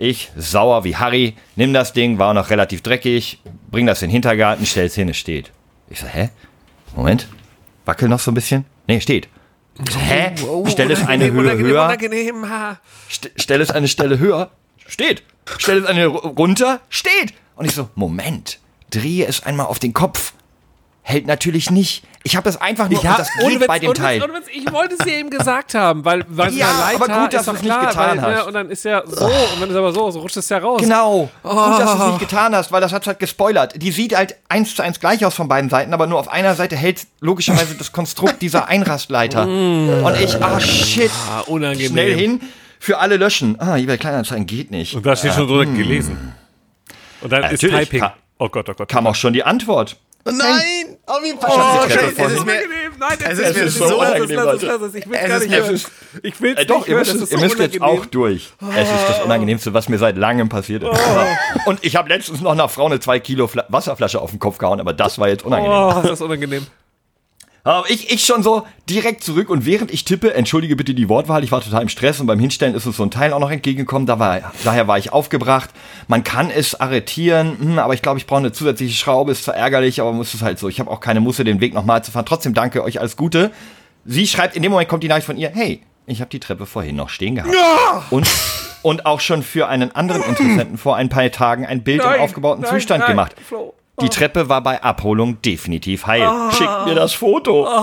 Ich, 0.00 0.30
sauer 0.36 0.84
wie 0.84 0.94
Harry, 0.96 1.34
nimm 1.56 1.72
das 1.72 1.92
Ding, 1.92 2.20
war 2.20 2.30
auch 2.30 2.34
noch 2.34 2.50
relativ 2.50 2.82
dreckig, 2.82 3.40
bring 3.68 3.84
das 3.84 4.00
in 4.00 4.08
den 4.08 4.12
Hintergarten, 4.12 4.64
stell's 4.64 4.94
hin, 4.94 5.08
es 5.08 5.16
steht. 5.16 5.50
Ich 5.90 5.98
so, 5.98 6.06
hä? 6.06 6.30
Moment, 6.94 7.26
wackel 7.84 8.08
noch 8.08 8.20
so 8.20 8.30
ein 8.30 8.34
bisschen? 8.34 8.64
Nee, 8.86 9.00
steht. 9.00 9.28
So, 9.90 9.98
hä? 9.98 10.34
Stell 10.68 10.92
es 10.92 11.04
eine 11.04 11.32
Höhe 11.32 11.58
höher, 11.58 11.86
Unangenehm, 11.86 12.48
ha. 12.48 12.78
st 13.10 13.32
stell 13.34 13.60
es 13.60 13.72
eine 13.72 13.88
Stelle 13.88 14.20
höher, 14.20 14.52
steht. 14.86 15.24
stelle 15.58 15.80
es 15.80 15.86
eine 15.86 16.06
runter, 16.06 16.80
steht. 16.90 17.34
Und 17.56 17.64
ich 17.64 17.74
so, 17.74 17.88
Moment, 17.96 18.60
drehe 18.90 19.26
es 19.26 19.42
einmal 19.42 19.66
auf 19.66 19.80
den 19.80 19.94
Kopf. 19.94 20.32
Hält 21.10 21.26
natürlich 21.26 21.70
nicht. 21.70 22.04
Ich 22.22 22.36
habe 22.36 22.44
das 22.44 22.60
einfach 22.60 22.90
nur, 22.90 23.02
Ja, 23.02 23.12
und 23.12 23.18
das 23.20 23.30
geht 23.32 23.66
bei 23.66 23.78
dem 23.78 23.94
Teil. 23.94 24.20
Witz, 24.20 24.28
Witz, 24.34 24.46
ich 24.52 24.70
wollte 24.70 24.94
es 24.98 25.06
dir 25.06 25.14
eben 25.16 25.30
gesagt 25.30 25.72
haben, 25.72 26.04
weil, 26.04 26.22
weil 26.28 26.52
Ja, 26.52 26.66
eine 26.86 27.02
aber 27.02 27.22
gut, 27.22 27.32
dass 27.32 27.40
ist 27.40 27.48
doch 27.48 27.52
du 27.54 27.56
es 27.56 27.62
nicht 27.62 27.72
klar, 27.72 27.86
getan 27.86 28.08
weil, 28.22 28.30
ne, 28.32 28.36
hast. 28.40 28.46
und 28.46 28.52
dann 28.52 28.70
ist 28.70 28.84
ja 28.84 29.02
so, 29.06 29.24
und 29.24 29.60
wenn 29.60 29.70
es 29.70 29.76
aber 29.76 29.92
so, 29.94 30.10
so 30.10 30.20
rutscht 30.20 30.36
es 30.36 30.50
ja 30.50 30.58
raus. 30.58 30.82
Genau. 30.82 31.30
Gut, 31.42 31.52
dass 31.80 31.96
du 31.96 32.02
es 32.02 32.06
nicht 32.08 32.18
getan 32.18 32.54
hast, 32.54 32.70
weil 32.72 32.82
das 32.82 32.92
hat 32.92 33.06
halt 33.06 33.18
gespoilert. 33.20 33.80
Die 33.80 33.90
sieht 33.90 34.14
halt 34.14 34.36
eins 34.50 34.74
zu 34.76 34.82
eins 34.82 35.00
gleich 35.00 35.24
aus 35.24 35.34
von 35.34 35.48
beiden 35.48 35.70
Seiten, 35.70 35.94
aber 35.94 36.06
nur 36.06 36.18
auf 36.18 36.28
einer 36.28 36.54
Seite 36.54 36.76
hält 36.76 37.06
logischerweise 37.20 37.74
das 37.74 37.90
Konstrukt 37.92 38.42
dieser 38.42 38.68
Einrastleiter. 38.68 39.44
Und 39.44 40.14
ich, 40.22 40.42
ah 40.42 40.60
shit, 40.60 41.10
Ah, 41.30 41.40
unangenehm. 41.46 41.90
schnell 41.90 42.14
hin, 42.14 42.40
für 42.78 42.98
alle 42.98 43.16
löschen. 43.16 43.58
Ah, 43.60 43.78
eBay 43.78 43.96
Kleinanzeigen 43.96 44.44
geht 44.44 44.70
nicht. 44.70 44.94
Und 44.94 45.06
da 45.06 45.16
steht 45.16 45.32
schon 45.32 45.48
drunter 45.48 45.72
gelesen. 45.72 46.34
Und 47.22 47.32
dann 47.32 47.44
ist 47.44 47.62
Natürlich, 47.62 47.88
Typing. 47.88 48.00
ka- 48.00 48.14
Oh 48.40 48.48
Gott, 48.50 48.68
oh 48.68 48.74
Gott. 48.74 48.88
Kam 48.88 49.06
auch 49.06 49.14
schon 49.16 49.32
die 49.32 49.42
Antwort. 49.42 49.96
Nein! 50.32 50.96
Oh, 51.06 51.12
wie 51.22 51.28
Ich 51.28 51.34
hab 51.42 51.86
die 51.88 51.92
Treppe 51.94 52.06
es 52.06 52.12
ist 52.12 52.18
mir, 52.18 52.52
unangenehm. 52.52 52.92
Nein, 52.98 53.18
es 53.18 53.38
das 53.38 53.38
ist 53.50 53.56
mir 53.56 53.68
so 53.70 53.84
lass 53.84 53.90
es, 53.90 53.94
unangenehm, 54.20 54.36
lass 54.44 54.56
es, 54.56 54.62
lass 54.62 54.82
es. 54.82 54.94
Ich 54.94 55.06
will 55.08 55.14
Es 55.20 55.28
gar 55.28 55.38
nicht 55.38 55.54
hören. 55.54 55.80
Ich 56.22 56.40
will 56.40 56.58
Äh, 56.58 56.66
doch, 56.66 56.86
ihr 56.88 56.96
müsst, 56.96 57.14
es- 57.14 57.22
ist 57.22 57.32
ihr 57.32 57.38
so 57.38 57.44
müsst 57.44 57.58
jetzt 57.58 57.76
unangenehm. 57.76 58.02
auch 58.02 58.06
durch. 58.06 58.52
Es 58.76 58.88
ist 58.90 59.08
das 59.08 59.20
Unangenehmste, 59.24 59.72
was 59.74 59.88
mir 59.88 59.98
seit 59.98 60.16
langem 60.16 60.48
passiert 60.48 60.82
ist. 60.82 60.90
Und 61.66 61.84
ich 61.84 61.96
habe 61.96 62.08
letztens 62.08 62.40
noch 62.40 62.52
einer 62.52 62.68
Frau 62.68 62.86
eine 62.86 63.00
2 63.00 63.20
Kilo 63.20 63.46
Fla 63.46 63.64
Wasserflasche 63.68 64.20
auf 64.20 64.30
den 64.30 64.38
Kopf 64.38 64.58
gehauen, 64.58 64.80
aber 64.80 64.92
das 64.92 65.18
war 65.18 65.28
jetzt 65.28 65.44
unangenehm. 65.44 65.76
Oh, 65.78 66.00
das 66.02 66.12
ist 66.12 66.22
unangenehm. 66.22 66.66
Aber 67.68 67.90
ich, 67.90 68.10
ich 68.10 68.24
schon 68.24 68.42
so 68.42 68.66
direkt 68.88 69.22
zurück 69.22 69.50
und 69.50 69.66
während 69.66 69.92
ich 69.92 70.06
tippe, 70.06 70.32
entschuldige 70.32 70.74
bitte 70.74 70.94
die 70.94 71.10
Wortwahl, 71.10 71.44
ich 71.44 71.52
war 71.52 71.60
total 71.60 71.82
im 71.82 71.90
Stress 71.90 72.18
und 72.18 72.26
beim 72.26 72.38
Hinstellen 72.38 72.74
ist 72.74 72.86
uns 72.86 72.96
so 72.96 73.02
ein 73.02 73.10
Teil 73.10 73.34
auch 73.34 73.40
noch 73.40 73.50
entgegengekommen, 73.50 74.06
da 74.06 74.18
war, 74.18 74.54
daher 74.64 74.88
war 74.88 74.96
ich 74.96 75.12
aufgebracht. 75.12 75.68
Man 76.06 76.24
kann 76.24 76.50
es 76.50 76.80
arretieren, 76.80 77.58
hm, 77.60 77.78
aber 77.78 77.92
ich 77.92 78.00
glaube, 78.00 78.18
ich 78.18 78.26
brauche 78.26 78.38
eine 78.38 78.52
zusätzliche 78.52 78.96
Schraube, 78.96 79.32
ist 79.32 79.44
zwar 79.44 79.54
ärgerlich, 79.54 80.00
aber 80.00 80.14
muss 80.14 80.32
es 80.32 80.40
halt 80.40 80.58
so. 80.58 80.70
Ich 80.70 80.80
habe 80.80 80.90
auch 80.90 81.00
keine 81.00 81.20
Musse, 81.20 81.44
den 81.44 81.60
Weg 81.60 81.74
nochmal 81.74 82.02
zu 82.02 82.10
fahren. 82.10 82.24
Trotzdem 82.24 82.54
danke 82.54 82.82
euch, 82.82 83.00
alles 83.00 83.18
Gute. 83.18 83.50
Sie 84.06 84.26
schreibt, 84.26 84.56
in 84.56 84.62
dem 84.62 84.72
Moment 84.72 84.88
kommt 84.88 85.02
die 85.02 85.08
Nachricht 85.08 85.26
von 85.26 85.36
ihr, 85.36 85.50
hey, 85.50 85.82
ich 86.06 86.22
habe 86.22 86.30
die 86.30 86.40
Treppe 86.40 86.64
vorhin 86.64 86.96
noch 86.96 87.10
stehen 87.10 87.34
gehabt. 87.34 87.54
Und, 88.08 88.26
und 88.80 89.04
auch 89.04 89.20
schon 89.20 89.42
für 89.42 89.68
einen 89.68 89.94
anderen 89.94 90.22
Interessenten 90.22 90.78
vor 90.78 90.96
ein 90.96 91.10
paar 91.10 91.30
Tagen 91.30 91.66
ein 91.66 91.82
Bild 91.84 92.02
Nein, 92.02 92.14
im 92.14 92.20
aufgebauten 92.22 92.62
nein, 92.62 92.72
Zustand 92.72 93.00
nein, 93.00 93.10
gemacht. 93.10 93.36
Flo. 93.46 93.74
Die 94.00 94.08
Treppe 94.08 94.48
war 94.48 94.62
bei 94.62 94.82
Abholung 94.82 95.42
definitiv 95.42 96.06
heil. 96.06 96.28
Schickt 96.52 96.86
mir 96.86 96.94
das 96.94 97.12
Foto. 97.12 97.66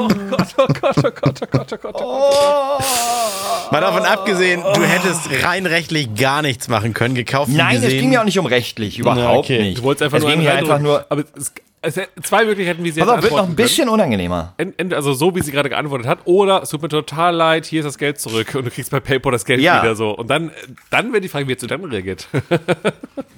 Oh 0.00 0.06
Gott, 0.30 0.54
oh 0.56 0.66
Gott, 0.80 0.96
oh 0.98 1.10
Gott, 1.10 1.40
oh 1.42 1.46
Gott, 1.50 1.72
oh 1.72 1.76
Gott, 1.76 2.02
oh 2.02 2.78
Gott. 2.78 3.72
mal 3.72 3.80
davon 3.80 4.02
abgesehen, 4.02 4.62
du 4.62 4.82
hättest 4.84 5.28
rein 5.42 5.66
rechtlich 5.66 6.14
gar 6.14 6.40
nichts 6.40 6.68
machen 6.68 6.94
können, 6.94 7.16
gekauft. 7.16 7.50
Nein, 7.50 7.76
es 7.76 7.82
gesehen. 7.82 8.00
ging 8.00 8.10
mir 8.10 8.20
auch 8.20 8.24
nicht 8.24 8.38
um 8.38 8.46
rechtlich, 8.46 9.00
überhaupt 9.00 9.38
okay. 9.38 9.60
nicht. 9.60 9.78
Du 9.78 9.82
wolltest 9.82 10.04
einfach 10.04 10.18
es 10.18 10.24
nur 10.24 10.32
ging 10.32 10.46
einfach 10.46 10.78
nur. 10.78 11.04
Aber 11.08 11.24
es, 11.36 11.52
es, 11.80 12.00
zwei 12.22 12.44
Möglichkeiten, 12.44 12.82
wie 12.84 12.90
sie 12.90 13.00
jetzt 13.00 13.08
auf, 13.08 13.22
wird 13.22 13.30
noch 13.32 13.38
ein 13.38 13.44
antworten 13.44 13.56
können. 13.56 13.56
bisschen 13.56 13.88
unangenehmer. 13.88 14.54
Ent- 14.56 14.78
ent- 14.78 14.94
Also 14.94 15.12
so, 15.12 15.34
wie 15.34 15.42
sie 15.42 15.52
gerade 15.52 15.68
geantwortet 15.68 16.06
hat, 16.08 16.18
oder 16.24 16.62
es 16.62 16.70
tut 16.70 16.82
mir 16.82 16.88
total 16.88 17.34
leid, 17.34 17.66
hier 17.66 17.80
ist 17.80 17.86
das 17.86 17.98
Geld 17.98 18.20
zurück 18.20 18.54
und 18.54 18.64
du 18.66 18.70
kriegst 18.70 18.90
bei 18.90 19.00
PayPal 19.00 19.32
das 19.32 19.44
Geld 19.44 19.60
Ja. 19.60 19.82
wieder 19.82 19.94
so. 19.94 20.10
Und 20.10 20.28
dann, 20.28 20.50
dann 20.90 21.12
wäre 21.12 21.20
die 21.20 21.28
Frage, 21.28 21.46
wie 21.46 21.52
hättest 21.52 21.70
du 21.70 21.76
dann 21.76 21.84
reagiert? 21.84 22.26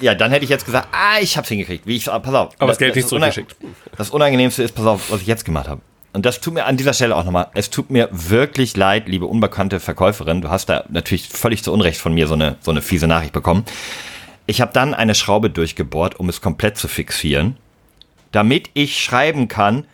Ja, 0.00 0.14
dann 0.14 0.30
hätte 0.30 0.44
ich 0.44 0.50
jetzt 0.50 0.64
gesagt, 0.64 0.88
ah, 0.92 1.18
ich 1.20 1.36
hab's 1.36 1.48
hingekriegt. 1.48 1.86
Wie 1.86 1.94
ich, 1.96 2.06
pass 2.06 2.26
auf. 2.32 2.54
Aber 2.58 2.68
das 2.68 2.78
Geld 2.78 2.96
nicht 2.96 3.04
Una- 3.12 3.30
zurückgeschickt. 3.30 3.54
Das 3.98 4.08
Unangenehmste 4.08 4.62
ist, 4.62 4.74
pass 4.74 4.86
auf, 4.86 5.10
was 5.10 5.20
ich 5.20 5.26
jetzt 5.26 5.44
gemacht 5.44 5.68
habe. 5.68 5.82
Und 6.14 6.24
das 6.24 6.40
tut 6.40 6.54
mir 6.54 6.64
an 6.64 6.78
dieser 6.78 6.94
Stelle 6.94 7.14
auch 7.14 7.24
nochmal, 7.24 7.48
es 7.54 7.68
tut 7.68 7.90
mir 7.90 8.08
wirklich 8.10 8.76
leid, 8.78 9.08
liebe 9.08 9.26
unbekannte 9.26 9.78
Verkäuferin. 9.78 10.40
Du 10.40 10.48
hast 10.48 10.70
da 10.70 10.84
natürlich 10.88 11.28
völlig 11.28 11.62
zu 11.62 11.70
Unrecht 11.72 12.00
von 12.00 12.14
mir 12.14 12.26
so 12.26 12.34
eine, 12.34 12.56
so 12.60 12.70
eine 12.70 12.80
fiese 12.80 13.06
Nachricht 13.06 13.32
bekommen. 13.32 13.64
Ich 14.46 14.60
habe 14.62 14.72
dann 14.72 14.94
eine 14.94 15.14
Schraube 15.14 15.50
durchgebohrt, 15.50 16.18
um 16.18 16.28
es 16.30 16.40
komplett 16.40 16.78
zu 16.78 16.88
fixieren, 16.88 17.56
damit 18.32 18.70
ich 18.74 19.02
schreiben 19.02 19.48
kann, 19.48 19.86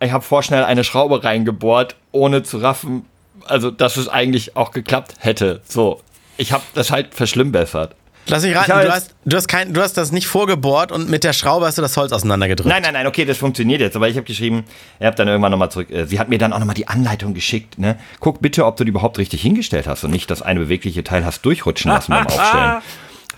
ich 0.00 0.12
habe 0.12 0.24
vorschnell 0.24 0.64
eine 0.64 0.84
Schraube 0.84 1.24
reingebohrt, 1.24 1.96
ohne 2.12 2.42
zu 2.42 2.58
raffen, 2.58 3.06
also 3.46 3.70
dass 3.70 3.96
es 3.96 4.08
eigentlich 4.08 4.56
auch 4.56 4.70
geklappt 4.70 5.14
hätte. 5.18 5.60
So, 5.66 6.00
ich 6.36 6.52
habe 6.52 6.64
das 6.74 6.90
halt 6.90 7.14
verschlimmbessert. 7.14 7.94
Lass 8.26 8.42
mich 8.42 8.56
raten, 8.56 8.70
du 8.70 8.92
hast, 8.92 9.14
du, 9.24 9.36
hast 9.36 9.48
kein, 9.48 9.74
du 9.74 9.82
hast 9.82 9.94
das 9.98 10.10
nicht 10.10 10.26
vorgebohrt 10.26 10.92
und 10.92 11.10
mit 11.10 11.24
der 11.24 11.34
Schraube 11.34 11.66
hast 11.66 11.76
du 11.76 11.82
das 11.82 11.96
Holz 11.96 12.10
auseinandergedrückt. 12.10 12.68
Nein, 12.68 12.82
nein, 12.82 12.94
nein, 12.94 13.06
okay, 13.06 13.26
das 13.26 13.36
funktioniert 13.36 13.82
jetzt. 13.82 13.96
Aber 13.96 14.08
ich 14.08 14.16
habe 14.16 14.24
geschrieben, 14.24 14.64
er 14.98 15.08
hat 15.08 15.18
dann 15.18 15.28
irgendwann 15.28 15.50
nochmal 15.50 15.70
zurück. 15.70 15.90
Äh, 15.90 16.06
sie 16.06 16.18
hat 16.18 16.30
mir 16.30 16.38
dann 16.38 16.54
auch 16.54 16.58
nochmal 16.58 16.74
die 16.74 16.88
Anleitung 16.88 17.34
geschickt. 17.34 17.78
Ne? 17.78 17.98
Guck 18.20 18.40
bitte, 18.40 18.64
ob 18.64 18.78
du 18.78 18.84
die 18.84 18.90
überhaupt 18.90 19.18
richtig 19.18 19.42
hingestellt 19.42 19.86
hast 19.86 20.04
und 20.04 20.10
nicht 20.10 20.30
das 20.30 20.40
eine 20.40 20.60
bewegliche 20.60 21.04
Teil 21.04 21.26
hast 21.26 21.44
durchrutschen 21.44 21.90
lassen 21.90 22.12
beim 22.12 22.26
Aufstellen. 22.26 22.82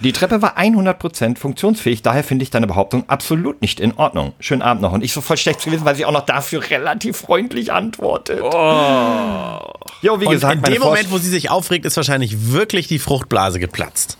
Die 0.00 0.12
Treppe 0.12 0.42
war 0.42 0.58
100% 0.58 1.38
funktionsfähig, 1.38 2.02
daher 2.02 2.24
finde 2.24 2.42
ich 2.42 2.50
deine 2.50 2.66
Behauptung 2.66 3.08
absolut 3.08 3.62
nicht 3.62 3.80
in 3.80 3.94
Ordnung. 3.96 4.34
Schönen 4.40 4.62
Abend 4.62 4.82
noch. 4.82 4.92
Und 4.92 5.02
ich 5.02 5.12
so 5.12 5.20
voll 5.20 5.36
schlecht 5.36 5.64
gewesen, 5.64 5.84
weil 5.84 5.96
sie 5.96 6.04
auch 6.04 6.12
noch 6.12 6.26
dafür 6.26 6.68
relativ 6.70 7.16
freundlich 7.16 7.72
antwortet. 7.72 8.40
Jo, 8.40 10.20
wie 10.20 10.26
Und 10.26 10.32
gesagt, 10.32 10.66
in 10.66 10.74
dem 10.74 10.82
Moment, 10.82 11.10
wo 11.10 11.18
sie 11.18 11.30
sich 11.30 11.50
aufregt, 11.50 11.84
ist 11.86 11.96
wahrscheinlich 11.96 12.52
wirklich 12.52 12.88
die 12.88 12.98
Fruchtblase 12.98 13.58
geplatzt. 13.58 14.18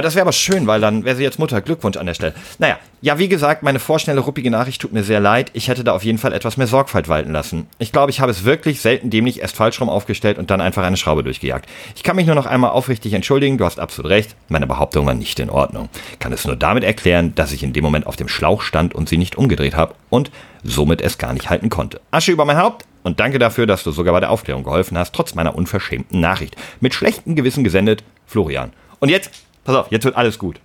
Aber 0.00 0.06
das 0.06 0.14
wäre 0.14 0.22
aber 0.22 0.32
schön, 0.32 0.66
weil 0.66 0.80
dann 0.80 1.04
wäre 1.04 1.14
sie 1.14 1.22
jetzt 1.22 1.38
Mutter. 1.38 1.60
Glückwunsch 1.60 1.98
an 1.98 2.06
der 2.06 2.14
Stelle. 2.14 2.32
Naja, 2.58 2.78
ja, 3.02 3.18
wie 3.18 3.28
gesagt, 3.28 3.62
meine 3.62 3.78
vorschnelle, 3.78 4.20
ruppige 4.20 4.50
Nachricht 4.50 4.80
tut 4.80 4.94
mir 4.94 5.02
sehr 5.02 5.20
leid. 5.20 5.50
Ich 5.52 5.68
hätte 5.68 5.84
da 5.84 5.92
auf 5.92 6.04
jeden 6.04 6.16
Fall 6.16 6.32
etwas 6.32 6.56
mehr 6.56 6.66
Sorgfalt 6.66 7.10
walten 7.10 7.32
lassen. 7.32 7.66
Ich 7.78 7.92
glaube, 7.92 8.10
ich 8.10 8.20
habe 8.20 8.30
es 8.30 8.46
wirklich 8.46 8.80
selten 8.80 9.10
dämlich 9.10 9.42
erst 9.42 9.56
falsch 9.56 9.78
rum 9.78 9.90
aufgestellt 9.90 10.38
und 10.38 10.50
dann 10.50 10.62
einfach 10.62 10.84
eine 10.84 10.96
Schraube 10.96 11.22
durchgejagt. 11.22 11.68
Ich 11.94 12.02
kann 12.02 12.16
mich 12.16 12.24
nur 12.24 12.34
noch 12.34 12.46
einmal 12.46 12.70
aufrichtig 12.70 13.12
entschuldigen. 13.12 13.58
Du 13.58 13.66
hast 13.66 13.78
absolut 13.78 14.10
recht. 14.10 14.36
Meine 14.48 14.66
Behauptung 14.66 15.04
war 15.04 15.12
nicht 15.12 15.38
in 15.38 15.50
Ordnung. 15.50 15.90
Kann 16.18 16.32
es 16.32 16.46
nur 16.46 16.56
damit 16.56 16.82
erklären, 16.82 17.34
dass 17.34 17.52
ich 17.52 17.62
in 17.62 17.74
dem 17.74 17.84
Moment 17.84 18.06
auf 18.06 18.16
dem 18.16 18.28
Schlauch 18.28 18.62
stand 18.62 18.94
und 18.94 19.06
sie 19.06 19.18
nicht 19.18 19.36
umgedreht 19.36 19.76
habe 19.76 19.96
und 20.08 20.30
somit 20.64 21.02
es 21.02 21.18
gar 21.18 21.34
nicht 21.34 21.50
halten 21.50 21.68
konnte. 21.68 22.00
Asche 22.10 22.32
über 22.32 22.46
mein 22.46 22.56
Haupt. 22.56 22.86
Und 23.02 23.20
danke 23.20 23.38
dafür, 23.38 23.66
dass 23.66 23.84
du 23.84 23.90
sogar 23.90 24.14
bei 24.14 24.20
der 24.20 24.30
Aufklärung 24.30 24.64
geholfen 24.64 24.96
hast, 24.96 25.14
trotz 25.14 25.34
meiner 25.34 25.54
unverschämten 25.54 26.20
Nachricht. 26.20 26.56
Mit 26.80 26.94
schlechtem 26.94 27.36
Gewissen 27.36 27.64
gesendet, 27.64 28.02
Florian. 28.26 28.72
Und 28.98 29.08
jetzt, 29.08 29.30
pass 29.64 29.74
auf, 29.76 29.90
jetzt 29.90 30.04
wird 30.04 30.16
alles 30.16 30.38
gut. 30.38 30.60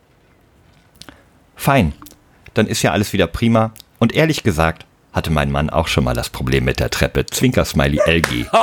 Fein. 1.55 1.93
Dann 2.53 2.67
ist 2.67 2.81
ja 2.83 2.91
alles 2.91 3.13
wieder 3.13 3.27
prima. 3.27 3.71
Und 3.99 4.13
ehrlich 4.13 4.43
gesagt, 4.43 4.85
hatte 5.13 5.31
mein 5.31 5.49
Mann 5.51 5.69
auch 5.69 5.87
schon 5.87 6.03
mal 6.03 6.13
das 6.13 6.29
Problem 6.29 6.65
mit 6.65 6.79
der 6.79 6.89
Treppe. 6.89 7.25
Zwinker-Smiley 7.25 7.99
LG. 8.05 8.45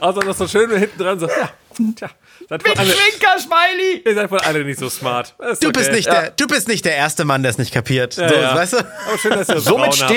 Also 0.00 0.20
das 0.20 0.38
so 0.38 0.46
schön 0.46 0.70
hinten 0.70 0.98
dran 0.98 1.18
so, 1.18 1.26
ja, 1.26 1.50
tja, 1.96 2.08
seid 2.48 2.78
alle, 2.78 2.90
Zwinker-Smiley! 2.92 4.02
ihr 4.04 4.14
seid 4.14 4.30
wohl 4.30 4.38
alle 4.40 4.64
nicht 4.64 4.78
so 4.78 4.88
smart. 4.88 5.34
Ist 5.50 5.62
Du, 5.62 5.68
okay. 5.68 5.78
bist 5.78 5.92
nicht 5.92 6.06
der, 6.06 6.30
du 6.30 6.46
bist 6.46 6.68
nicht 6.68 6.84
der 6.84 6.94
erste 6.94 7.24
Mann, 7.24 7.42
der 7.42 7.50
es 7.50 7.58
nicht 7.58 7.72
kapiert. 7.72 8.12
so, 8.14 8.22
ja. 8.22 8.54
Weißt 8.54 8.74
du? 8.74 8.78
Aber 8.78 9.18
schön, 9.18 9.32
dass 9.32 9.48
ihr 9.48 9.60
Somit 9.60 9.98
Braun 9.98 10.08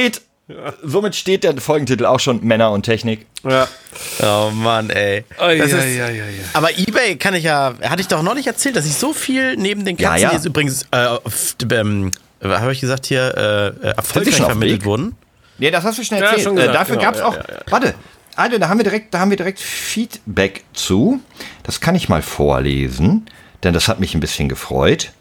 steht, 0.51 0.73
somit 0.83 1.15
steht 1.15 1.43
der 1.43 1.57
Folgentitel 1.57 2.05
auch 2.05 2.19
schon 2.19 2.43
Männer 2.45 2.71
und 2.71 2.83
Technik. 2.83 3.25
Ja. 3.43 3.67
Oh 4.23 4.51
Mann, 4.51 4.89
ey. 4.89 5.23
Das 5.29 5.39
ai, 5.47 5.55
ist, 5.55 5.73
ai. 5.73 6.21
Aber 6.53 6.77
eBay 6.77 7.15
kann 7.17 7.33
ich 7.33 7.43
ja, 7.43 7.73
hatte 7.81 8.01
ich 8.01 8.07
doch 8.07 8.21
neulich 8.21 8.47
erzählt, 8.47 8.75
dass 8.75 8.85
ich 8.85 8.93
so 8.95 9.13
viel 9.13 9.55
neben 9.57 9.85
den 9.85 9.97
Katzen, 9.97 10.15
Ja, 10.15 10.21
ja. 10.23 10.29
die 10.29 10.35
jetzt 10.35 10.45
übrigens, 10.45 10.83
äh, 10.91 11.17
ähm, 11.73 12.11
habe 12.43 12.71
ich 12.71 12.81
gesagt 12.81 13.05
hier, 13.05 13.33
äh, 13.83 13.87
äh, 13.87 13.91
erfolgreich 13.95 14.35
vermittelt 14.35 14.81
Weg? 14.81 14.85
wurden. 14.85 15.15
Nee, 15.57 15.71
das 15.71 15.83
hast 15.83 15.99
du 15.99 16.03
schnell 16.03 16.21
Ja, 16.21 16.27
erzählt. 16.27 16.43
schon 16.43 16.57
äh, 16.57 16.61
gesagt, 16.61 16.75
dafür 16.75 16.95
genau, 16.97 17.05
gab's 17.07 17.19
ja, 17.19 17.25
auch. 17.27 17.35
ja, 17.35 17.43
ja. 17.47 17.59
Warte, 17.69 17.93
Alter, 18.35 18.59
da 18.59 18.69
haben 18.69 18.79
wir 18.79 18.83
direkt, 18.83 19.13
da 19.13 19.19
haben 19.19 19.29
wir 19.29 19.37
direkt 19.37 19.59
Feedback 19.59 20.63
zu. 20.73 21.19
Das 21.63 21.81
kann 21.81 21.95
ich 21.95 22.09
mal 22.09 22.21
vorlesen, 22.21 23.25
denn 23.63 23.73
das 23.73 23.87
hat 23.87 23.99
mich 23.99 24.15
ein 24.15 24.19
bisschen 24.21 24.49
gefreut, 24.49 25.11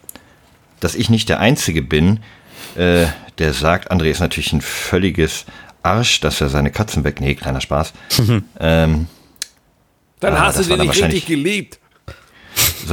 dass 0.80 0.94
ich 0.94 1.10
nicht 1.10 1.28
der 1.28 1.40
Einzige 1.40 1.82
bin, 1.82 2.20
äh, 2.76 3.06
der 3.38 3.52
sagt, 3.52 3.90
André 3.90 4.10
ist 4.10 4.20
natürlich 4.20 4.52
ein 4.52 4.60
völliges 4.60 5.46
Arsch, 5.82 6.20
dass 6.20 6.40
er 6.40 6.48
seine 6.48 6.70
Katzen 6.70 7.04
wegnäht. 7.04 7.40
Kleiner 7.40 7.60
Spaß. 7.60 7.92
ähm, 8.60 9.06
Dann 10.20 10.34
Ah, 10.34 10.40
hast 10.46 10.58
du 10.58 10.62
den 10.64 10.78
dann 10.78 10.86
nicht 10.86 11.02
richtig 11.02 11.26
geliebt. 11.26 11.78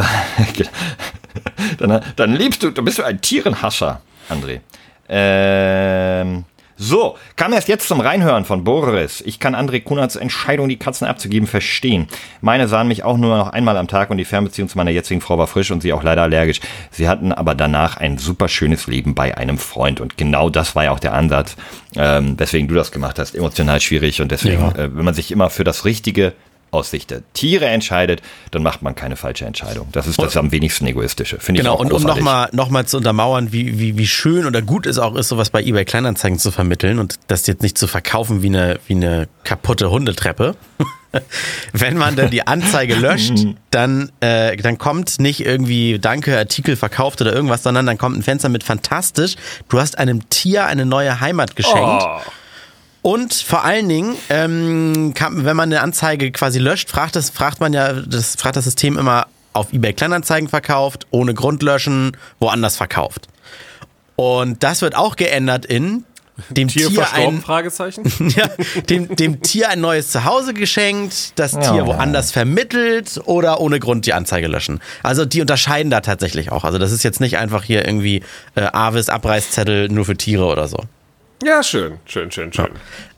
dann, 1.77 2.01
dann 2.15 2.33
liebst 2.35 2.63
du, 2.63 2.71
du 2.71 2.81
bist 2.83 2.99
du 2.99 3.03
ein 3.03 3.19
Tierenhasser, 3.21 4.01
André. 4.29 4.61
Ähm, 5.09 6.45
so, 6.79 7.17
kam 7.35 7.53
erst 7.53 7.67
jetzt 7.67 7.87
zum 7.87 7.99
Reinhören 7.99 8.45
von 8.45 8.63
Boris. 8.63 9.21
Ich 9.25 9.39
kann 9.39 9.55
André 9.55 9.81
Kunerts 9.83 10.15
Entscheidung, 10.15 10.69
die 10.69 10.77
Katzen 10.77 11.07
abzugeben, 11.07 11.47
verstehen. 11.47 12.07
Meine 12.41 12.67
sahen 12.67 12.87
mich 12.87 13.03
auch 13.03 13.17
nur 13.17 13.35
noch 13.35 13.49
einmal 13.49 13.77
am 13.77 13.87
Tag 13.87 14.11
und 14.11 14.17
die 14.17 14.25
Fernbeziehung 14.25 14.69
zu 14.69 14.77
meiner 14.77 14.91
jetzigen 14.91 15.19
Frau 15.21 15.37
war 15.39 15.47
frisch 15.47 15.71
und 15.71 15.81
sie 15.81 15.91
auch 15.91 16.03
leider 16.03 16.21
allergisch. 16.21 16.59
Sie 16.91 17.09
hatten 17.09 17.31
aber 17.31 17.55
danach 17.55 17.97
ein 17.97 18.17
super 18.19 18.47
schönes 18.47 18.85
Leben 18.87 19.15
bei 19.15 19.35
einem 19.35 19.57
Freund 19.57 19.99
und 19.99 20.17
genau 20.17 20.49
das 20.51 20.75
war 20.75 20.83
ja 20.83 20.91
auch 20.91 20.99
der 20.99 21.13
Ansatz, 21.13 21.55
ähm, 21.95 22.39
weswegen 22.39 22.67
du 22.67 22.75
das 22.75 22.91
gemacht 22.91 23.17
hast. 23.17 23.33
Emotional 23.35 23.81
schwierig 23.81 24.21
und 24.21 24.31
deswegen, 24.31 24.61
Ja. 24.61 24.83
äh, 24.83 24.95
wenn 24.95 25.03
man 25.05 25.13
sich 25.15 25.31
immer 25.31 25.49
für 25.49 25.63
das 25.63 25.83
Richtige 25.83 26.33
aus 26.71 26.91
Sicht 26.91 27.11
der 27.11 27.21
Tiere 27.33 27.65
entscheidet, 27.65 28.21
dann 28.51 28.63
macht 28.63 28.81
man 28.81 28.95
keine 28.95 29.15
falsche 29.15 29.45
Entscheidung. 29.45 29.87
Das 29.91 30.07
ist 30.07 30.21
das 30.21 30.35
am 30.37 30.51
wenigsten 30.51 30.85
egoistische. 30.87 31.39
Finde 31.39 31.61
Genau, 31.61 31.75
ich 31.75 31.79
auch 31.79 31.85
und 31.85 31.93
um 31.93 32.03
nochmal 32.03 32.49
noch 32.51 32.69
mal 32.69 32.85
zu 32.85 32.97
untermauern, 32.97 33.51
wie, 33.51 33.79
wie, 33.79 33.97
wie 33.97 34.07
schön 34.07 34.45
oder 34.45 34.61
gut 34.61 34.85
es 34.85 34.97
auch 34.97 35.15
ist, 35.15 35.29
sowas 35.29 35.49
bei 35.49 35.61
eBay 35.63 35.85
Kleinanzeigen 35.85 36.39
zu 36.39 36.51
vermitteln 36.51 36.99
und 36.99 37.15
das 37.27 37.47
jetzt 37.47 37.61
nicht 37.61 37.77
zu 37.77 37.87
verkaufen 37.87 38.41
wie 38.41 38.47
eine, 38.47 38.79
wie 38.87 38.95
eine 38.95 39.27
kaputte 39.43 39.89
Hundetreppe. 39.89 40.55
Wenn 41.71 41.97
man 41.97 42.15
dann 42.15 42.29
die 42.29 42.45
Anzeige 42.45 42.95
löscht, 42.95 43.33
dann, 43.71 44.11
äh, 44.19 44.57
dann 44.57 44.77
kommt 44.77 45.19
nicht 45.19 45.45
irgendwie 45.45 45.99
Danke, 45.99 46.37
Artikel 46.37 46.75
verkauft 46.75 47.21
oder 47.21 47.33
irgendwas, 47.33 47.63
sondern 47.63 47.85
dann 47.85 47.97
kommt 47.97 48.17
ein 48.17 48.23
Fenster 48.23 48.49
mit 48.49 48.63
fantastisch. 48.63 49.35
Du 49.69 49.79
hast 49.79 49.97
einem 49.97 50.27
Tier 50.29 50.65
eine 50.65 50.85
neue 50.85 51.19
Heimat 51.19 51.55
geschenkt. 51.55 52.03
Oh. 52.05 52.19
Und 53.07 53.33
vor 53.33 53.63
allen 53.63 53.87
Dingen, 53.87 54.17
ähm, 54.27 55.13
kann, 55.15 55.45
wenn 55.45 55.55
man 55.55 55.71
eine 55.71 55.79
Anzeige 55.79 56.29
quasi 56.33 56.59
löscht, 56.59 56.89
fragt, 56.89 57.15
das, 57.15 57.29
fragt 57.29 57.61
man 57.61 57.71
ja, 57.71 57.93
das 57.93 58.35
fragt 58.35 58.57
das 58.57 58.65
System 58.65 58.97
immer 58.97 59.27
auf 59.53 59.71
eBay 59.71 59.93
Kleinanzeigen 59.93 60.49
verkauft, 60.49 61.07
ohne 61.09 61.33
Grund 61.33 61.63
löschen, 61.63 62.17
woanders 62.39 62.75
verkauft. 62.75 63.29
Und 64.17 64.61
das 64.61 64.81
wird 64.81 64.97
auch 64.97 65.15
geändert 65.15 65.65
in 65.65 66.03
dem 66.49 66.67
Tier 66.67 66.89
Tier, 66.89 67.07
ein, 67.13 67.39
Fragezeichen. 67.39 68.03
ja, 68.35 68.49
dem, 68.89 69.15
dem 69.15 69.41
Tier 69.41 69.69
ein 69.69 69.79
neues 69.79 70.11
Zuhause 70.11 70.53
geschenkt, 70.53 71.31
das 71.39 71.53
Ja. 71.53 71.61
Tier 71.61 71.85
woanders 71.85 72.33
vermittelt 72.33 73.21
oder 73.23 73.61
ohne 73.61 73.79
Grund 73.79 74.05
die 74.05 74.11
Anzeige 74.11 74.47
löschen. 74.47 74.81
Also 75.01 75.23
die 75.23 75.39
unterscheiden 75.39 75.89
da 75.91 76.01
tatsächlich 76.01 76.51
auch. 76.51 76.65
Also 76.65 76.77
das 76.77 76.91
ist 76.91 77.03
jetzt 77.03 77.21
nicht 77.21 77.37
einfach 77.37 77.63
hier 77.63 77.85
irgendwie 77.85 78.21
äh, 78.55 78.67
Avis 78.73 79.07
Abreißzettel 79.07 79.87
nur 79.87 80.03
für 80.03 80.17
Tiere 80.17 80.43
oder 80.47 80.67
so. 80.67 80.83
Ja, 81.43 81.61
schön, 81.61 81.99
schön, 82.05 82.31
schön, 82.31 82.51
schön. 82.51 82.71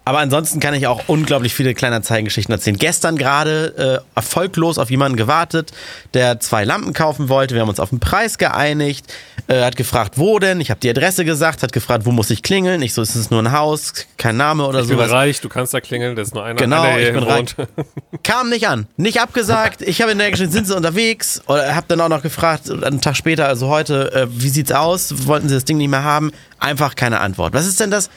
Aber 0.05 0.19
ansonsten 0.19 0.59
kann 0.59 0.73
ich 0.73 0.87
auch 0.87 1.03
unglaublich 1.07 1.53
viele 1.53 1.73
Kleinanzeigengeschichten 1.75 2.51
erzählen. 2.53 2.77
Gestern 2.77 3.15
gerade 3.15 4.01
äh, 4.03 4.17
erfolglos 4.17 4.77
auf 4.79 4.89
jemanden 4.89 5.17
gewartet, 5.17 5.71
der 6.13 6.39
zwei 6.39 6.63
Lampen 6.63 6.93
kaufen 6.93 7.29
wollte. 7.29 7.53
Wir 7.53 7.61
haben 7.61 7.69
uns 7.69 7.79
auf 7.79 7.89
den 7.89 7.99
Preis 7.99 8.37
geeinigt. 8.39 9.05
Äh, 9.47 9.61
hat 9.63 9.75
gefragt, 9.75 10.13
wo 10.17 10.39
denn? 10.39 10.61
Ich 10.61 10.71
habe 10.71 10.79
die 10.79 10.89
Adresse 10.89 11.25
gesagt. 11.25 11.61
Hat 11.63 11.73
gefragt, 11.73 12.05
wo 12.05 12.11
muss 12.11 12.29
ich 12.31 12.41
klingeln? 12.41 12.81
Ich 12.81 12.93
so, 12.93 13.01
ist 13.01 13.15
es 13.15 13.29
nur 13.29 13.41
ein 13.41 13.51
Haus? 13.51 13.93
Kein 14.17 14.37
Name 14.37 14.65
oder 14.65 14.81
Ich 14.81 14.87
bin 14.87 14.97
sowas. 14.97 15.11
reich, 15.11 15.41
du 15.41 15.49
kannst 15.49 15.73
da 15.73 15.81
klingeln, 15.81 16.15
das 16.15 16.29
ist 16.29 16.33
nur 16.33 16.43
einer. 16.43 16.55
Genau, 16.55 16.81
einer, 16.81 16.97
der 16.97 17.07
ich 17.07 17.13
bin 17.13 17.25
wohnt. 17.25 17.55
Kam 18.23 18.49
nicht 18.49 18.67
an. 18.67 18.87
Nicht 18.97 19.21
abgesagt. 19.21 19.81
Ich 19.81 20.01
habe 20.01 20.11
in 20.11 20.17
der 20.17 20.31
geschrieben, 20.31 20.51
sind 20.51 20.65
Sie 20.67 20.75
unterwegs? 20.75 21.41
Oder 21.47 21.75
habe 21.75 21.85
dann 21.87 22.01
auch 22.01 22.09
noch 22.09 22.23
gefragt, 22.23 22.69
einen 22.69 23.01
Tag 23.01 23.15
später, 23.15 23.47
also 23.47 23.67
heute, 23.67 24.11
äh, 24.13 24.27
wie 24.29 24.49
sieht's 24.49 24.71
aus? 24.71 25.27
Wollten 25.27 25.49
Sie 25.49 25.55
das 25.55 25.65
Ding 25.65 25.77
nicht 25.77 25.89
mehr 25.89 26.03
haben? 26.03 26.31
Einfach 26.59 26.95
keine 26.95 27.19
Antwort. 27.19 27.53
Was 27.53 27.67
ist 27.67 27.79
denn 27.79 27.91
das? 27.91 28.09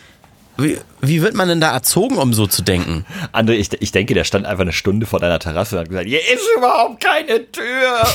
Wie, 0.59 0.79
wie 1.01 1.23
wird 1.23 1.35
man 1.35 1.49
denn 1.49 1.61
da 1.61 1.73
erzogen, 1.73 2.19
um 2.19 2.35
so 2.35 2.47
zu 2.47 2.63
denken? 2.63 3.07
André, 3.33 3.53
ich, 3.53 3.71
ich 3.81 3.91
denke, 3.91 4.13
der 4.15 4.25
stand 4.25 4.45
einfach 4.47 4.63
eine 4.63 4.73
Stunde 4.73 5.07
vor 5.07 5.19
deiner 5.19 5.39
Terrasse 5.39 5.77
und 5.77 5.81
hat 5.81 5.89
gesagt, 5.89 6.07
hier 6.07 6.21
ist 6.21 6.43
überhaupt 6.57 7.03
keine 7.03 7.51
Tür. 7.51 8.07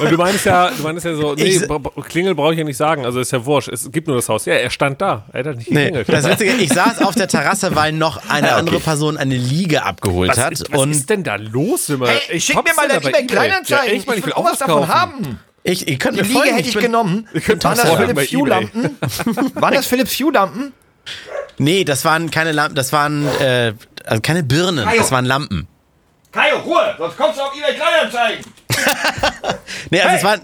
Und 0.00 0.10
du 0.10 0.16
meinst 0.16 0.44
ja, 0.44 0.70
du 0.76 0.82
meinst 0.82 1.04
ja 1.04 1.14
so, 1.14 1.34
nee, 1.34 1.44
Ich- 1.44 1.62
Klingel 2.08 2.34
brauche 2.34 2.52
ich 2.52 2.58
ja 2.58 2.64
nicht 2.64 2.76
sagen, 2.76 3.04
also 3.04 3.20
ist 3.20 3.30
ja 3.30 3.44
wurscht, 3.46 3.68
es 3.68 3.90
gibt 3.92 4.08
nur 4.08 4.16
das 4.16 4.28
Haus. 4.28 4.44
Ja, 4.44 4.54
er 4.54 4.70
stand 4.70 5.00
da, 5.00 5.24
er 5.32 5.44
hat 5.44 5.56
nicht 5.56 5.70
Nee, 5.70 5.84
geklingelt. 5.92 6.08
das 6.08 6.28
Witzige, 6.28 6.52
ich 6.54 6.70
saß 6.72 7.00
auf 7.02 7.14
der 7.14 7.28
Terrasse, 7.28 7.74
weil 7.76 7.92
noch 7.92 8.16
eine 8.28 8.48
okay. 8.48 8.56
andere 8.56 8.80
Person 8.80 9.16
eine 9.16 9.36
Liege 9.36 9.84
abgeholt 9.84 10.30
was, 10.30 10.38
hat. 10.38 10.52
ist, 10.52 10.72
was 10.72 10.80
und 10.80 10.90
ist 10.90 11.08
denn 11.08 11.22
da 11.22 11.36
los? 11.36 11.88
Wenn 11.90 12.00
man, 12.00 12.08
Hey, 12.26 12.40
schick 12.40 12.56
hopp's 12.56 12.70
mir 12.76 12.88
mal 12.88 12.90
eBay 12.96 13.26
Kleinanzeigen. 13.26 13.86
Ja, 13.86 13.92
echt 13.94 14.06
mal, 14.08 14.18
ich 14.18 14.26
will 14.26 14.32
auch 14.32 14.44
was 14.44 14.58
davon 14.58 14.88
haben. 14.88 15.38
ich, 15.62 15.86
ihr 15.88 15.96
könnt 15.98 16.16
Die 16.18 16.22
mir 16.22 16.26
Liege 16.28 16.38
folgen. 16.40 16.54
hätte 16.56 16.68
ich 16.68 16.74
bin- 16.74 16.82
genommen. 16.82 17.28
Waren 17.62 17.76
das 17.76 17.80
Philips 17.94 18.14
bei 18.14 18.24
Hue 18.26 18.48
eBay. 18.48 18.48
Lampen? 18.48 18.98
Waren 19.54 19.74
das 19.74 19.86
Philips 19.86 20.12
Hue 20.20 20.32
Lampen? 20.32 20.72
Nee, 21.58 21.84
das 21.84 22.04
waren 22.04 22.30
keine 22.30 22.52
Lampen, 22.52 22.74
das 22.74 22.92
waren 22.92 23.26
äh, 23.40 23.74
also 24.04 24.20
keine 24.20 24.42
Birnen, 24.42 24.88
das 24.96 25.10
waren 25.12 25.24
Lampen. 25.24 25.68
Kaio, 26.32 26.58
Ruhe, 26.60 26.94
sonst 26.98 27.16
kommst 27.16 27.38
du 27.38 27.42
auf 27.42 27.52
eBay 27.56 27.74
Kleinanzeigen. 27.74 28.44
Nee, 29.90 30.00
also 30.00 30.08
Hey! 30.10 30.18
es 30.18 30.24
waren 30.24 30.40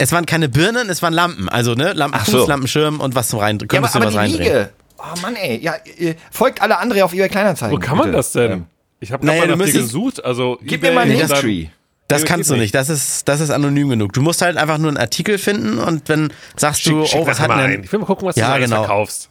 es 0.00 0.12
waren 0.12 0.26
keine 0.26 0.48
Birnen, 0.48 0.88
es 0.90 1.02
waren 1.02 1.12
Lampen. 1.12 1.48
Also, 1.48 1.74
ne, 1.74 1.92
Lampenfuß, 1.92 2.34
Ach 2.34 2.40
so. 2.42 2.46
Lampenschirm 2.46 3.00
und 3.00 3.14
was 3.16 3.28
zum 3.28 3.40
reindrehen. 3.40 3.68
Ja, 3.72 3.78
aber, 3.80 3.88
Könntest 3.88 3.94
du 3.94 3.98
aber 3.98 4.06
was 4.06 4.12
die 4.12 4.18
reindrehen. 4.18 4.52
Liege. 4.52 4.70
Oh 4.98 5.20
Mann, 5.22 5.36
ey. 5.36 5.58
Ja, 5.60 5.74
folgt 6.30 6.62
alle 6.62 6.80
André 6.80 7.02
auf 7.02 7.12
eBay 7.12 7.28
Kleinanzeigen. 7.28 7.76
Wo 7.76 7.80
kann 7.80 7.96
man 7.98 8.06
bitte. 8.06 8.16
das 8.16 8.32
denn? 8.32 8.66
Ich 9.00 9.10
habe 9.12 9.26
Naja, 9.26 9.46
mal 9.46 9.56
nach 9.56 9.64
dir 9.66 9.72
gesucht, 9.72 10.24
also 10.24 10.58
Gib 10.62 10.82
mir 10.82 10.92
mal 10.92 11.04
eBay 11.06 11.18
dann- 11.18 11.28
Linktree. 11.28 11.66
Das 12.06 12.24
kannst 12.24 12.48
du 12.48 12.56
nicht. 12.56 12.74
Das 12.74 12.88
ist, 12.88 13.28
das 13.28 13.40
ist 13.40 13.50
anonym 13.50 13.90
genug. 13.90 14.12
Du 14.14 14.22
musst 14.22 14.40
halt 14.40 14.56
einfach 14.56 14.78
nur 14.78 14.88
einen 14.88 14.96
Artikel 14.96 15.36
finden 15.36 15.78
und 15.78 16.08
wenn 16.08 16.32
sagst 16.56 16.86
du, 16.86 17.00
Schick, 17.02 17.08
schick 17.10 17.20
oh, 17.20 17.26
was 17.26 17.36
das 17.36 17.40
hat 17.48 17.50
denn. 17.50 17.58
ein. 17.58 17.84
Ich 17.84 17.92
will 17.92 17.98
mal 17.98 18.06
gucken, 18.06 18.26
was 18.28 18.36
Ja, 18.36 18.54
du 18.56 18.62
genau. 18.62 18.76
verkaufst. 18.76 19.28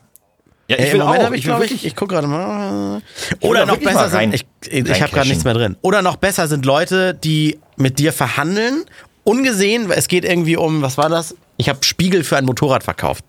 Ja, 0.70 0.76
Ey, 0.76 0.86
ich 0.88 0.94
im 0.94 1.00
will 1.00 1.06
Moment 1.06 1.24
auch. 1.24 1.32
ich, 1.32 1.46
will 1.46 1.54
wirklich. 1.54 1.72
ich, 1.74 1.86
ich 1.86 1.96
gucke 1.96 2.14
gerade 2.16 2.28
mal. 2.28 3.02
Oder 3.40 3.66
noch 3.66 3.78
besser 3.78 4.12
rein- 4.12 4.32
sind, 4.32 4.46
ich, 4.70 4.88
ich 4.90 5.02
habe 5.02 5.12
gerade 5.14 5.30
nichts 5.30 5.44
mehr 5.46 5.54
drin. 5.54 5.78
Oder 5.82 6.02
noch 6.02 6.18
besser 6.18 6.48
sind 6.48 6.66
Leute, 6.66 7.14
die 7.14 7.58
mit 7.78 8.00
dir 8.00 8.12
verhandeln, 8.12 8.84
ungesehen, 9.24 9.90
es 9.92 10.08
geht 10.08 10.26
irgendwie 10.26 10.58
um, 10.58 10.82
was 10.82 10.98
war 10.98 11.10
das? 11.10 11.36
Ich 11.58 11.70
habe 11.70 11.80
Spiegel 11.84 12.24
für 12.24 12.38
ein 12.38 12.46
Motorrad 12.46 12.84
verkauft. 12.84 13.24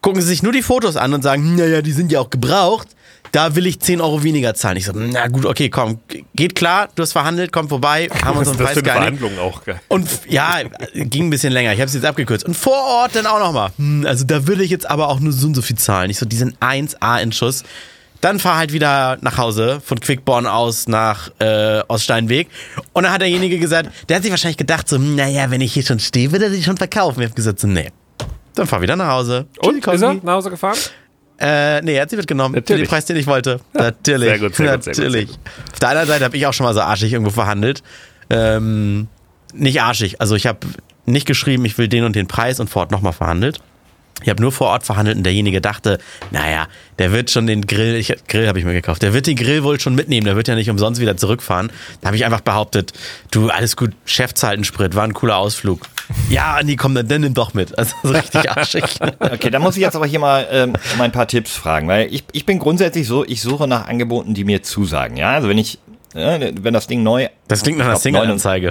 Gucken 0.00 0.22
sie 0.22 0.28
sich 0.28 0.42
nur 0.42 0.52
die 0.52 0.62
Fotos 0.62 0.96
an 0.96 1.12
und 1.12 1.22
sagen, 1.22 1.56
naja, 1.56 1.82
die 1.82 1.92
sind 1.92 2.10
ja 2.12 2.20
auch 2.20 2.30
gebraucht. 2.30 2.88
Da 3.32 3.54
will 3.54 3.66
ich 3.66 3.80
10 3.80 4.00
Euro 4.00 4.22
weniger 4.22 4.54
zahlen. 4.54 4.76
Ich 4.76 4.86
so, 4.86 4.92
na 4.94 5.28
gut, 5.28 5.46
okay, 5.46 5.68
komm, 5.68 6.00
geht 6.34 6.54
klar, 6.54 6.88
du 6.94 7.02
hast 7.02 7.12
verhandelt, 7.12 7.52
komm 7.52 7.68
vorbei, 7.68 8.08
haben 8.24 8.38
uns 8.38 8.50
für 8.50 8.56
Preis 8.56 8.72
eine 8.72 8.82
geeinigt. 8.82 9.18
Verhandlung 9.20 9.38
auch, 9.38 9.64
geil. 9.64 9.80
Und 9.88 10.08
ja, 10.28 10.58
ging 10.94 11.26
ein 11.26 11.30
bisschen 11.30 11.52
länger. 11.52 11.72
Ich 11.72 11.78
habe 11.78 11.86
es 11.86 11.94
jetzt 11.94 12.04
abgekürzt. 12.04 12.44
Und 12.44 12.56
vor 12.56 12.76
Ort 12.76 13.14
dann 13.14 13.26
auch 13.26 13.38
nochmal. 13.38 13.70
Hm, 13.76 14.04
also 14.06 14.24
da 14.24 14.46
würde 14.46 14.64
ich 14.64 14.70
jetzt 14.70 14.88
aber 14.90 15.08
auch 15.08 15.20
nur 15.20 15.32
so 15.32 15.46
und 15.46 15.54
so 15.54 15.62
viel 15.62 15.76
zahlen. 15.76 16.10
Ich 16.10 16.18
so, 16.18 16.26
die 16.26 16.36
sind 16.36 16.56
1A 16.58 17.20
in 17.22 17.30
Schuss. 17.32 17.62
Dann 18.20 18.38
fahr 18.38 18.56
halt 18.58 18.72
wieder 18.72 19.16
nach 19.22 19.38
Hause 19.38 19.80
von 19.82 19.98
Quickborn 19.98 20.46
aus 20.46 20.88
nach 20.88 21.30
äh, 21.38 21.80
Oststeinweg. 21.88 22.48
Und 22.92 23.04
dann 23.04 23.12
hat 23.12 23.22
derjenige 23.22 23.58
gesagt, 23.58 23.90
der 24.08 24.16
hat 24.16 24.22
sich 24.24 24.30
wahrscheinlich 24.30 24.58
gedacht, 24.58 24.88
so, 24.88 24.96
hm, 24.96 25.14
naja, 25.14 25.50
wenn 25.50 25.60
ich 25.60 25.72
hier 25.72 25.84
schon 25.84 26.00
stehe, 26.00 26.30
wird 26.32 26.42
er 26.42 26.50
sich 26.50 26.64
schon 26.64 26.76
verkaufen. 26.76 27.20
Ich 27.20 27.26
habe 27.26 27.34
gesagt, 27.34 27.60
so, 27.60 27.66
nee. 27.66 27.90
Dann 28.54 28.66
fahr 28.66 28.82
wieder 28.82 28.96
nach 28.96 29.08
Hause. 29.08 29.46
Und, 29.60 29.82
Tschüssi, 29.82 29.94
ist 29.94 30.02
er 30.02 30.14
nach 30.14 30.34
Hause 30.34 30.50
gefahren? 30.50 30.76
Äh, 31.40 31.80
nee, 31.82 31.94
er 31.94 32.02
hat 32.02 32.10
sie 32.10 32.16
mitgenommen. 32.16 32.54
Für 32.54 32.60
Natürlich. 32.60 32.82
den 32.82 32.90
Preis, 32.90 33.04
den 33.06 33.16
ich 33.16 33.26
wollte. 33.26 33.60
Natürlich. 33.72 34.28
sehr 34.28 34.38
gut, 34.38 34.54
sehr 34.54 34.76
gut, 34.76 34.84
sehr 34.84 34.94
gut, 34.94 35.02
Natürlich. 35.04 35.28
sehr 35.30 35.38
Auf 35.72 35.78
der 35.78 35.88
anderen 35.88 36.08
Seite 36.08 36.24
habe 36.24 36.36
ich 36.36 36.46
auch 36.46 36.52
schon 36.52 36.64
mal 36.64 36.74
so 36.74 36.80
arschig 36.80 37.12
irgendwo 37.12 37.30
verhandelt. 37.30 37.82
Ähm, 38.28 39.08
nicht 39.54 39.80
arschig. 39.80 40.20
Also 40.20 40.36
ich 40.36 40.46
habe 40.46 40.58
nicht 41.06 41.26
geschrieben, 41.26 41.64
ich 41.64 41.78
will 41.78 41.88
den 41.88 42.04
und 42.04 42.14
den 42.14 42.26
Preis 42.26 42.60
und 42.60 42.68
vor 42.68 42.82
Ort 42.82 42.90
nochmal 42.90 43.12
verhandelt. 43.12 43.60
Ich 44.22 44.28
habe 44.28 44.42
nur 44.42 44.52
vor 44.52 44.68
Ort 44.68 44.84
verhandelt 44.84 45.16
und 45.16 45.24
derjenige 45.24 45.62
dachte, 45.62 45.98
naja, 46.30 46.68
der 46.98 47.12
wird 47.12 47.30
schon 47.30 47.46
den 47.46 47.66
Grill, 47.66 47.94
ich, 47.94 48.14
Grill 48.28 48.48
habe 48.48 48.58
ich 48.58 48.66
mir 48.66 48.74
gekauft, 48.74 49.02
der 49.02 49.14
wird 49.14 49.26
den 49.26 49.36
Grill 49.36 49.64
wohl 49.64 49.80
schon 49.80 49.94
mitnehmen, 49.94 50.26
der 50.26 50.36
wird 50.36 50.46
ja 50.46 50.54
nicht 50.54 50.68
umsonst 50.68 51.00
wieder 51.00 51.16
zurückfahren. 51.16 51.72
Da 52.00 52.08
habe 52.08 52.16
ich 52.16 52.24
einfach 52.26 52.42
behauptet, 52.42 52.92
du, 53.30 53.48
alles 53.48 53.76
gut, 53.76 53.92
Chef 54.04 54.34
zahlt 54.34 54.54
einen 54.54 54.64
Sprit, 54.64 54.94
war 54.94 55.04
ein 55.04 55.14
cooler 55.14 55.36
Ausflug. 55.36 55.86
Ja, 56.28 56.60
nee, 56.62 56.76
komm, 56.76 56.94
dann, 56.94 57.08
dann 57.08 57.20
nimm 57.22 57.34
doch 57.34 57.54
mit. 57.54 57.76
Also 57.78 57.94
so 58.02 58.10
richtig 58.10 58.50
arschig. 58.50 58.84
Okay, 59.20 59.50
da 59.50 59.58
muss 59.58 59.76
ich 59.76 59.82
jetzt 59.82 59.96
aber 59.96 60.06
hier 60.06 60.18
mal 60.18 60.46
ähm, 60.50 60.72
um 60.94 61.00
ein 61.00 61.12
paar 61.12 61.26
Tipps 61.26 61.52
fragen, 61.52 61.88
weil 61.88 62.12
ich, 62.12 62.24
ich 62.32 62.46
bin 62.46 62.58
grundsätzlich 62.58 63.06
so, 63.06 63.24
ich 63.24 63.42
suche 63.42 63.66
nach 63.66 63.86
Angeboten, 63.86 64.34
die 64.34 64.44
mir 64.44 64.62
zusagen. 64.62 65.16
Ja, 65.16 65.30
also 65.30 65.48
wenn 65.48 65.58
ich, 65.58 65.78
äh, 66.14 66.52
wenn 66.60 66.74
das 66.74 66.86
Ding 66.86 67.02
neu. 67.02 67.28
Das 67.48 67.62
klingt 67.62 67.78
nach 67.78 67.86
einer 67.86 67.96
Single-Anzeige. 67.96 68.70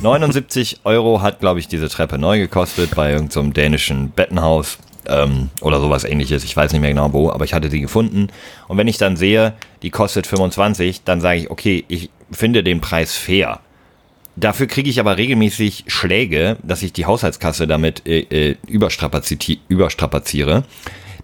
79 0.00 0.80
Euro 0.84 1.22
hat, 1.22 1.40
glaube 1.40 1.60
ich, 1.60 1.68
diese 1.68 1.88
Treppe 1.88 2.18
neu 2.18 2.38
gekostet 2.38 2.94
bei 2.94 3.12
irgendeinem 3.12 3.46
so 3.46 3.52
dänischen 3.52 4.10
Bettenhaus 4.10 4.78
ähm, 5.06 5.50
oder 5.60 5.80
sowas 5.80 6.04
ähnliches. 6.04 6.44
Ich 6.44 6.56
weiß 6.56 6.72
nicht 6.72 6.80
mehr 6.80 6.90
genau 6.90 7.12
wo, 7.12 7.30
aber 7.30 7.44
ich 7.44 7.54
hatte 7.54 7.70
sie 7.70 7.80
gefunden. 7.80 8.28
Und 8.68 8.78
wenn 8.78 8.88
ich 8.88 8.98
dann 8.98 9.16
sehe, 9.16 9.54
die 9.82 9.90
kostet 9.90 10.26
25, 10.26 11.02
dann 11.04 11.20
sage 11.20 11.40
ich, 11.40 11.50
okay, 11.50 11.84
ich 11.88 12.10
finde 12.30 12.62
den 12.62 12.80
Preis 12.80 13.14
fair. 13.14 13.60
Dafür 14.40 14.66
kriege 14.66 14.88
ich 14.88 14.98
aber 14.98 15.18
regelmäßig 15.18 15.84
Schläge, 15.86 16.56
dass 16.62 16.82
ich 16.82 16.94
die 16.94 17.04
Haushaltskasse 17.04 17.66
damit 17.66 18.06
äh, 18.06 18.20
äh, 18.20 18.56
überstrapazi 18.66 19.60
überstrapaziere. 19.68 20.64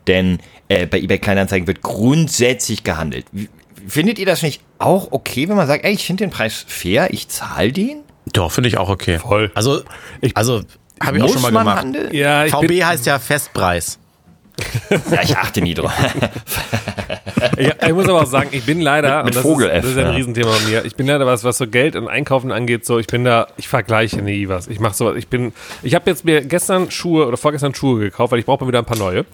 Denn 0.06 0.38
äh, 0.68 0.86
bei 0.86 1.00
eBay 1.00 1.18
Kleinanzeigen 1.18 1.66
wird 1.66 1.80
grundsätzlich 1.80 2.84
gehandelt. 2.84 3.24
Findet 3.88 4.18
ihr 4.18 4.26
das 4.26 4.42
nicht 4.42 4.60
auch 4.78 5.12
okay, 5.12 5.48
wenn 5.48 5.56
man 5.56 5.66
sagt, 5.66 5.84
ey, 5.84 5.94
ich 5.94 6.04
finde 6.04 6.24
den 6.24 6.30
Preis 6.30 6.64
fair, 6.68 7.08
ich 7.10 7.28
zahle 7.28 7.72
den? 7.72 8.02
Doch, 8.32 8.52
finde 8.52 8.68
ich 8.68 8.76
auch 8.76 8.90
okay. 8.90 9.18
Voll. 9.18 9.50
Also, 9.54 9.82
also 10.34 10.62
habe 11.00 11.16
ich 11.16 11.22
auch 11.22 11.28
Muss 11.28 11.32
schon 11.34 11.42
mal 11.42 11.52
man 11.52 11.64
gemacht. 11.64 11.78
handeln? 11.78 12.14
Ja, 12.14 12.44
ich 12.44 12.52
VB 12.52 12.66
bin, 12.66 12.86
heißt 12.86 13.06
ja 13.06 13.18
Festpreis. 13.18 13.98
Ja, 15.10 15.22
ich 15.22 15.36
achte 15.36 15.60
nie 15.60 15.74
drauf. 15.74 15.92
ich, 17.58 17.68
ich 17.86 17.92
muss 17.92 18.08
aber 18.08 18.22
auch 18.22 18.26
sagen, 18.26 18.48
ich 18.52 18.64
bin 18.64 18.80
leider, 18.80 19.24
Mit- 19.24 19.26
mit 19.26 19.36
und 19.36 19.36
das, 19.36 19.42
Vogel 19.42 19.68
ist, 19.68 19.84
das 19.84 19.90
ist 19.92 19.98
ein 19.98 20.06
ja. 20.06 20.10
Riesenthema 20.12 20.50
bei 20.50 20.70
mir, 20.70 20.84
ich 20.84 20.94
bin 20.96 21.06
leider 21.06 21.26
was, 21.26 21.44
was 21.44 21.58
so 21.58 21.66
Geld 21.66 21.96
und 21.96 22.08
Einkaufen 22.08 22.52
angeht, 22.52 22.84
so, 22.86 22.98
ich 22.98 23.06
bin 23.06 23.24
da, 23.24 23.48
ich 23.56 23.68
vergleiche 23.68 24.22
nie 24.22 24.48
was. 24.48 24.68
Ich 24.68 24.80
mache 24.80 24.94
sowas, 24.94 25.16
ich 25.16 25.28
bin, 25.28 25.52
ich 25.82 25.94
habe 25.94 26.08
jetzt 26.10 26.24
mir 26.24 26.42
gestern 26.42 26.90
Schuhe 26.90 27.26
oder 27.26 27.36
vorgestern 27.36 27.74
Schuhe 27.74 28.00
gekauft, 28.00 28.32
weil 28.32 28.38
ich 28.38 28.46
brauche 28.46 28.64
mal 28.64 28.68
wieder 28.68 28.78
ein 28.78 28.84
paar 28.86 28.98
neue. 28.98 29.24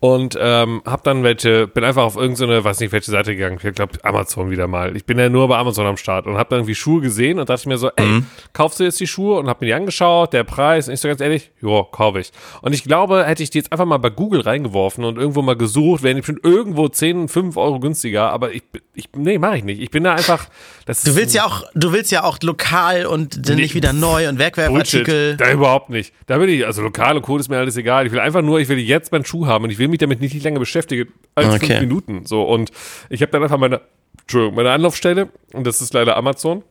Und 0.00 0.38
ähm, 0.40 0.82
hab 0.84 1.02
dann 1.04 1.22
welche, 1.24 1.66
bin 1.66 1.82
einfach 1.84 2.04
auf 2.04 2.16
irgendeine, 2.16 2.62
weiß 2.62 2.78
nicht 2.80 2.92
welche 2.92 3.10
Seite 3.10 3.34
gegangen, 3.34 3.58
ich 3.62 3.74
glaube 3.74 3.92
Amazon 4.04 4.50
wieder 4.50 4.66
mal. 4.68 4.96
Ich 4.96 5.04
bin 5.04 5.18
ja 5.18 5.28
nur 5.28 5.48
bei 5.48 5.56
Amazon 5.56 5.86
am 5.86 5.96
Start 5.96 6.26
und 6.26 6.36
hab 6.36 6.48
dann 6.50 6.60
irgendwie 6.60 6.74
Schuhe 6.76 7.00
gesehen 7.00 7.38
und 7.38 7.48
dachte 7.48 7.68
mir 7.68 7.78
so, 7.78 7.90
ey, 7.96 8.06
Mhm. 8.06 8.26
kaufst 8.52 8.78
du 8.80 8.84
jetzt 8.84 9.00
die 9.00 9.06
Schuhe 9.06 9.38
und 9.38 9.48
hab 9.48 9.60
mir 9.60 9.66
die 9.66 9.74
angeschaut, 9.74 10.32
der 10.32 10.44
Preis, 10.44 10.86
und 10.88 10.94
ich 10.94 11.00
so 11.00 11.08
ganz 11.08 11.20
ehrlich, 11.20 11.50
jo, 11.60 11.82
kaufe 11.84 12.20
ich. 12.20 12.30
Und 12.62 12.72
ich 12.74 12.84
glaube, 12.84 13.24
hätte 13.26 13.42
ich 13.42 13.50
die 13.50 13.58
jetzt 13.58 13.72
einfach 13.72 13.86
mal 13.86 13.98
bei 13.98 14.10
Google 14.10 14.40
reingeworfen 14.40 15.04
und 15.04 15.18
irgendwo 15.18 15.42
mal 15.42 15.56
gesucht, 15.56 16.02
wären 16.02 16.14
die 16.16 16.20
bestimmt 16.20 16.44
irgendwo 16.44 16.88
10, 16.88 17.28
5 17.28 17.56
Euro 17.56 17.80
günstiger, 17.80 18.30
aber 18.30 18.52
ich, 18.52 18.62
ich 18.94 19.08
nee, 19.16 19.38
mache 19.38 19.58
ich 19.58 19.64
nicht. 19.64 19.80
Ich 19.80 19.90
bin 19.90 20.04
da 20.04 20.14
einfach, 20.14 20.46
das 20.86 21.02
Du 21.02 21.16
willst 21.16 21.34
ja 21.34 21.44
auch, 21.44 21.64
du 21.74 21.92
willst 21.92 22.12
ja 22.12 22.22
auch 22.24 22.38
lokal 22.42 23.06
und 23.06 23.48
dann 23.48 23.56
nicht 23.56 23.74
wieder 23.74 23.92
neu 23.92 24.28
und 24.28 24.38
Werkwerfartikel. 24.38 25.36
Da 25.36 25.50
überhaupt 25.52 25.90
nicht. 25.90 26.12
Da 26.26 26.40
will 26.40 26.48
ich, 26.48 26.64
also 26.66 26.82
lokal 26.82 27.16
und 27.16 27.22
Code 27.22 27.40
ist 27.40 27.48
mir 27.48 27.58
alles 27.58 27.76
egal. 27.76 28.06
Ich 28.06 28.12
will 28.12 28.20
einfach 28.20 28.42
nur, 28.42 28.60
ich 28.60 28.68
will 28.68 28.78
jetzt 28.78 29.10
meinen 29.12 29.24
Schuh 29.24 29.46
haben 29.46 29.64
und 29.64 29.70
ich 29.70 29.78
will 29.78 29.87
mich 29.88 29.98
damit 29.98 30.20
nicht 30.20 30.40
länger 30.42 30.58
beschäftigen 30.60 31.12
als 31.34 31.54
Okay. 31.54 31.66
fünf 31.66 31.80
Minuten. 31.80 32.26
So, 32.26 32.42
und 32.42 32.70
ich 33.10 33.22
habe 33.22 33.32
dann 33.32 33.42
einfach 33.42 33.58
meine, 33.58 33.80
Entschuldigung, 34.22 34.56
meine 34.56 34.70
Anlaufstelle 34.70 35.28
und 35.52 35.66
das 35.66 35.80
ist 35.80 35.92
leider 35.94 36.16
Amazon, 36.16 36.62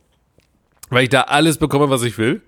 weil 0.90 1.04
ich 1.04 1.08
da 1.10 1.22
alles 1.22 1.58
bekomme, 1.58 1.90
was 1.90 2.02
ich 2.02 2.18
will. 2.18 2.42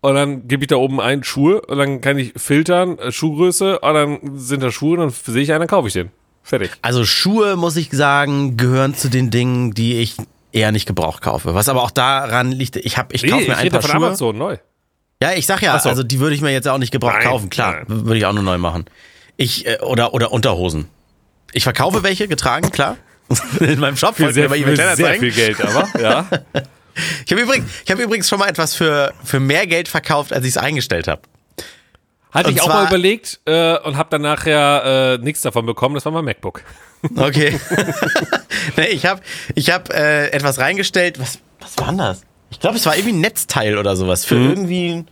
Und 0.00 0.14
dann 0.16 0.48
gebe 0.48 0.64
ich 0.64 0.68
da 0.68 0.76
oben 0.76 1.00
ein 1.00 1.24
Schuhe 1.24 1.62
und 1.62 1.78
dann 1.78 2.00
kann 2.02 2.18
ich 2.18 2.34
filtern, 2.36 2.98
äh, 2.98 3.10
Schuhgröße, 3.10 3.78
und 3.78 3.94
dann 3.94 4.18
sind 4.38 4.62
da 4.62 4.70
Schuhe 4.70 4.98
und 4.98 4.98
dann 4.98 5.10
sehe 5.10 5.42
ich 5.42 5.50
einen, 5.52 5.60
dann 5.60 5.68
kaufe 5.68 5.88
ich 5.88 5.94
den. 5.94 6.10
Fertig. 6.42 6.72
Also 6.82 7.06
Schuhe, 7.06 7.56
muss 7.56 7.74
ich 7.76 7.90
sagen, 7.90 8.58
gehören 8.58 8.94
zu 8.94 9.08
den 9.08 9.30
Dingen, 9.30 9.72
die 9.72 9.94
ich 10.00 10.16
eher 10.52 10.72
nicht 10.72 10.84
gebraucht 10.84 11.22
kaufe. 11.22 11.54
Was 11.54 11.70
aber 11.70 11.82
auch 11.82 11.90
daran 11.90 12.52
liegt, 12.52 12.76
ich 12.76 12.98
habe, 12.98 13.14
ich 13.14 13.22
Nee, 13.22 13.30
kaufe 13.30 13.42
ich 13.42 13.48
mir 13.48 13.54
ein 13.56 13.62
rede 13.62 13.70
paar 13.78 13.80
von 13.80 13.90
Schuhe. 13.92 14.06
Amazon 14.08 14.36
neu. 14.36 14.58
Ja, 15.22 15.32
ich 15.32 15.46
sag 15.46 15.62
ja, 15.62 15.78
so. 15.78 15.88
also 15.88 16.02
die 16.02 16.20
würde 16.20 16.34
ich 16.34 16.42
mir 16.42 16.50
jetzt 16.52 16.68
auch 16.68 16.76
nicht 16.76 16.90
gebraucht 16.92 17.14
Nein, 17.20 17.22
kaufen. 17.28 17.48
Klar, 17.48 17.84
würde 17.86 18.18
ich 18.18 18.26
auch 18.26 18.34
nur 18.34 18.42
neu 18.42 18.58
machen. 18.58 18.84
Ich 19.36 19.66
äh, 19.66 19.78
oder 19.80 20.14
oder 20.14 20.32
Unterhosen. 20.32 20.88
Ich 21.52 21.64
verkaufe 21.64 22.02
welche 22.02 22.28
getragen, 22.28 22.70
klar. 22.70 22.96
In 23.60 23.80
meinem 23.80 23.96
Shop 23.96 24.16
Für 24.16 24.32
sehr, 24.32 24.46
eBay 24.46 24.64
sehr 24.64 24.74
Kleinanzeigen. 24.74 25.20
viel 25.20 25.32
Geld, 25.32 25.60
aber 25.60 25.88
ja. 26.00 26.26
Ich 27.26 27.32
habe 27.32 27.42
übrigens, 27.42 27.68
ich 27.84 27.90
habe 27.90 28.02
übrigens 28.02 28.28
schon 28.28 28.38
mal 28.38 28.48
etwas 28.48 28.74
für 28.74 29.12
für 29.24 29.40
mehr 29.40 29.66
Geld 29.66 29.88
verkauft, 29.88 30.32
als 30.32 30.44
ich 30.44 30.50
es 30.50 30.56
eingestellt 30.56 31.08
habe. 31.08 31.22
Hatte 32.30 32.48
Und 32.48 32.54
ich 32.54 32.62
auch 32.62 32.68
mal 32.68 32.86
überlegt 32.86 33.40
äh, 33.46 33.78
und 33.78 33.96
habe 33.96 34.10
dann 34.10 34.22
nachher 34.22 35.18
äh, 35.18 35.24
nichts 35.24 35.40
davon 35.40 35.66
bekommen. 35.66 35.94
Das 35.96 36.04
war 36.04 36.12
mein 36.12 36.24
MacBook. 36.24 36.62
Okay. 37.16 37.60
nee, 38.78 38.86
ich 38.86 39.04
habe 39.04 39.20
ich 39.54 39.70
hab, 39.70 39.92
äh, 39.92 40.28
etwas 40.28 40.58
reingestellt. 40.58 41.20
Was, 41.20 41.38
was 41.60 41.76
war 41.76 41.88
denn 41.88 41.98
das? 41.98 42.22
Ich 42.50 42.60
glaube, 42.60 42.76
es 42.76 42.86
war 42.86 42.96
irgendwie 42.96 43.12
ein 43.14 43.20
Netzteil 43.20 43.76
oder 43.76 43.94
sowas. 43.94 44.24
Für 44.24 44.36
irgendwie. 44.36 45.04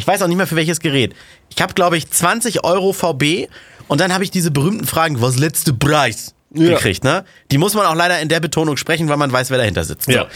Ich 0.00 0.06
weiß 0.06 0.22
auch 0.22 0.28
nicht 0.28 0.38
mehr 0.38 0.46
für 0.46 0.56
welches 0.56 0.80
Gerät. 0.80 1.14
Ich 1.54 1.60
habe, 1.60 1.74
glaube 1.74 1.98
ich, 1.98 2.10
20 2.10 2.64
Euro 2.64 2.92
VB 2.94 3.48
und 3.86 4.00
dann 4.00 4.14
habe 4.14 4.24
ich 4.24 4.30
diese 4.30 4.50
berühmten 4.50 4.86
Fragen, 4.86 5.20
was 5.20 5.38
letzte 5.38 5.74
Preis? 5.74 6.34
Ja. 6.52 6.70
gekriegt, 6.70 7.04
ne? 7.04 7.24
Die 7.52 7.58
muss 7.58 7.74
man 7.74 7.86
auch 7.86 7.94
leider 7.94 8.18
in 8.18 8.28
der 8.28 8.40
Betonung 8.40 8.76
sprechen, 8.76 9.08
weil 9.08 9.18
man 9.18 9.30
weiß, 9.30 9.50
wer 9.50 9.58
dahinter 9.58 9.84
sitzt. 9.84 10.06
So. 10.06 10.12
Ja. 10.12 10.26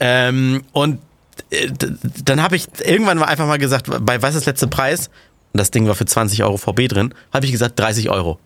Ähm, 0.00 0.64
und 0.72 0.98
äh, 1.50 1.70
dann 2.24 2.42
habe 2.42 2.56
ich 2.56 2.66
irgendwann 2.84 3.18
mal 3.18 3.26
einfach 3.26 3.46
mal 3.46 3.58
gesagt, 3.58 3.86
bei 4.04 4.20
was 4.22 4.30
ist 4.30 4.40
das 4.40 4.46
letzte 4.46 4.66
Preis? 4.66 5.08
Und 5.52 5.58
das 5.58 5.70
Ding 5.70 5.86
war 5.86 5.94
für 5.94 6.06
20 6.06 6.42
Euro 6.42 6.56
VB 6.56 6.88
drin, 6.88 7.14
habe 7.32 7.44
ich 7.46 7.52
gesagt 7.52 7.78
30 7.78 8.10
Euro. 8.10 8.40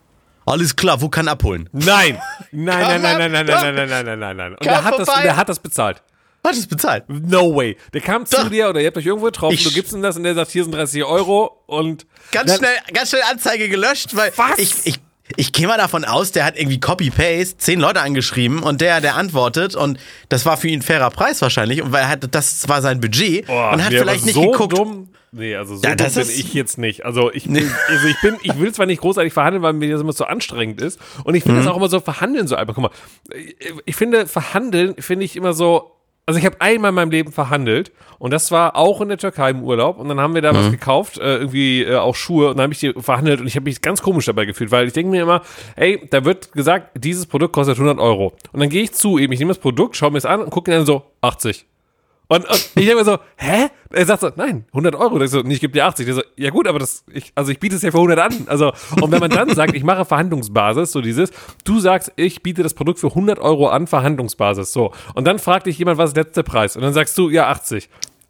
Alles 0.44 0.76
klar, 0.76 1.00
wo 1.00 1.08
kann 1.08 1.28
abholen? 1.28 1.68
Nein. 1.72 2.20
Nein, 2.52 2.80
nein, 2.80 3.02
nein, 3.02 3.18
nein, 3.18 3.32
nein, 3.32 3.46
nein, 3.46 3.74
nein, 3.74 3.88
nein, 3.88 4.04
nein, 4.04 4.18
nein, 4.18 4.36
nein. 4.36 4.50
Und 4.52 4.58
Komm 4.58 4.68
der 4.68 4.84
hat, 4.84 4.98
das, 4.98 5.08
vorbei. 5.08 5.22
der 5.22 5.36
hat 5.36 5.48
das 5.48 5.58
bezahlt. 5.58 6.02
Hat 6.46 6.54
es 6.54 6.66
bezahlt? 6.66 7.04
No 7.08 7.54
way. 7.54 7.76
Der 7.92 8.00
kam 8.00 8.24
zu 8.26 8.36
Doch. 8.36 8.48
dir 8.50 8.68
oder 8.68 8.80
ihr 8.80 8.86
habt 8.88 8.96
euch 8.96 9.06
irgendwo 9.06 9.26
getroffen, 9.26 9.54
Ich- 9.54 9.64
du 9.64 9.70
gibst 9.72 9.92
ihm 9.92 10.02
das 10.02 10.16
und 10.16 10.22
der 10.24 10.34
sagt, 10.34 10.50
hier 10.50 10.62
sind 10.64 10.72
30 10.74 11.04
Euro 11.04 11.62
und 11.66 12.06
Ganz 12.32 12.56
schnell, 12.56 12.74
ganz 12.92 13.10
schnell 13.10 13.22
Anzeige 13.30 13.68
gelöscht, 13.68 14.16
weil 14.16 14.32
Was? 14.36 14.58
ich, 14.58 14.74
ich, 14.84 15.00
ich 15.36 15.52
gehe 15.52 15.66
mal 15.66 15.76
davon 15.78 16.04
aus, 16.04 16.32
der 16.32 16.44
hat 16.44 16.56
irgendwie 16.56 16.78
Copy-Paste, 16.80 17.58
zehn 17.58 17.80
Leute 17.80 18.00
angeschrieben 18.00 18.62
und 18.62 18.80
der, 18.80 19.00
der 19.00 19.16
antwortet 19.16 19.74
und 19.74 19.98
das 20.28 20.46
war 20.46 20.56
für 20.56 20.68
ihn 20.68 20.80
ein 20.80 20.82
fairer 20.82 21.10
Preis 21.10 21.42
wahrscheinlich 21.42 21.82
und 21.82 21.92
weil 21.92 22.02
er 22.02 22.08
hat, 22.08 22.34
das 22.34 22.68
war 22.68 22.80
sein 22.82 23.00
Budget 23.00 23.46
Boah, 23.46 23.72
und 23.72 23.84
hat 23.84 23.90
nee, 23.92 23.98
vielleicht 23.98 24.24
nicht 24.24 24.34
so 24.34 24.50
geguckt. 24.50 24.76
Dumm, 24.78 25.08
nee, 25.32 25.56
also 25.56 25.76
so 25.76 25.82
Ja, 25.82 25.94
dumm 25.96 26.12
bin 26.14 26.22
ich 26.30 26.54
jetzt 26.54 26.78
nicht. 26.78 27.04
Also 27.04 27.32
ich, 27.32 27.44
bin, 27.44 27.70
also 27.88 28.06
ich 28.06 28.20
bin, 28.20 28.36
ich 28.42 28.58
will 28.58 28.72
zwar 28.72 28.86
nicht 28.86 29.00
großartig 29.00 29.32
verhandeln, 29.32 29.62
weil 29.62 29.72
mir 29.72 29.90
das 29.90 30.00
immer 30.00 30.12
so 30.12 30.24
anstrengend 30.24 30.80
ist. 30.80 30.98
Und 31.24 31.34
ich 31.34 31.44
Mhm. 31.44 31.48
finde 31.50 31.62
das 31.64 31.72
auch 31.72 31.76
immer 31.76 31.88
so 31.88 31.98
verhandeln 32.00 32.46
so 32.46 32.54
einfach. 32.54 32.74
Guck 32.74 32.84
mal, 32.84 32.90
ich 33.84 33.96
finde 33.96 34.26
verhandeln 34.26 34.94
finde 34.98 35.24
ich 35.24 35.34
immer 35.36 35.52
so. 35.52 35.92
Also 36.28 36.40
ich 36.40 36.44
habe 36.44 36.60
einmal 36.60 36.88
in 36.88 36.94
meinem 36.96 37.10
Leben 37.12 37.30
verhandelt 37.30 37.92
und 38.18 38.32
das 38.32 38.50
war 38.50 38.74
auch 38.74 39.00
in 39.00 39.08
der 39.08 39.16
Türkei 39.18 39.50
im 39.50 39.62
Urlaub 39.62 39.96
und 39.98 40.08
dann 40.08 40.18
haben 40.20 40.34
wir 40.34 40.42
da 40.42 40.52
Mhm. 40.52 40.56
was 40.56 40.70
gekauft, 40.72 41.18
äh, 41.18 41.36
irgendwie 41.36 41.84
äh, 41.84 41.94
auch 41.96 42.16
Schuhe 42.16 42.48
und 42.50 42.56
dann 42.56 42.64
habe 42.64 42.72
ich 42.72 42.80
die 42.80 42.92
verhandelt 42.98 43.40
und 43.40 43.46
ich 43.46 43.54
habe 43.54 43.62
mich 43.64 43.80
ganz 43.80 44.02
komisch 44.02 44.26
dabei 44.26 44.44
gefühlt, 44.44 44.72
weil 44.72 44.88
ich 44.88 44.92
denke 44.92 45.10
mir 45.12 45.22
immer, 45.22 45.42
ey, 45.76 46.04
da 46.10 46.24
wird 46.24 46.50
gesagt, 46.52 46.90
dieses 46.94 47.26
Produkt 47.26 47.52
kostet 47.52 47.76
100 47.76 47.98
Euro 48.00 48.32
und 48.52 48.58
dann 48.58 48.68
gehe 48.68 48.82
ich 48.82 48.92
zu 48.92 49.18
eben, 49.18 49.32
ich 49.32 49.38
nehme 49.38 49.50
das 49.50 49.58
Produkt, 49.58 49.96
schaue 49.96 50.10
mir 50.10 50.18
es 50.18 50.26
an 50.26 50.40
und 50.42 50.50
gucke 50.50 50.72
dann 50.72 50.84
so 50.84 51.02
80. 51.20 51.64
Und, 52.28 52.44
und 52.44 52.56
ich 52.56 52.72
denke 52.74 52.96
mir 52.96 53.04
so, 53.04 53.18
hä? 53.36 53.68
Er 53.96 54.04
sagt 54.04 54.20
so, 54.20 54.30
nein, 54.36 54.66
100 54.68 54.94
Euro. 54.94 55.18
Ich 55.22 55.30
so, 55.30 55.40
nee, 55.40 55.54
ich 55.54 55.60
gebe 55.60 55.72
dir 55.72 55.86
80. 55.86 56.04
Der 56.04 56.14
so, 56.16 56.22
ja 56.36 56.50
gut, 56.50 56.68
aber 56.68 56.78
das, 56.78 57.02
ich, 57.10 57.32
also 57.34 57.50
ich 57.50 57.58
biete 57.58 57.76
es 57.76 57.82
ja 57.82 57.90
für 57.90 57.96
100 57.96 58.18
an. 58.18 58.34
Also, 58.46 58.72
und 59.00 59.10
wenn 59.10 59.20
man 59.20 59.30
dann 59.30 59.54
sagt, 59.54 59.74
ich 59.74 59.84
mache 59.84 60.04
Verhandlungsbasis, 60.04 60.92
so 60.92 61.00
dieses, 61.00 61.30
du 61.64 61.80
sagst, 61.80 62.12
ich 62.16 62.42
biete 62.42 62.62
das 62.62 62.74
Produkt 62.74 62.98
für 62.98 63.08
100 63.08 63.38
Euro 63.38 63.68
an, 63.68 63.86
Verhandlungsbasis, 63.86 64.70
so. 64.70 64.92
Und 65.14 65.26
dann 65.26 65.38
fragt 65.38 65.66
dich 65.66 65.78
jemand, 65.78 65.96
was 65.96 66.10
ist 66.10 66.16
der 66.16 66.24
letzte 66.24 66.42
Preis? 66.42 66.76
Und 66.76 66.82
dann 66.82 66.92
sagst 66.92 67.16
du, 67.16 67.30
ja, 67.30 67.48
80. 67.48 67.88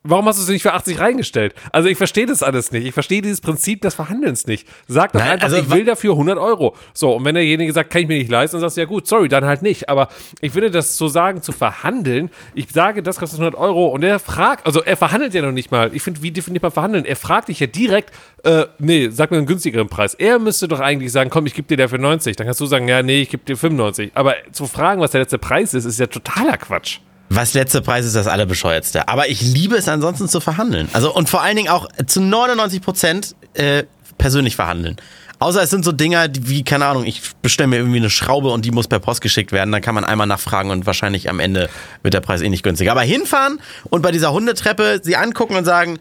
Warum 0.09 0.27
hast 0.27 0.39
du 0.39 0.43
es 0.43 0.49
nicht 0.49 0.63
für 0.63 0.73
80 0.73 1.01
reingestellt? 1.01 1.55
Also 1.73 1.89
ich 1.89 1.99
verstehe 1.99 2.27
das 2.27 2.43
alles 2.43 2.73
nicht. 2.73 2.87
Ich 2.87 2.95
verstehe 2.95 3.23
dieses 3.23 3.41
Prinzip 3.41 3.83
des 3.83 3.95
Verhandelns 3.95 4.47
nicht. 4.47 4.67
Sag 4.87 5.13
doch 5.13 5.21
Nein, 5.21 5.33
einfach, 5.33 5.45
also 5.45 5.57
ich 5.57 5.71
will 5.71 5.85
dafür 5.85 6.13
100 6.13 6.39
Euro. 6.39 6.77
So, 6.95 7.15
und 7.17 7.25
wenn 7.25 7.35
derjenige 7.35 7.73
sagt, 7.73 7.91
kann 7.91 8.03
ich 8.03 8.09
mir 8.09 8.19
nicht 8.19 8.31
leisten, 8.31 8.57
dann 8.57 8.63
sagst 8.63 8.77
du, 8.77 8.83
ja 8.83 8.87
gut, 8.87 9.07
sorry, 9.07 9.29
dann 9.29 9.45
halt 9.45 9.63
nicht. 9.63 9.89
Aber 9.89 10.09
ich 10.41 10.53
finde 10.53 10.71
das 10.71 10.97
zu 10.97 11.09
sagen, 11.09 11.43
zu 11.43 11.53
verhandeln, 11.53 12.31
ich 12.55 12.71
sage, 12.71 13.03
das 13.03 13.19
kostet 13.19 13.41
100 13.41 13.61
Euro 13.61 13.89
und 13.89 14.03
er 14.05 14.19
fragt, 14.19 14.67
also 14.67 14.83
er 14.83 14.97
verhandelt 14.97 15.35
ja 15.35 15.43
noch 15.43 15.53
nicht 15.53 15.71
mal. 15.71 15.91
Ich 15.93 16.03
finde, 16.03 16.23
wie 16.23 16.31
definiert 16.31 16.63
man 16.63 16.73
verhandeln? 16.73 17.05
Er 17.05 17.17
fragt 17.17 17.49
dich 17.49 17.61
ja 17.61 17.67
direkt, 17.67 18.13
äh, 18.45 18.67
nee, 18.79 19.09
sag 19.11 19.31
mir 19.31 19.39
einen 19.39 19.47
günstigeren 19.47 19.89
Preis. 19.89 20.15
Er 20.15 20.39
müsste 20.39 20.69
doch 20.69 20.81
eigentlich 20.81 21.13
sagen, 21.13 21.31
komm, 21.31 21.47
ich 21.47 21.55
gebe 21.55 21.69
dir 21.69 21.77
dafür 21.77 21.99
90. 21.99 22.37
Dann 22.37 22.47
kannst 22.47 22.61
du 22.61 22.67
sagen, 22.67 22.89
ja, 22.89 23.03
nee, 23.03 23.23
ich 23.23 23.31
gebe 23.31 23.45
dir 23.45 23.57
95. 23.57 24.13
Aber 24.15 24.35
zu 24.53 24.67
fragen, 24.67 25.01
was 25.01 25.11
der 25.11 25.23
letzte 25.23 25.39
Preis 25.39 25.75
ist, 25.75 25.85
ist 25.85 25.99
ja 25.99 26.07
totaler 26.07 26.57
Quatsch. 26.57 27.01
Was 27.29 27.55
letzte 27.55 27.83
Preis 27.83 28.05
ist 28.05 28.15
das 28.15 28.27
allerbescheuertste. 28.27 29.09
Aber 29.09 29.29
ich 29.29 29.43
liebe 29.43 29.77
es 29.77 29.89
ansonsten 29.89 30.29
zu 30.29 30.41
verhandeln. 30.41 30.89
Also 30.93 31.13
und 31.15 31.29
vor 31.29 31.43
allen 31.43 31.57
Dingen 31.57 31.69
auch 31.69 31.89
zu 32.07 32.21
99 32.21 32.81
Prozent 32.81 33.35
äh, 33.55 33.85
persönlich 34.19 34.57
verhandeln. 34.57 34.97
Außer 35.39 35.63
es 35.63 35.71
sind 35.71 35.85
so 35.85 35.93
Dinger 35.93 36.29
die, 36.29 36.49
wie, 36.49 36.65
keine 36.65 36.87
Ahnung, 36.87 37.05
ich 37.05 37.21
bestelle 37.43 37.67
mir 37.67 37.77
irgendwie 37.77 37.99
eine 37.99 38.09
Schraube 38.09 38.49
und 38.49 38.65
die 38.65 38.71
muss 38.71 38.89
per 38.89 39.01
Post 39.01 39.21
geschickt 39.21 39.53
werden. 39.53 39.71
Dann 39.71 39.83
kann 39.83 39.95
man 39.95 40.05
einmal 40.05 40.27
nachfragen 40.27 40.71
und 40.71 40.87
wahrscheinlich 40.87 41.29
am 41.29 41.41
Ende 41.41 41.69
wird 42.03 42.15
der 42.15 42.21
Preis 42.21 42.41
eh 42.41 42.49
nicht 42.49 42.63
günstiger. 42.63 42.93
Aber 42.93 43.03
hinfahren 43.03 43.61
und 43.91 44.03
bei 44.03 44.13
dieser 44.13 44.33
Hundetreppe 44.33 45.01
sie 45.03 45.17
angucken 45.17 45.57
und 45.57 45.65
sagen, 45.65 45.99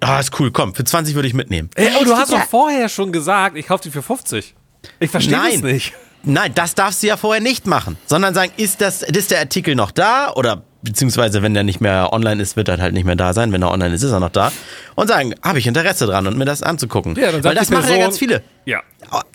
ah, 0.00 0.18
ist 0.18 0.38
cool, 0.40 0.50
komm, 0.50 0.74
für 0.74 0.82
20 0.82 1.14
würde 1.14 1.28
ich 1.28 1.34
mitnehmen. 1.34 1.70
Ey, 1.76 1.90
aber 1.94 2.04
du 2.04 2.16
hast 2.16 2.32
doch 2.32 2.44
vorher 2.44 2.88
schon 2.88 3.12
gesagt, 3.12 3.56
ich 3.56 3.68
kaufe 3.68 3.84
die 3.84 3.90
für 3.90 4.02
50. 4.02 4.54
Ich 4.98 5.10
verstehe 5.10 5.36
Nein. 5.36 5.60
nicht. 5.60 5.92
Nein, 6.22 6.52
das 6.54 6.74
darfst 6.74 7.02
du 7.02 7.06
ja 7.06 7.16
vorher 7.16 7.42
nicht 7.42 7.66
machen, 7.66 7.96
sondern 8.06 8.34
sagen, 8.34 8.52
ist 8.56 8.80
das, 8.80 9.02
ist 9.02 9.30
der 9.30 9.40
Artikel 9.40 9.74
noch 9.74 9.90
da 9.90 10.32
oder 10.34 10.62
beziehungsweise 10.82 11.42
wenn 11.42 11.54
der 11.54 11.62
nicht 11.62 11.80
mehr 11.80 12.12
online 12.12 12.40
ist, 12.42 12.56
wird 12.56 12.68
er 12.68 12.78
halt 12.78 12.94
nicht 12.94 13.04
mehr 13.04 13.16
da 13.16 13.32
sein. 13.32 13.52
Wenn 13.52 13.62
er 13.62 13.70
online 13.70 13.94
ist, 13.94 14.02
ist 14.02 14.12
er 14.12 14.20
noch 14.20 14.30
da. 14.30 14.50
Und 14.94 15.08
sagen, 15.08 15.34
habe 15.42 15.58
ich 15.58 15.66
Interesse 15.66 16.06
dran 16.06 16.26
und 16.26 16.36
mir 16.36 16.44
das 16.44 16.62
anzugucken. 16.62 17.16
Ja, 17.16 17.32
dann 17.32 17.44
Weil 17.44 17.54
das 17.54 17.68
die 17.68 17.74
machen 17.74 17.84
ja 17.84 17.88
Person- 17.88 18.02
ganz 18.04 18.18
viele. 18.18 18.42
Ja. 18.66 18.82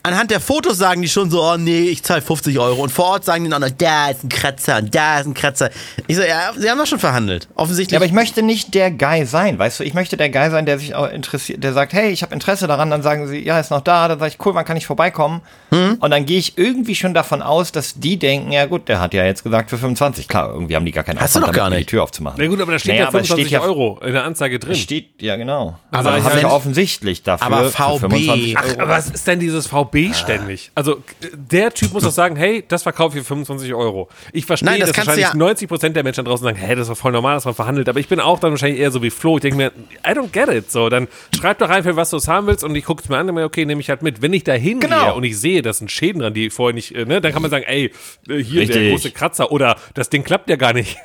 Anhand 0.04 0.30
der 0.30 0.40
Fotos 0.40 0.78
sagen 0.78 1.02
die 1.02 1.08
schon 1.08 1.30
so, 1.30 1.42
oh 1.42 1.56
nee, 1.56 1.88
ich 1.88 2.02
zahle 2.04 2.22
50 2.22 2.58
Euro. 2.58 2.82
Und 2.82 2.90
vor 2.90 3.06
Ort 3.06 3.24
sagen 3.24 3.42
die 3.44 3.50
noch, 3.50 3.58
da 3.76 4.10
ist 4.10 4.22
ein 4.24 4.28
Kratzer 4.28 4.78
und 4.78 4.94
da 4.94 5.18
ist 5.20 5.26
ein 5.26 5.34
Kratzer. 5.34 5.70
Ich 6.06 6.16
so, 6.16 6.22
ja, 6.22 6.52
sie 6.56 6.70
haben 6.70 6.78
doch 6.78 6.86
schon 6.86 7.00
verhandelt. 7.00 7.48
Offensichtlich. 7.56 7.92
Ja, 7.92 7.98
aber 7.98 8.06
ich 8.06 8.12
möchte 8.12 8.42
nicht 8.42 8.72
der 8.74 8.92
Guy 8.92 9.26
sein, 9.26 9.58
weißt 9.58 9.80
du? 9.80 9.84
Ich 9.84 9.92
möchte 9.92 10.16
der 10.16 10.30
Guy 10.30 10.48
sein, 10.50 10.64
der 10.64 10.78
sich 10.78 10.94
auch 10.94 11.10
interessiert, 11.10 11.62
der 11.64 11.72
sagt, 11.72 11.92
hey, 11.92 12.10
ich 12.10 12.22
habe 12.22 12.32
Interesse 12.32 12.68
daran, 12.68 12.88
dann 12.90 13.02
sagen 13.02 13.26
sie, 13.26 13.44
ja, 13.44 13.58
ist 13.58 13.70
noch 13.72 13.80
da, 13.82 14.06
dann 14.08 14.20
sage 14.20 14.30
ich, 14.38 14.46
cool, 14.46 14.54
wann 14.54 14.64
kann 14.64 14.76
ich 14.76 14.86
vorbeikommen? 14.86 15.42
Hm? 15.70 15.96
Und 15.98 16.10
dann 16.10 16.24
gehe 16.24 16.38
ich 16.38 16.56
irgendwie 16.56 16.94
schon 16.94 17.12
davon 17.12 17.42
aus, 17.42 17.72
dass 17.72 17.94
die 17.94 18.16
denken, 18.18 18.52
ja 18.52 18.66
gut, 18.66 18.88
der 18.88 19.00
hat 19.00 19.12
ja 19.12 19.24
jetzt 19.24 19.42
gesagt 19.42 19.68
für 19.70 19.76
25. 19.78 20.28
Klar, 20.28 20.50
irgendwie 20.54 20.76
haben 20.76 20.86
die 20.86 20.92
gar 20.92 21.04
keinen 21.04 21.20
Hast 21.20 21.35
du 21.36 21.42
Aufwand, 21.44 21.56
doch 21.56 21.60
gar 21.62 21.70
nicht. 21.70 21.80
die 21.80 21.86
Tür 21.86 22.02
aufzumachen. 22.02 22.38
Na 22.40 22.46
gut, 22.48 22.60
aber 22.60 22.72
da 22.72 22.78
steht 22.78 22.92
Naja, 22.92 23.02
ja 23.02 23.08
aber 23.08 23.20
es 23.20 23.26
25 23.28 23.46
steht 23.46 23.52
ja- 23.52 23.66
Euro 23.68 24.00
in 24.04 24.12
der 24.12 24.24
Anzeige 24.24 24.58
drin. 24.58 24.74
Steht, 24.74 25.22
ja 25.22 25.36
genau. 25.36 25.78
Aber 25.90 26.22
habe 26.22 26.36
ich 26.36 26.42
ja 26.42 26.50
offensichtlich 26.50 27.22
dafür 27.22 27.46
Aber 27.46 27.64
für 27.70 27.70
VB 27.72 28.00
25 28.00 28.58
Ach, 28.58 28.64
Euro. 28.64 28.80
aber 28.80 28.88
was 28.90 29.10
ist 29.10 29.26
denn 29.26 29.40
dieses 29.40 29.66
VB 29.66 30.12
ständig? 30.14 30.70
Also, 30.74 31.02
der 31.34 31.72
Typ 31.72 31.92
muss 31.92 32.02
doch 32.04 32.10
sagen, 32.10 32.36
hey, 32.36 32.64
das 32.66 32.82
verkaufe 32.82 33.16
ich 33.18 33.22
für 33.24 33.28
25 33.28 33.74
Euro. 33.74 34.08
Ich 34.32 34.46
verstehe, 34.46 34.70
Nein, 34.70 34.80
das 34.80 34.88
dass 34.90 34.96
du 34.96 35.00
wahrscheinlich 35.06 35.26
ja- 35.28 35.34
90 35.36 35.68
Prozent 35.68 35.96
der 35.96 36.02
Menschen 36.04 36.24
da 36.24 36.30
draußen 36.30 36.44
sagen, 36.44 36.56
hey, 36.56 36.74
das 36.76 36.82
ist 36.88 36.90
doch 36.90 36.96
voll 37.00 37.12
normal, 37.12 37.34
dass 37.36 37.44
man 37.44 37.54
verhandelt. 37.54 37.88
Aber 37.88 38.00
ich 38.00 38.08
bin 38.08 38.20
auch 38.20 38.38
dann 38.38 38.50
wahrscheinlich 38.52 38.80
eher 38.80 38.90
so 38.90 39.02
wie 39.02 39.10
Flo. 39.10 39.36
Ich 39.36 39.42
denke 39.42 39.56
mir, 39.56 39.72
I 40.06 40.10
don't 40.12 40.30
get 40.32 40.48
it. 40.48 40.70
So, 40.70 40.88
dann 40.88 41.08
schreib 41.38 41.58
doch 41.58 41.68
einfach, 41.70 41.96
was 41.96 42.10
du 42.10 42.16
es 42.16 42.28
haben 42.28 42.46
willst 42.46 42.64
und 42.64 42.74
ich 42.74 42.84
gucke 42.84 43.02
es 43.02 43.08
mir 43.08 43.16
an 43.18 43.28
und 43.28 43.34
mir, 43.34 43.44
okay, 43.44 43.64
nehme 43.64 43.80
ich 43.80 43.88
halt 43.90 44.02
mit. 44.02 44.22
Wenn 44.22 44.32
ich 44.32 44.44
da 44.44 44.52
hingehe 44.52 44.88
Genau. 44.88 45.16
und 45.16 45.24
ich 45.24 45.38
sehe, 45.38 45.62
da 45.62 45.72
sind 45.72 45.90
Schäden 45.90 46.20
dran, 46.20 46.34
die 46.34 46.50
vorher 46.50 46.74
nicht, 46.74 46.94
äh, 46.94 47.04
ne, 47.04 47.20
dann 47.20 47.32
kann 47.32 47.42
man 47.42 47.50
sagen, 47.50 47.64
ey, 47.66 47.92
äh, 48.28 48.36
hier 48.42 48.66
der 48.66 48.76
Richtig. 48.76 48.90
große 48.92 49.10
Kratzer 49.10 49.50
oder 49.52 49.76
das 49.94 50.10
Ding 50.10 50.22
klappt 50.24 50.48
ja 50.50 50.56
gar 50.56 50.72
nicht. 50.72 50.96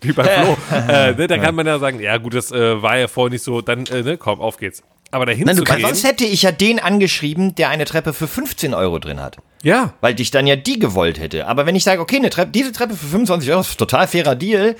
Wie 0.00 0.12
bei 0.12 0.24
Flo. 0.24 0.56
äh, 0.88 1.12
ne, 1.12 1.26
dann 1.26 1.40
kann 1.40 1.54
man 1.54 1.66
ja 1.66 1.78
sagen, 1.78 2.00
ja 2.00 2.16
gut, 2.18 2.34
das 2.34 2.50
äh, 2.52 2.82
war 2.82 2.96
ja 2.98 3.08
vorher 3.08 3.30
nicht 3.32 3.44
so, 3.44 3.60
dann, 3.60 3.86
äh, 3.86 4.02
ne, 4.02 4.16
komm, 4.18 4.40
auf 4.40 4.56
geht's. 4.56 4.82
Aber 5.10 5.26
dahin 5.26 5.44
Nein, 5.46 5.54
zu 5.56 5.62
du 5.62 5.66
kannst- 5.68 5.80
gehen, 5.84 5.94
Sonst 5.94 6.04
hätte 6.04 6.24
ich 6.24 6.42
ja 6.42 6.50
den 6.50 6.80
angeschrieben, 6.80 7.54
der 7.54 7.68
eine 7.68 7.84
Treppe 7.84 8.12
für 8.12 8.26
15 8.26 8.74
Euro 8.74 8.98
drin 8.98 9.20
hat. 9.20 9.36
ja. 9.62 9.92
Weil 10.00 10.18
ich 10.20 10.30
dann 10.32 10.46
ja 10.46 10.56
die 10.56 10.78
gewollt 10.80 11.20
hätte. 11.20 11.46
Aber 11.46 11.66
wenn 11.66 11.76
ich 11.76 11.84
sage, 11.84 12.00
okay, 12.00 12.16
eine 12.16 12.30
Treppe, 12.30 12.50
diese 12.50 12.72
Treppe 12.72 12.94
für 12.96 13.06
25 13.06 13.50
Euro 13.50 13.60
ist 13.60 13.74
ein 13.74 13.78
total 13.78 14.08
fairer 14.08 14.34
Deal, 14.34 14.74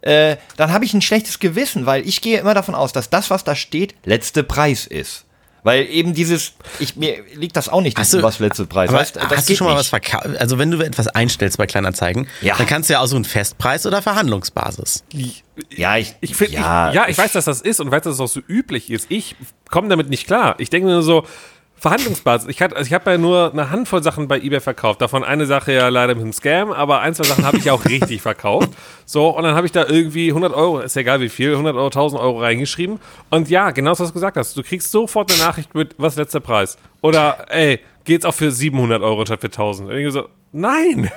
äh, 0.00 0.36
dann 0.56 0.72
habe 0.72 0.84
ich 0.84 0.92
ein 0.94 1.02
schlechtes 1.02 1.38
Gewissen, 1.38 1.86
weil 1.86 2.06
ich 2.08 2.20
gehe 2.20 2.40
immer 2.40 2.54
davon 2.54 2.74
aus, 2.74 2.92
dass 2.92 3.10
das, 3.10 3.30
was 3.30 3.44
da 3.44 3.54
steht, 3.54 3.94
letzte 4.04 4.42
Preis 4.42 4.86
ist. 4.86 5.25
Weil 5.66 5.84
eben 5.90 6.14
dieses, 6.14 6.52
ich, 6.78 6.94
mir 6.94 7.16
liegt 7.34 7.56
das 7.56 7.68
auch 7.68 7.80
nicht, 7.80 7.98
Hast 7.98 8.14
du- 8.14 8.22
was 8.22 8.38
letzte 8.38 8.66
Preis 8.66 8.88
Aber 8.88 9.00
weißt, 9.00 9.16
das 9.16 9.24
hast 9.36 9.48
du 9.50 9.56
schon 9.56 9.66
mal 9.66 9.72
nicht. 9.72 9.80
was 9.80 9.88
verkauft? 9.88 10.24
Also 10.38 10.58
wenn 10.58 10.70
du 10.70 10.78
etwas 10.80 11.08
einstellst 11.08 11.58
bei 11.58 11.66
Kleinanzeigen, 11.66 12.28
Ja. 12.40 12.56
dann 12.56 12.68
kannst 12.68 12.88
du 12.88 12.92
ja 12.94 13.00
auch 13.00 13.06
so 13.06 13.16
einen 13.16 13.24
Festpreis 13.24 13.84
oder 13.84 14.00
Verhandlungsbasis. 14.00 15.02
Ja, 15.70 15.96
ich, 15.96 16.14
Ich 16.20 16.36
finde, 16.36 16.54
ja, 16.54 16.90
ich, 16.90 16.94
ja, 16.94 17.08
ich 17.08 17.18
weiß, 17.18 17.32
dass 17.32 17.46
das 17.46 17.60
ist 17.62 17.80
und 17.80 17.90
weiß, 17.90 18.02
dass 18.04 18.14
es 18.14 18.20
auch 18.20 18.28
so 18.28 18.40
üblich 18.46 18.90
ist. 18.90 19.06
Ich 19.10 19.34
komme 19.68 19.88
damit 19.88 20.08
nicht 20.08 20.26
klar. 20.28 20.54
Ich 20.58 20.70
denke 20.70 20.88
nur 20.88 21.02
so, 21.02 21.26
Verhandlungsbasis. 21.78 22.48
Ich, 22.48 22.62
also 22.62 22.80
ich 22.80 22.92
habe 22.94 23.10
ja 23.10 23.18
nur 23.18 23.52
eine 23.52 23.70
Handvoll 23.70 24.02
Sachen 24.02 24.28
bei 24.28 24.38
eBay 24.38 24.60
verkauft. 24.60 25.02
Davon 25.02 25.22
eine 25.22 25.44
Sache 25.44 25.72
ja 25.72 25.88
leider 25.88 26.14
mit 26.14 26.22
einem 26.22 26.32
Scam, 26.32 26.72
aber 26.72 27.00
ein, 27.00 27.14
zwei 27.14 27.24
Sachen 27.24 27.44
habe 27.44 27.58
ich 27.58 27.66
ja 27.66 27.74
auch 27.74 27.84
richtig 27.84 28.22
verkauft. 28.22 28.70
So, 29.04 29.28
und 29.28 29.42
dann 29.42 29.54
habe 29.54 29.66
ich 29.66 29.72
da 29.72 29.84
irgendwie 29.86 30.28
100 30.28 30.54
Euro, 30.54 30.80
ist 30.80 30.96
ja 30.96 31.02
egal 31.02 31.20
wie 31.20 31.28
viel, 31.28 31.52
100 31.52 31.76
Euro, 31.76 31.86
1000 31.86 32.20
Euro 32.20 32.40
reingeschrieben. 32.40 32.98
Und 33.30 33.50
ja, 33.50 33.70
genau 33.72 33.90
das, 33.90 34.00
was 34.00 34.08
du 34.08 34.14
gesagt 34.14 34.36
hast. 34.36 34.56
Du 34.56 34.62
kriegst 34.62 34.90
sofort 34.90 35.30
eine 35.30 35.40
Nachricht 35.40 35.74
mit, 35.74 35.94
was 35.98 36.16
letzter 36.16 36.40
Preis? 36.40 36.78
Oder, 37.02 37.46
ey, 37.50 37.80
geht's 38.04 38.24
auch 38.24 38.34
für 38.34 38.50
700 38.50 39.02
Euro 39.02 39.26
statt 39.26 39.40
für 39.42 39.48
1000? 39.48 39.90
Und 39.90 39.96
ich 39.96 40.12
so, 40.12 40.28
nein! 40.52 41.10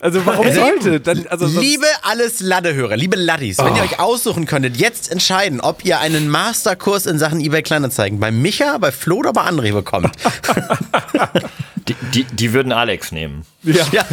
Also 0.00 0.24
warum 0.24 0.50
sollte? 0.52 0.98
Dann, 1.00 1.26
also 1.28 1.46
Liebe 1.46 1.84
alles 2.02 2.40
Ladehörer, 2.40 2.96
liebe 2.96 3.16
Laddis, 3.16 3.58
wenn 3.58 3.72
Oh. 3.72 3.76
ihr 3.76 3.82
euch 3.82 3.98
aussuchen 4.00 4.46
könntet, 4.46 4.76
jetzt 4.78 5.10
entscheiden, 5.12 5.60
ob 5.60 5.84
ihr 5.84 6.00
einen 6.00 6.28
Masterkurs 6.28 7.04
in 7.06 7.18
Sachen 7.18 7.40
eBay 7.40 7.62
Kleinanzeigen 7.62 8.18
bei 8.18 8.30
Micha, 8.30 8.78
bei 8.78 8.92
Flo 8.92 9.16
oder 9.16 9.32
bei 9.34 9.42
André 9.42 9.72
bekommt. 9.74 10.10
die, 11.88 11.94
die, 12.14 12.24
die 12.24 12.52
würden 12.52 12.72
Alex 12.72 13.12
nehmen. 13.12 13.44
ja. 13.62 14.04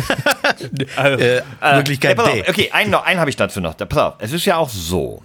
äh, 0.97 1.41
Möglichkeit 1.77 2.17
Ja, 2.17 2.23
pass 2.23 2.33
D. 2.33 2.41
auf, 2.41 2.49
okay, 2.49 2.71
einen, 2.71 2.91
noch, 2.91 3.05
einen 3.05 3.19
habe 3.19 3.29
ich 3.29 3.35
dazu 3.35 3.61
noch. 3.61 3.73
Da, 3.73 3.85
pass 3.85 3.99
auf, 3.99 4.13
es 4.19 4.33
ist 4.33 4.45
ja 4.45 4.57
auch 4.57 4.69
so, 4.69 5.21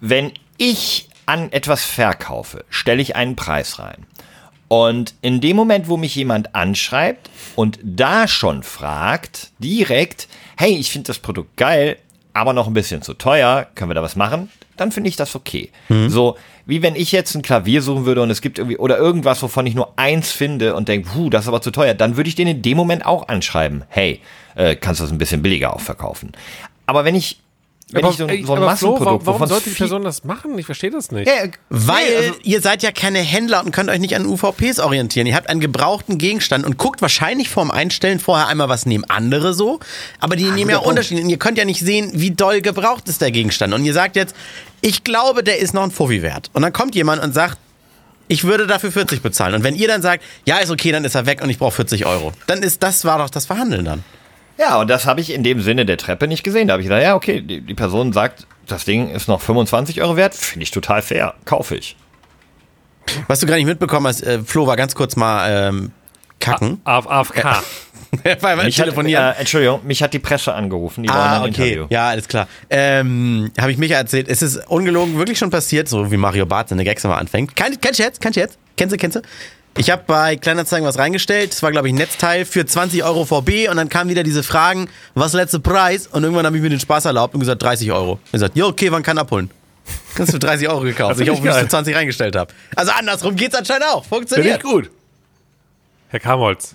wenn 0.00 0.32
ich 0.58 1.08
an 1.26 1.50
etwas 1.52 1.84
verkaufe, 1.84 2.64
stelle 2.70 3.02
ich 3.02 3.16
einen 3.16 3.34
Preis 3.34 3.78
rein. 3.80 4.06
Und 4.68 5.14
in 5.22 5.40
dem 5.40 5.56
Moment, 5.56 5.88
wo 5.88 5.96
mich 5.96 6.14
jemand 6.14 6.54
anschreibt 6.54 7.30
und 7.54 7.78
da 7.82 8.26
schon 8.26 8.62
fragt, 8.62 9.50
direkt, 9.58 10.28
hey, 10.56 10.76
ich 10.76 10.90
finde 10.90 11.08
das 11.08 11.18
Produkt 11.18 11.56
geil, 11.56 11.98
aber 12.32 12.52
noch 12.52 12.66
ein 12.66 12.74
bisschen 12.74 13.02
zu 13.02 13.14
teuer, 13.14 13.66
können 13.74 13.90
wir 13.90 13.94
da 13.94 14.02
was 14.02 14.16
machen? 14.16 14.50
Dann 14.76 14.92
finde 14.92 15.08
ich 15.08 15.16
das 15.16 15.34
okay. 15.34 15.70
So, 16.08 16.36
wie 16.66 16.82
wenn 16.82 16.96
ich 16.96 17.12
jetzt 17.12 17.34
ein 17.34 17.42
Klavier 17.42 17.80
suchen 17.80 18.04
würde 18.04 18.22
und 18.22 18.30
es 18.30 18.42
gibt 18.42 18.58
irgendwie, 18.58 18.76
oder 18.76 18.98
irgendwas, 18.98 19.40
wovon 19.42 19.66
ich 19.66 19.74
nur 19.74 19.98
eins 19.98 20.32
finde 20.32 20.74
und 20.74 20.88
denke, 20.88 21.08
puh, 21.08 21.30
das 21.30 21.42
ist 21.42 21.48
aber 21.48 21.62
zu 21.62 21.70
teuer, 21.70 21.94
dann 21.94 22.16
würde 22.16 22.28
ich 22.28 22.34
den 22.34 22.48
in 22.48 22.60
dem 22.60 22.76
Moment 22.76 23.06
auch 23.06 23.28
anschreiben, 23.28 23.84
hey, 23.88 24.20
äh, 24.56 24.74
kannst 24.74 25.00
du 25.00 25.04
das 25.04 25.12
ein 25.12 25.18
bisschen 25.18 25.42
billiger 25.42 25.74
auch 25.74 25.80
verkaufen. 25.80 26.32
Aber 26.86 27.04
wenn 27.04 27.14
ich, 27.14 27.38
wenn 27.92 28.02
aber, 28.02 28.10
ich 28.10 28.18
so, 28.18 28.26
ey, 28.26 28.42
so 28.44 28.54
ein 28.54 28.62
aber 28.62 28.76
Flo, 28.76 28.90
Massenprodukt, 28.90 29.26
warum, 29.26 29.40
warum 29.40 29.46
sollte 29.46 29.70
die 29.70 29.76
Person 29.76 30.02
das 30.02 30.24
machen? 30.24 30.58
Ich 30.58 30.66
verstehe 30.66 30.90
das 30.90 31.12
nicht. 31.12 31.28
Ja, 31.28 31.44
äh, 31.44 31.50
Weil 31.68 32.04
nee, 32.04 32.16
also- 32.16 32.38
ihr 32.42 32.60
seid 32.60 32.82
ja 32.82 32.90
keine 32.90 33.20
Händler 33.20 33.64
und 33.64 33.70
könnt 33.70 33.90
euch 33.90 34.00
nicht 34.00 34.16
an 34.16 34.26
UVPs 34.26 34.80
orientieren. 34.80 35.28
Ihr 35.28 35.36
habt 35.36 35.48
einen 35.48 35.60
gebrauchten 35.60 36.18
Gegenstand 36.18 36.66
und 36.66 36.78
guckt 36.78 37.00
wahrscheinlich 37.00 37.48
vorm 37.48 37.70
Einstellen 37.70 38.18
vorher 38.18 38.48
einmal, 38.48 38.68
was 38.68 38.86
nehmen 38.86 39.04
andere 39.04 39.54
so. 39.54 39.78
Aber 40.18 40.34
die 40.34 40.50
nehmen 40.50 40.70
ja. 40.70 40.78
Unterschiede. 40.78 41.22
Und 41.22 41.28
ihr 41.28 41.38
könnt 41.38 41.58
ja 41.58 41.64
nicht 41.64 41.78
sehen, 41.78 42.10
wie 42.14 42.32
doll 42.32 42.60
gebraucht 42.60 43.08
ist 43.08 43.20
der 43.20 43.30
Gegenstand. 43.30 43.72
Und 43.72 43.84
ihr 43.84 43.94
sagt 43.94 44.16
jetzt, 44.16 44.34
ich 44.80 45.04
glaube, 45.04 45.44
der 45.44 45.60
ist 45.60 45.72
noch 45.72 45.84
ein 45.84 45.92
Fuffi 45.92 46.22
wert. 46.22 46.50
Und 46.54 46.62
dann 46.62 46.72
kommt 46.72 46.96
jemand 46.96 47.22
und 47.22 47.34
sagt, 47.34 47.56
ich 48.26 48.42
würde 48.42 48.66
dafür 48.66 48.90
40 48.90 49.22
bezahlen. 49.22 49.54
Und 49.54 49.62
wenn 49.62 49.76
ihr 49.76 49.86
dann 49.86 50.02
sagt, 50.02 50.24
ja, 50.44 50.58
ist 50.58 50.70
okay, 50.70 50.90
dann 50.90 51.04
ist 51.04 51.14
er 51.14 51.26
weg 51.26 51.40
und 51.40 51.50
ich 51.50 51.58
brauche 51.58 51.76
40 51.76 52.04
Euro. 52.04 52.32
Dann 52.48 52.64
ist 52.64 52.82
das 52.82 53.04
war 53.04 53.18
doch 53.18 53.30
das 53.30 53.46
Verhandeln 53.46 53.84
dann. 53.84 54.04
Ja, 54.58 54.78
und 54.80 54.88
das 54.88 55.04
habe 55.06 55.20
ich 55.20 55.32
in 55.32 55.42
dem 55.42 55.60
Sinne 55.60 55.84
der 55.86 55.96
Treppe 55.98 56.26
nicht 56.28 56.42
gesehen. 56.42 56.68
Da 56.68 56.72
habe 56.72 56.82
ich 56.82 56.88
gedacht, 56.88 57.02
ja, 57.02 57.14
okay, 57.14 57.40
die, 57.42 57.60
die 57.60 57.74
Person 57.74 58.12
sagt, 58.12 58.46
das 58.66 58.84
Ding 58.84 59.10
ist 59.10 59.28
noch 59.28 59.40
25 59.40 60.00
Euro 60.02 60.16
wert, 60.16 60.34
finde 60.34 60.62
ich 60.64 60.70
total 60.70 61.02
fair, 61.02 61.34
kaufe 61.44 61.76
ich. 61.76 61.96
Was 63.28 63.40
du 63.40 63.46
gar 63.46 63.56
nicht 63.56 63.66
mitbekommen 63.66 64.06
hast, 64.06 64.22
äh, 64.22 64.40
Flo 64.40 64.66
war 64.66 64.76
ganz 64.76 64.94
kurz 64.94 65.14
mal 65.14 65.68
ähm, 65.68 65.92
kacken. 66.40 66.80
Auf 66.84 67.08
AFK. 67.10 67.62
Weil 68.40 68.56
wir 68.56 68.64
Mich 68.64 68.78
hat, 68.78 68.86
telefonieren. 68.86 69.32
äh, 69.34 69.40
Entschuldigung, 69.40 69.80
mich 69.84 70.02
hat 70.02 70.14
die 70.14 70.18
Presse 70.18 70.54
angerufen, 70.54 71.02
die 71.02 71.08
Ah, 71.10 71.40
okay. 71.40 71.48
Interview. 71.48 71.86
Ja, 71.90 72.08
alles 72.08 72.26
klar. 72.28 72.48
Ähm, 72.70 73.50
Habe 73.60 73.72
ich 73.72 73.78
Micha 73.78 73.96
erzählt. 73.96 74.28
Es 74.28 74.42
ist 74.42 74.56
ungelogen 74.68 75.18
wirklich 75.18 75.38
schon 75.38 75.50
passiert, 75.50 75.88
so 75.88 76.10
wie 76.10 76.16
Mario 76.16 76.46
Barth 76.46 76.70
seine 76.70 76.84
Gags 76.84 77.04
immer 77.04 77.18
anfängt. 77.18 77.54
Kein, 77.56 77.78
kein 77.80 77.94
Scherz, 77.94 78.18
kein 78.18 78.32
Scherz. 78.32 78.56
Kennst 78.76 78.92
du, 78.94 78.96
kennst 78.96 79.16
du? 79.16 79.22
Ich 79.78 79.90
habe 79.90 80.02
bei 80.06 80.36
Kleinanzeigen 80.36 80.86
was 80.86 80.98
reingestellt. 80.98 81.52
Das 81.52 81.62
war, 81.62 81.70
glaube 81.70 81.88
ich, 81.88 81.92
ein 81.94 81.98
Netzteil 81.98 82.44
für 82.46 82.64
20 82.64 83.04
Euro 83.04 83.24
VB. 83.26 83.68
Und 83.68 83.76
dann 83.76 83.88
kamen 83.90 84.08
wieder 84.08 84.22
diese 84.22 84.42
Fragen, 84.42 84.88
was 85.14 85.34
letzte 85.34 85.60
Preis? 85.60 86.06
Und 86.06 86.22
irgendwann 86.22 86.46
habe 86.46 86.56
ich 86.56 86.62
mir 86.62 86.70
den 86.70 86.80
Spaß 86.80 87.04
erlaubt 87.04 87.34
und 87.34 87.40
gesagt, 87.40 87.62
30 87.62 87.92
Euro. 87.92 88.18
Ich 88.26 88.32
gesagt, 88.32 88.56
ja, 88.56 88.64
okay, 88.64 88.90
wann 88.90 89.02
kann 89.02 89.18
abholen? 89.18 89.50
Kannst 90.14 90.32
du 90.32 90.36
für 90.36 90.38
30 90.46 90.68
Euro 90.70 90.80
gekauft. 90.80 91.12
Das 91.12 91.20
Ich 91.20 91.30
auch, 91.30 91.42
geil. 91.42 91.62
für 91.62 91.68
20 91.68 91.94
reingestellt 91.94 92.36
habe. 92.36 92.52
Also 92.74 92.92
andersrum 92.92 93.36
geht's 93.36 93.54
anscheinend 93.54 93.84
auch. 93.84 94.02
Finde 94.04 94.16
Funktioniert. 94.26 94.56
ich 94.56 94.62
gut. 94.62 94.90
Herr 96.08 96.20
Kamholz. 96.20 96.74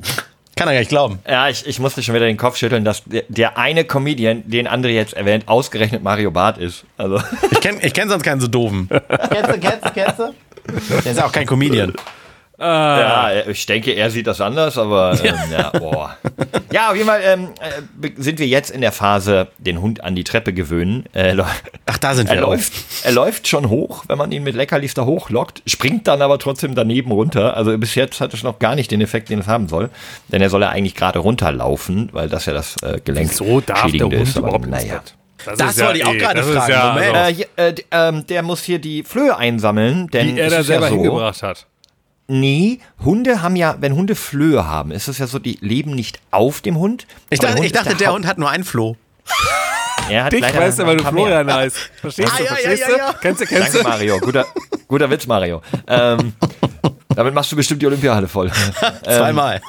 Kann 0.55 0.67
er 0.67 0.73
gar 0.73 0.79
nicht 0.79 0.89
glauben. 0.89 1.19
Ja, 1.27 1.49
ich, 1.49 1.65
ich 1.65 1.79
musste 1.79 2.03
schon 2.03 2.13
wieder 2.13 2.27
den 2.27 2.37
Kopf 2.37 2.55
schütteln, 2.57 2.85
dass 2.85 3.01
der, 3.05 3.23
der 3.29 3.57
eine 3.57 3.83
Comedian, 3.83 4.43
den 4.45 4.67
André 4.67 4.89
jetzt 4.89 5.13
erwähnt, 5.13 5.47
ausgerechnet 5.47 6.03
Mario 6.03 6.29
Barth 6.29 6.59
ist. 6.59 6.83
Also, 6.97 7.19
Ich 7.49 7.59
kenne 7.61 7.79
ich 7.81 7.93
kenn 7.93 8.09
sonst 8.09 8.23
keinen 8.23 8.41
so 8.41 8.47
doofen. 8.47 8.87
kennst 8.89 9.49
du, 9.49 9.59
kennst 9.59 9.85
du, 9.85 9.89
kennst 9.91 10.19
du? 10.19 10.33
Der 11.03 11.11
ist 11.13 11.21
auch 11.23 11.31
kein 11.31 11.47
Comedian. 11.47 11.93
Ja, 12.67 13.31
ich 13.47 13.65
denke, 13.65 13.91
er 13.93 14.09
sieht 14.11 14.27
das 14.27 14.39
anders, 14.41 14.77
aber 14.77 15.17
ähm, 15.23 15.35
ja, 15.51 15.69
boah. 15.71 16.17
Ja, 16.71 16.89
auf 16.91 16.95
jeden 16.95 17.07
Fall 17.07 17.21
ähm, 17.23 17.49
äh, 17.59 18.09
sind 18.17 18.39
wir 18.39 18.47
jetzt 18.47 18.69
in 18.71 18.81
der 18.81 18.91
Phase, 18.91 19.47
den 19.57 19.81
Hund 19.81 20.03
an 20.03 20.15
die 20.15 20.23
Treppe 20.23 20.53
gewöhnen. 20.53 21.05
Äh, 21.13 21.35
Ach, 21.85 21.97
da 21.97 22.13
sind 22.13 22.29
er 22.29 22.35
wir. 22.35 22.41
läuft, 22.41 22.73
er 23.03 23.11
läuft 23.11 23.47
schon 23.47 23.69
hoch, 23.69 24.03
wenn 24.07 24.17
man 24.17 24.31
ihn 24.31 24.43
mit 24.43 24.55
Leckerlis 24.55 24.93
da 24.93 25.05
hochlockt, 25.05 25.61
springt 25.65 26.07
dann 26.07 26.21
aber 26.21 26.37
trotzdem 26.39 26.75
daneben 26.75 27.11
runter. 27.11 27.57
Also 27.57 27.77
bis 27.77 27.95
jetzt 27.95 28.21
hat 28.21 28.33
es 28.33 28.43
noch 28.43 28.59
gar 28.59 28.75
nicht 28.75 28.91
den 28.91 29.01
Effekt, 29.01 29.29
den 29.29 29.39
es 29.39 29.47
haben 29.47 29.67
soll. 29.67 29.89
Denn 30.29 30.41
er 30.41 30.49
soll 30.49 30.61
ja 30.61 30.69
eigentlich 30.69 30.95
gerade 30.95 31.19
runterlaufen, 31.19 32.09
weil 32.11 32.29
das 32.29 32.45
ja 32.45 32.53
das 32.53 32.75
äh, 32.83 32.99
Gelenk 33.03 33.31
So 33.33 33.59
darf 33.61 33.91
der 33.91 34.01
Hund 34.05 34.13
ist. 34.13 34.37
Aber 34.37 34.47
überhaupt 34.49 34.67
naja. 34.67 35.01
Das 35.43 35.75
ist 35.75 35.83
wollte 35.83 35.97
ich 35.97 36.05
auch 36.05 36.13
eh- 36.13 36.17
gerade 36.19 36.41
das 36.41 36.49
fragen. 36.49 36.71
Ja, 36.71 36.93
Moment. 36.93 37.15
also, 37.15 37.43
Äh, 37.57 37.69
äh, 37.69 37.75
ähm, 37.91 38.27
der 38.27 38.43
muss 38.43 38.61
hier 38.63 38.77
die 38.77 39.01
Flöhe 39.03 39.35
einsammeln, 39.35 40.07
denn 40.09 40.35
die 40.35 40.39
er 40.39 40.51
da 40.51 40.59
ist 40.59 40.67
selber 40.67 40.85
ja 40.85 40.89
so, 40.91 40.95
hingebracht 40.97 41.41
hat. 41.41 41.65
Nee, 42.33 42.79
Hunde 43.03 43.41
haben 43.41 43.57
ja, 43.57 43.75
wenn 43.81 43.93
Hunde 43.93 44.15
Flöhe 44.15 44.65
haben, 44.65 44.91
ist 44.91 45.09
es 45.09 45.17
ja 45.17 45.27
so, 45.27 45.37
die 45.37 45.57
leben 45.59 45.91
nicht 45.91 46.21
auf 46.31 46.61
dem 46.61 46.77
Hund. 46.77 47.05
Ich 47.29 47.39
dachte, 47.39 47.57
Hund 47.57 47.65
ich 47.65 47.73
dachte 47.73 47.93
der 47.95 48.07
Haupt- 48.07 48.15
Hund 48.19 48.27
hat 48.27 48.37
nur 48.37 48.49
einen 48.49 48.63
Floh. 48.63 48.95
Er 50.09 50.23
hat 50.23 50.31
Dich 50.33 50.41
weißt 50.41 50.79
du, 50.79 50.85
weil 50.85 50.95
du 50.97 51.03
paar 51.03 51.11
mehr. 51.11 51.25
Florian 51.25 51.53
heißt. 51.53 51.77
Verstehst 51.99 52.31
Ah, 52.33 52.37
du? 52.37 52.43
ja, 52.45 52.49
ja, 52.51 52.55
Verstehst 52.55 52.81
ja, 52.81 52.87
du? 52.87 52.97
ja. 52.97 53.13
Kennst 53.21 53.41
du, 53.41 53.45
kennst 53.45 53.67
Danke, 53.75 53.77
du? 53.79 53.83
Mario. 53.89 54.19
Guter, 54.19 54.45
guter 54.87 55.09
Witz, 55.09 55.27
Mario. 55.27 55.61
Ähm, 55.87 56.33
damit 57.09 57.33
machst 57.33 57.51
du 57.51 57.55
bestimmt 57.57 57.81
die 57.81 57.87
Olympiahalle 57.87 58.27
voll. 58.29 58.49
Zweimal. 59.03 59.61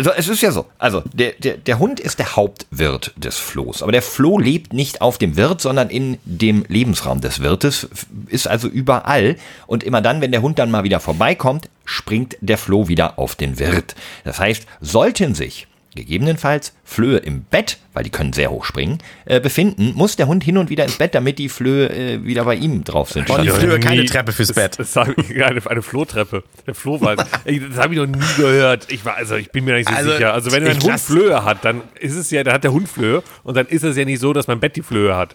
Also 0.00 0.12
es 0.12 0.28
ist 0.28 0.40
ja 0.40 0.50
so, 0.50 0.64
also 0.78 1.02
der, 1.12 1.32
der, 1.32 1.58
der 1.58 1.78
Hund 1.78 2.00
ist 2.00 2.18
der 2.18 2.34
Hauptwirt 2.34 3.12
des 3.18 3.36
Flohs, 3.36 3.82
aber 3.82 3.92
der 3.92 4.00
Floh 4.00 4.38
lebt 4.38 4.72
nicht 4.72 5.02
auf 5.02 5.18
dem 5.18 5.36
Wirt, 5.36 5.60
sondern 5.60 5.90
in 5.90 6.16
dem 6.24 6.64
Lebensraum 6.68 7.20
des 7.20 7.40
Wirtes, 7.40 7.86
ist 8.28 8.48
also 8.48 8.66
überall. 8.66 9.36
Und 9.66 9.84
immer 9.84 10.00
dann, 10.00 10.22
wenn 10.22 10.32
der 10.32 10.40
Hund 10.40 10.58
dann 10.58 10.70
mal 10.70 10.84
wieder 10.84 11.00
vorbeikommt, 11.00 11.68
springt 11.84 12.38
der 12.40 12.56
Floh 12.56 12.88
wieder 12.88 13.18
auf 13.18 13.34
den 13.34 13.58
Wirt. 13.58 13.94
Das 14.24 14.38
heißt, 14.38 14.64
sollten 14.80 15.34
sich 15.34 15.66
gegebenenfalls 15.94 16.72
Flöhe 16.84 17.18
im 17.18 17.42
Bett, 17.42 17.78
weil 17.94 18.04
die 18.04 18.10
können 18.10 18.32
sehr 18.32 18.50
hoch 18.50 18.64
springen, 18.64 18.98
äh, 19.24 19.40
befinden, 19.40 19.92
muss 19.94 20.16
der 20.16 20.26
Hund 20.28 20.44
hin 20.44 20.56
und 20.56 20.70
wieder 20.70 20.84
ins 20.84 20.98
Bett, 20.98 21.14
damit 21.14 21.38
die 21.38 21.48
Flöhe 21.48 21.88
äh, 21.88 22.24
wieder 22.24 22.44
bei 22.44 22.54
ihm 22.54 22.84
drauf 22.84 23.10
sind. 23.10 23.28
Und 23.28 23.42
die 23.42 23.50
Flöhe 23.50 23.80
keine 23.80 24.04
Treppe 24.04 24.32
fürs 24.32 24.48
das, 24.48 24.56
Bett. 24.56 24.78
Das 24.78 24.96
ich, 25.16 25.44
eine, 25.44 25.60
eine 25.66 25.82
Flohtreppe. 25.82 26.44
Der 26.66 26.74
Flohwald. 26.74 27.18
Das 27.18 27.78
habe 27.78 27.94
ich 27.94 28.00
noch 28.00 28.06
nie 28.06 28.20
gehört. 28.36 28.86
Ich 28.90 29.04
war, 29.04 29.16
also 29.16 29.34
ich 29.36 29.50
bin 29.50 29.64
mir 29.64 29.76
nicht 29.76 29.88
so 29.88 29.94
Also, 29.94 30.12
sicher. 30.12 30.32
Also 30.32 30.52
wenn 30.52 30.66
ein 30.66 30.80
Hund 30.80 31.00
Flöhe 31.00 31.44
hat, 31.44 31.64
dann 31.64 31.82
ist 31.98 32.14
es 32.14 32.30
ja, 32.30 32.44
dann 32.44 32.54
hat 32.54 32.64
der 32.64 32.72
Hund 32.72 32.88
Flöhe 32.88 33.22
und 33.42 33.56
dann 33.56 33.66
ist 33.66 33.82
es 33.82 33.96
ja 33.96 34.04
nicht 34.04 34.20
so, 34.20 34.32
dass 34.32 34.46
mein 34.46 34.60
Bett 34.60 34.76
die 34.76 34.82
Flöhe 34.82 35.16
hat. 35.16 35.34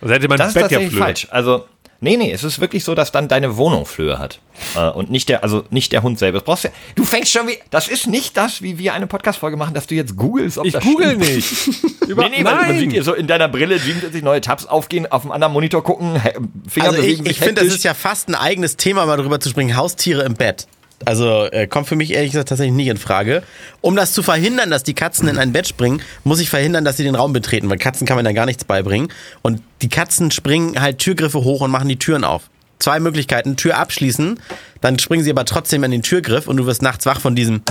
Also 0.00 0.14
hätte 0.14 0.28
mein 0.28 0.38
Das 0.38 0.48
ist 0.48 0.54
Bett 0.54 0.62
ja 0.62 0.68
tatsächlich 0.68 0.92
Flöhe. 0.92 1.04
falsch. 1.04 1.28
Also, 1.30 1.66
nee, 2.04 2.16
nee, 2.16 2.30
es 2.30 2.44
ist 2.44 2.60
wirklich 2.60 2.84
so, 2.84 2.94
dass 2.94 3.10
dann 3.10 3.26
deine 3.26 3.56
Wohnung 3.56 3.86
Flöhe 3.86 4.18
hat. 4.18 4.38
Äh, 4.76 4.88
und 4.90 5.10
nicht 5.10 5.28
der, 5.28 5.42
also 5.42 5.64
nicht 5.70 5.90
der 5.90 6.02
Hund 6.02 6.18
selber. 6.18 6.38
Das 6.38 6.44
brauchst 6.44 6.64
du, 6.64 6.68
du 6.94 7.04
fängst 7.04 7.32
schon 7.32 7.48
wie, 7.48 7.58
das 7.70 7.88
ist 7.88 8.06
nicht 8.06 8.36
das, 8.36 8.62
wie 8.62 8.78
wir 8.78 8.94
eine 8.94 9.08
Podcast-Folge 9.08 9.56
machen, 9.56 9.74
dass 9.74 9.88
du 9.88 9.94
jetzt 9.96 10.16
googelst, 10.16 10.58
ob 10.58 10.66
Ich 10.66 10.72
das 10.72 10.84
google 10.84 11.20
stimmt. 11.20 11.28
nicht. 11.28 11.84
Über, 12.08 12.28
Nee, 12.28 12.36
nee, 12.38 12.44
weil 12.44 12.54
man 12.54 12.78
sieht 12.78 12.92
dir 12.92 13.02
so 13.02 13.14
in 13.14 13.26
deiner 13.26 13.48
Brille 13.48 13.78
77 13.78 14.22
neue 14.22 14.40
Tabs 14.40 14.66
aufgehen, 14.66 15.10
auf 15.10 15.22
dem 15.22 15.32
anderen 15.32 15.52
Monitor 15.52 15.82
gucken, 15.82 16.20
Finger 16.68 16.86
Also 16.88 17.00
bewegen 17.00 17.24
ich, 17.24 17.32
ich 17.32 17.38
finde, 17.38 17.64
das 17.64 17.74
ist 17.74 17.82
ja 17.82 17.94
fast 17.94 18.28
ein 18.28 18.34
eigenes 18.34 18.76
Thema, 18.76 19.06
mal 19.06 19.16
drüber 19.16 19.40
zu 19.40 19.48
sprechen. 19.48 19.76
Haustiere 19.76 20.22
im 20.22 20.34
Bett. 20.34 20.66
Also 21.04 21.44
äh, 21.46 21.66
kommt 21.66 21.88
für 21.88 21.96
mich 21.96 22.12
ehrlich 22.12 22.32
gesagt 22.32 22.48
tatsächlich 22.48 22.74
nicht 22.74 22.88
in 22.88 22.96
Frage. 22.96 23.42
Um 23.80 23.96
das 23.96 24.12
zu 24.12 24.22
verhindern, 24.22 24.70
dass 24.70 24.82
die 24.82 24.94
Katzen 24.94 25.28
in 25.28 25.38
ein 25.38 25.52
Bett 25.52 25.68
springen, 25.68 26.02
muss 26.24 26.40
ich 26.40 26.50
verhindern, 26.50 26.84
dass 26.84 26.96
sie 26.96 27.04
den 27.04 27.14
Raum 27.14 27.32
betreten, 27.32 27.68
weil 27.68 27.78
Katzen 27.78 28.06
kann 28.06 28.16
man 28.16 28.24
da 28.24 28.32
gar 28.32 28.46
nichts 28.46 28.64
beibringen. 28.64 29.08
Und 29.42 29.60
die 29.82 29.88
Katzen 29.88 30.30
springen 30.30 30.80
halt 30.80 30.98
Türgriffe 30.98 31.44
hoch 31.44 31.60
und 31.60 31.70
machen 31.70 31.88
die 31.88 31.98
Türen 31.98 32.24
auf. 32.24 32.50
zwei 32.78 33.00
Möglichkeiten. 33.00 33.56
Tür 33.56 33.78
abschließen, 33.78 34.40
dann 34.80 34.98
springen 34.98 35.24
sie 35.24 35.30
aber 35.30 35.44
trotzdem 35.44 35.84
in 35.84 35.90
den 35.90 36.02
Türgriff 36.02 36.46
und 36.46 36.56
du 36.58 36.66
wirst 36.66 36.82
nachts 36.82 37.06
wach 37.06 37.20
von 37.20 37.34
diesem 37.34 37.62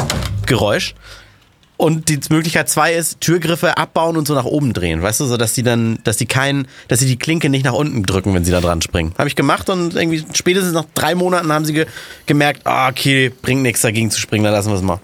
Geräusch. 0.45 0.95
Und 1.83 2.07
die 2.07 2.17
Möglichkeit 2.29 2.69
zwei 2.69 2.93
ist, 2.93 3.19
Türgriffe 3.19 3.77
abbauen 3.77 4.15
und 4.15 4.25
so 4.25 4.33
nach 4.33 4.45
oben 4.45 4.71
drehen, 4.71 5.01
weißt 5.01 5.19
du, 5.19 5.25
so 5.25 5.35
dass 5.35 5.51
die 5.51 5.63
dann, 5.63 5.99
dass 6.05 6.15
die 6.15 6.25
keinen, 6.25 6.65
dass 6.87 6.99
sie 6.99 7.07
die 7.07 7.17
Klinke 7.17 7.49
nicht 7.49 7.65
nach 7.65 7.73
unten 7.73 8.03
drücken, 8.03 8.33
wenn 8.33 8.45
sie 8.45 8.51
da 8.51 8.61
dran 8.61 8.81
springen. 8.81 9.13
Habe 9.17 9.27
ich 9.27 9.35
gemacht 9.35 9.69
und 9.69 9.93
irgendwie 9.93 10.23
spätestens 10.33 10.71
nach 10.71 10.85
drei 10.93 11.13
Monaten 11.13 11.51
haben 11.51 11.65
sie 11.65 11.73
ge 11.73 11.85
gemerkt, 12.25 12.61
ah, 12.63 12.87
okay, 12.87 13.33
bringt 13.41 13.63
nichts 13.63 13.81
dagegen 13.81 14.09
zu 14.11 14.21
springen, 14.21 14.45
dann 14.45 14.53
lassen 14.53 14.69
wir 14.69 14.77
es 14.77 14.81
mal. 14.81 15.01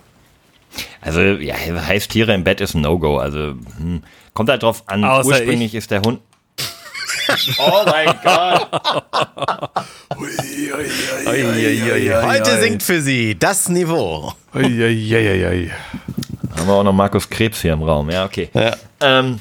Also, 1.01 1.19
ja, 1.19 1.55
heißt 1.55 2.11
Tiere 2.11 2.34
im 2.34 2.45
Bett 2.45 2.61
ist 2.61 2.75
ein 2.75 2.82
No-Go. 2.84 3.17
Also, 3.17 3.55
hm, 3.77 4.01
kommt 4.34 4.49
halt 4.49 4.63
drauf 4.63 4.84
an. 4.86 5.03
Außer 5.03 5.27
Ursprünglich 5.27 5.75
ist 5.75 5.91
der 5.91 6.01
Hund. 6.01 6.21
oh 7.57 7.84
mein 7.88 8.15
Gott. 8.23 8.69
Heute 12.23 12.61
singt 12.61 12.84
für 12.84 13.01
sie 13.01 13.38
das 13.38 13.67
Niveau. 13.67 14.32
Eieieiei. 14.53 15.71
Haben 16.57 16.67
wir 16.67 16.73
auch 16.73 16.83
noch 16.83 16.93
Markus 16.93 17.29
Krebs 17.29 17.61
hier 17.61 17.73
im 17.73 17.83
Raum. 17.83 18.09
Ja, 18.09 18.25
okay. 18.25 18.49
Ja. 18.53 18.75
Ähm, 19.01 19.39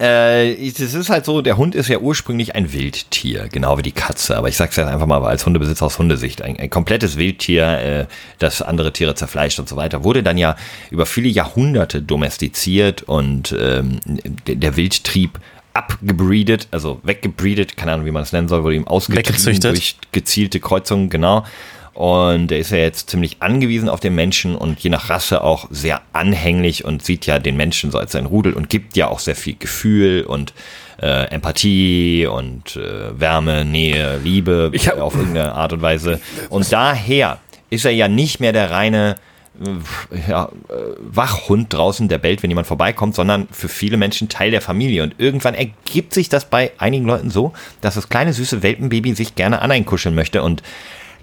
äh, 0.00 0.54
es 0.66 0.80
ist 0.80 1.10
halt 1.10 1.26
so, 1.26 1.42
der 1.42 1.58
Hund 1.58 1.74
ist 1.74 1.88
ja 1.88 1.98
ursprünglich 1.98 2.54
ein 2.54 2.72
Wildtier, 2.72 3.48
genau 3.52 3.76
wie 3.76 3.82
die 3.82 3.92
Katze. 3.92 4.34
Aber 4.38 4.48
ich 4.48 4.56
sag's 4.56 4.76
jetzt 4.76 4.88
einfach 4.88 5.06
mal 5.06 5.22
als 5.22 5.44
Hundebesitzer 5.44 5.84
aus 5.84 5.98
Hundesicht. 5.98 6.40
Ein, 6.40 6.58
ein 6.58 6.70
komplettes 6.70 7.18
Wildtier, 7.18 7.66
äh, 7.66 8.06
das 8.38 8.62
andere 8.62 8.94
Tiere 8.94 9.14
zerfleischt 9.14 9.58
und 9.60 9.68
so 9.68 9.76
weiter, 9.76 10.02
wurde 10.02 10.22
dann 10.22 10.38
ja 10.38 10.56
über 10.90 11.04
viele 11.04 11.28
Jahrhunderte 11.28 12.00
domestiziert 12.00 13.02
und 13.02 13.54
ähm, 13.60 14.00
der, 14.46 14.76
Wildtrieb 14.76 15.38
abgebreedet, 15.74 16.68
also 16.70 17.00
weggebreedet, 17.02 17.76
keine 17.76 17.92
Ahnung, 17.92 18.06
wie 18.06 18.10
man 18.10 18.22
es 18.22 18.32
nennen 18.32 18.48
soll, 18.48 18.64
wurde 18.64 18.76
ihm 18.76 18.88
ausgetrieben 18.88 19.60
durch 19.60 19.96
gezielte 20.12 20.60
Kreuzungen, 20.60 21.10
genau. 21.10 21.44
Und 21.92 22.48
der 22.48 22.58
ist 22.58 22.70
ja 22.70 22.78
jetzt 22.78 23.10
ziemlich 23.10 23.38
angewiesen 23.40 23.88
auf 23.88 24.00
den 24.00 24.14
Menschen 24.14 24.54
und 24.54 24.78
je 24.80 24.90
nach 24.90 25.10
Rasse 25.10 25.42
auch 25.42 25.66
sehr 25.70 26.00
anhänglich 26.12 26.84
und 26.84 27.04
sieht 27.04 27.26
ja 27.26 27.38
den 27.38 27.56
Menschen 27.56 27.90
so 27.90 27.98
als 27.98 28.12
sein 28.12 28.26
Rudel 28.26 28.52
und 28.54 28.70
gibt 28.70 28.96
ja 28.96 29.08
auch 29.08 29.18
sehr 29.18 29.36
viel 29.36 29.56
Gefühl 29.58 30.22
und 30.22 30.54
äh, 31.02 31.24
Empathie 31.30 32.26
und 32.26 32.76
äh, 32.76 33.18
Wärme, 33.18 33.64
Nähe, 33.64 34.18
Liebe 34.22 34.70
Ich 34.72 34.88
hab- 34.88 34.98
auf 34.98 35.14
irgendeine 35.14 35.52
Art 35.52 35.72
und 35.72 35.82
Weise. 35.82 36.20
Und 36.48 36.72
daher 36.72 37.38
ist 37.70 37.84
er 37.84 37.92
ja 37.92 38.08
nicht 38.08 38.40
mehr 38.40 38.52
der 38.52 38.70
reine 38.70 39.16
äh, 39.60 40.30
ja, 40.30 40.50
äh, 40.68 40.74
Wachhund 41.00 41.72
draußen, 41.72 42.08
der 42.08 42.18
bellt, 42.18 42.42
wenn 42.42 42.50
jemand 42.50 42.66
vorbeikommt, 42.66 43.14
sondern 43.14 43.48
für 43.50 43.68
viele 43.68 43.96
Menschen 43.96 44.28
Teil 44.28 44.50
der 44.50 44.60
Familie. 44.60 45.02
Und 45.02 45.16
irgendwann 45.18 45.54
ergibt 45.54 46.14
sich 46.14 46.28
das 46.28 46.44
bei 46.44 46.72
einigen 46.78 47.04
Leuten 47.04 47.30
so, 47.30 47.52
dass 47.80 47.96
das 47.96 48.08
kleine 48.08 48.32
süße 48.32 48.62
Welpenbaby 48.62 49.14
sich 49.14 49.34
gerne 49.34 49.60
an 49.60 49.70
einen 49.70 49.86
kuscheln 49.86 50.14
möchte. 50.14 50.42
Und 50.42 50.62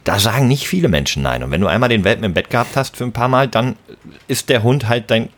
da 0.07 0.19
sagen 0.19 0.47
nicht 0.47 0.67
viele 0.67 0.87
Menschen 0.87 1.23
nein. 1.23 1.43
Und 1.43 1.51
wenn 1.51 1.61
du 1.61 1.67
einmal 1.67 1.89
den 1.89 2.03
Welpen 2.03 2.23
im 2.23 2.33
Bett 2.33 2.49
gehabt 2.49 2.75
hast 2.75 2.97
für 2.97 3.03
ein 3.03 3.11
paar 3.13 3.27
Mal, 3.27 3.47
dann 3.47 3.75
ist 4.27 4.49
der 4.49 4.63
Hund 4.63 4.87
halt 4.87 5.11
dein, 5.11 5.29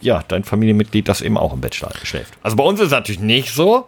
ja, 0.00 0.24
dein 0.28 0.44
Familienmitglied, 0.44 1.08
das 1.08 1.20
eben 1.20 1.36
auch 1.38 1.52
im 1.52 1.60
Bett 1.60 1.74
schläft. 1.74 2.34
Also 2.42 2.56
bei 2.56 2.64
uns 2.64 2.80
ist 2.80 2.86
es 2.86 2.92
natürlich 2.92 3.20
nicht 3.20 3.52
so. 3.54 3.86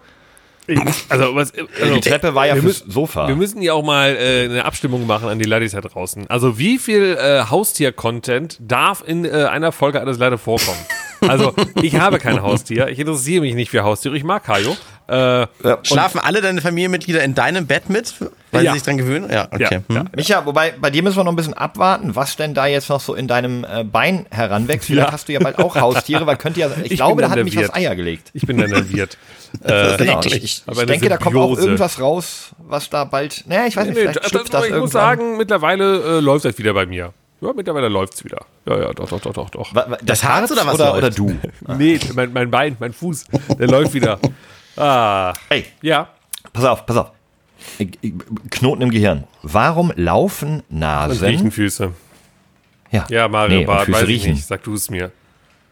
Also, 1.08 1.34
was, 1.34 1.52
also, 1.80 1.94
Die 1.94 2.00
Treppe 2.00 2.36
war 2.36 2.46
ja 2.46 2.52
fürs 2.54 2.64
müssen- 2.64 2.90
Sofa. 2.92 3.26
Wir 3.26 3.34
müssen 3.34 3.62
ja 3.62 3.72
auch 3.72 3.82
mal 3.84 4.14
äh, 4.16 4.44
eine 4.44 4.64
Abstimmung 4.64 5.08
machen 5.08 5.28
an 5.28 5.40
die 5.40 5.44
Ladies 5.44 5.72
da 5.72 5.80
draußen. 5.80 6.30
Also, 6.30 6.56
wie 6.56 6.78
viel 6.78 7.18
äh, 7.20 7.42
Haustier-Content 7.50 8.58
darf 8.60 9.02
in 9.04 9.24
äh, 9.24 9.30
einer 9.50 9.72
Folge 9.72 10.00
alles 10.00 10.18
leider 10.18 10.38
vorkommen? 10.38 10.78
Also, 11.26 11.52
ich 11.82 11.96
habe 11.96 12.18
kein 12.18 12.42
Haustier. 12.42 12.86
Ich 12.88 12.98
interessiere 13.00 13.40
mich 13.42 13.54
nicht 13.56 13.70
für 13.70 13.82
Haustiere. 13.82 14.16
Ich 14.16 14.22
mag 14.24 14.44
Kajo. 14.44 14.76
Äh, 15.12 15.46
Schlafen 15.82 16.18
alle 16.20 16.40
deine 16.40 16.60
Familienmitglieder 16.62 17.22
in 17.22 17.34
deinem 17.34 17.66
Bett 17.66 17.90
mit, 17.90 18.14
weil 18.50 18.64
Ja. 18.64 18.72
sie 18.72 18.78
sich 18.78 18.86
dran 18.86 18.96
gewöhnen? 18.96 19.30
Ja, 19.30 19.46
okay. 19.52 19.62
ja, 19.62 19.70
Hm. 19.70 19.82
ja. 19.90 20.04
Micha, 20.16 20.46
wobei, 20.46 20.72
bei 20.80 20.90
dir 20.90 21.02
müssen 21.02 21.16
wir 21.18 21.24
noch 21.24 21.32
ein 21.32 21.36
bisschen 21.36 21.54
abwarten, 21.54 22.16
was 22.16 22.36
denn 22.36 22.54
da 22.54 22.66
jetzt 22.66 22.88
noch 22.88 23.00
so 23.00 23.14
in 23.14 23.28
deinem 23.28 23.64
äh, 23.64 23.84
Bein 23.84 24.24
heranwächst. 24.30 24.86
Vielleicht 24.86 25.08
Ja. 25.08 25.12
hast 25.12 25.28
du 25.28 25.32
ja 25.34 25.40
bald 25.40 25.58
auch 25.58 25.76
Haustiere, 25.76 26.26
weil 26.26 26.36
könnte 26.36 26.60
ja, 26.60 26.68
ich, 26.84 26.92
Ich 26.92 26.96
glaube, 26.96 27.20
da 27.20 27.30
hat 27.30 27.44
mich 27.44 27.56
was. 27.56 27.74
Eier 27.74 27.94
gelegt. 27.94 28.30
Ich 28.32 28.46
bin 28.46 28.56
nerviert. 28.56 29.18
äh, 29.64 29.96
Genau, 29.98 30.20
ich, 30.24 30.42
ich, 30.42 30.62
denke, 30.64 31.08
da 31.10 31.18
kommt 31.18 31.36
auch 31.36 31.42
Symbiose. 31.48 31.62
irgendwas 31.62 32.00
raus, 32.00 32.50
was 32.58 32.88
da 32.88 33.04
bald, 33.04 33.44
naja, 33.46 33.66
ich 33.66 33.76
weiß 33.76 33.86
nicht, 33.88 33.94
nee, 33.96 34.00
vielleicht 34.02 34.20
das, 34.24 34.28
schlüpft 34.30 34.54
das 34.54 34.60
ich 34.64 34.70
irgendwann. 34.70 34.80
muss 34.82 34.92
sagen, 34.92 35.36
mittlerweile 35.36 36.18
äh, 36.18 36.20
läuft 36.20 36.44
das 36.46 36.56
wieder 36.56 36.72
bei 36.72 36.86
mir. 36.86 37.12
Ja, 37.42 37.52
mittlerweile 37.52 37.88
läuft's 37.88 38.24
wieder. 38.24 38.46
Ja, 38.66 38.78
ja, 38.78 38.92
doch, 38.92 39.08
doch, 39.08 39.20
doch, 39.20 39.32
doch, 39.34 39.50
doch. 39.50 39.74
Wa- 39.74 39.98
Das 40.02 40.22
Harz 40.22 40.52
oder 40.52 40.64
was 40.64 40.74
oder, 40.76 40.86
läuft? 40.92 40.98
oder 40.98 41.10
du? 41.10 41.36
Nee, 41.76 41.98
mein, 42.14 42.32
mein 42.32 42.50
Bein, 42.52 42.76
mein 42.78 42.92
Fuß, 42.92 43.24
der 43.58 43.66
läuft 43.66 43.94
wieder. 43.94 44.18
Ah, 44.76 45.32
Hey, 45.48 45.66
ja. 45.82 46.08
pass 46.52 46.64
auf, 46.64 46.86
pass 46.86 46.96
auf. 46.96 47.10
Knoten 48.50 48.82
im 48.82 48.90
Gehirn. 48.90 49.24
Warum 49.42 49.92
laufen 49.96 50.62
Und 50.68 50.78
Nasen? 50.78 51.24
riechen 51.26 51.50
Füße. 51.50 51.92
Ja, 52.90 53.06
Ja, 53.08 53.28
Mario 53.28 53.54
nee, 53.56 53.60
und 53.60 53.66
Bart, 53.66 53.90
weiß 53.90 54.06
riechen. 54.06 54.30
ich 54.30 54.36
nicht. 54.36 54.46
Sag 54.46 54.62
du 54.64 54.74
es 54.74 54.90
mir. 54.90 55.10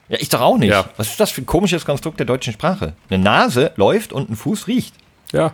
Ja, 0.08 0.16
ich 0.20 0.28
doch 0.28 0.40
auch 0.40 0.56
nicht. 0.58 0.70
Ja. 0.70 0.86
Was 0.96 1.08
ist 1.08 1.20
das 1.20 1.30
für 1.30 1.42
ein 1.42 1.46
komisches 1.46 1.84
Konstrukt 1.84 2.18
der 2.18 2.26
deutschen 2.26 2.52
Sprache? 2.52 2.94
Eine 3.10 3.22
Nase 3.22 3.72
läuft 3.76 4.12
und 4.12 4.30
ein 4.30 4.36
Fuß 4.36 4.66
riecht. 4.66 4.94
Ja. 5.32 5.52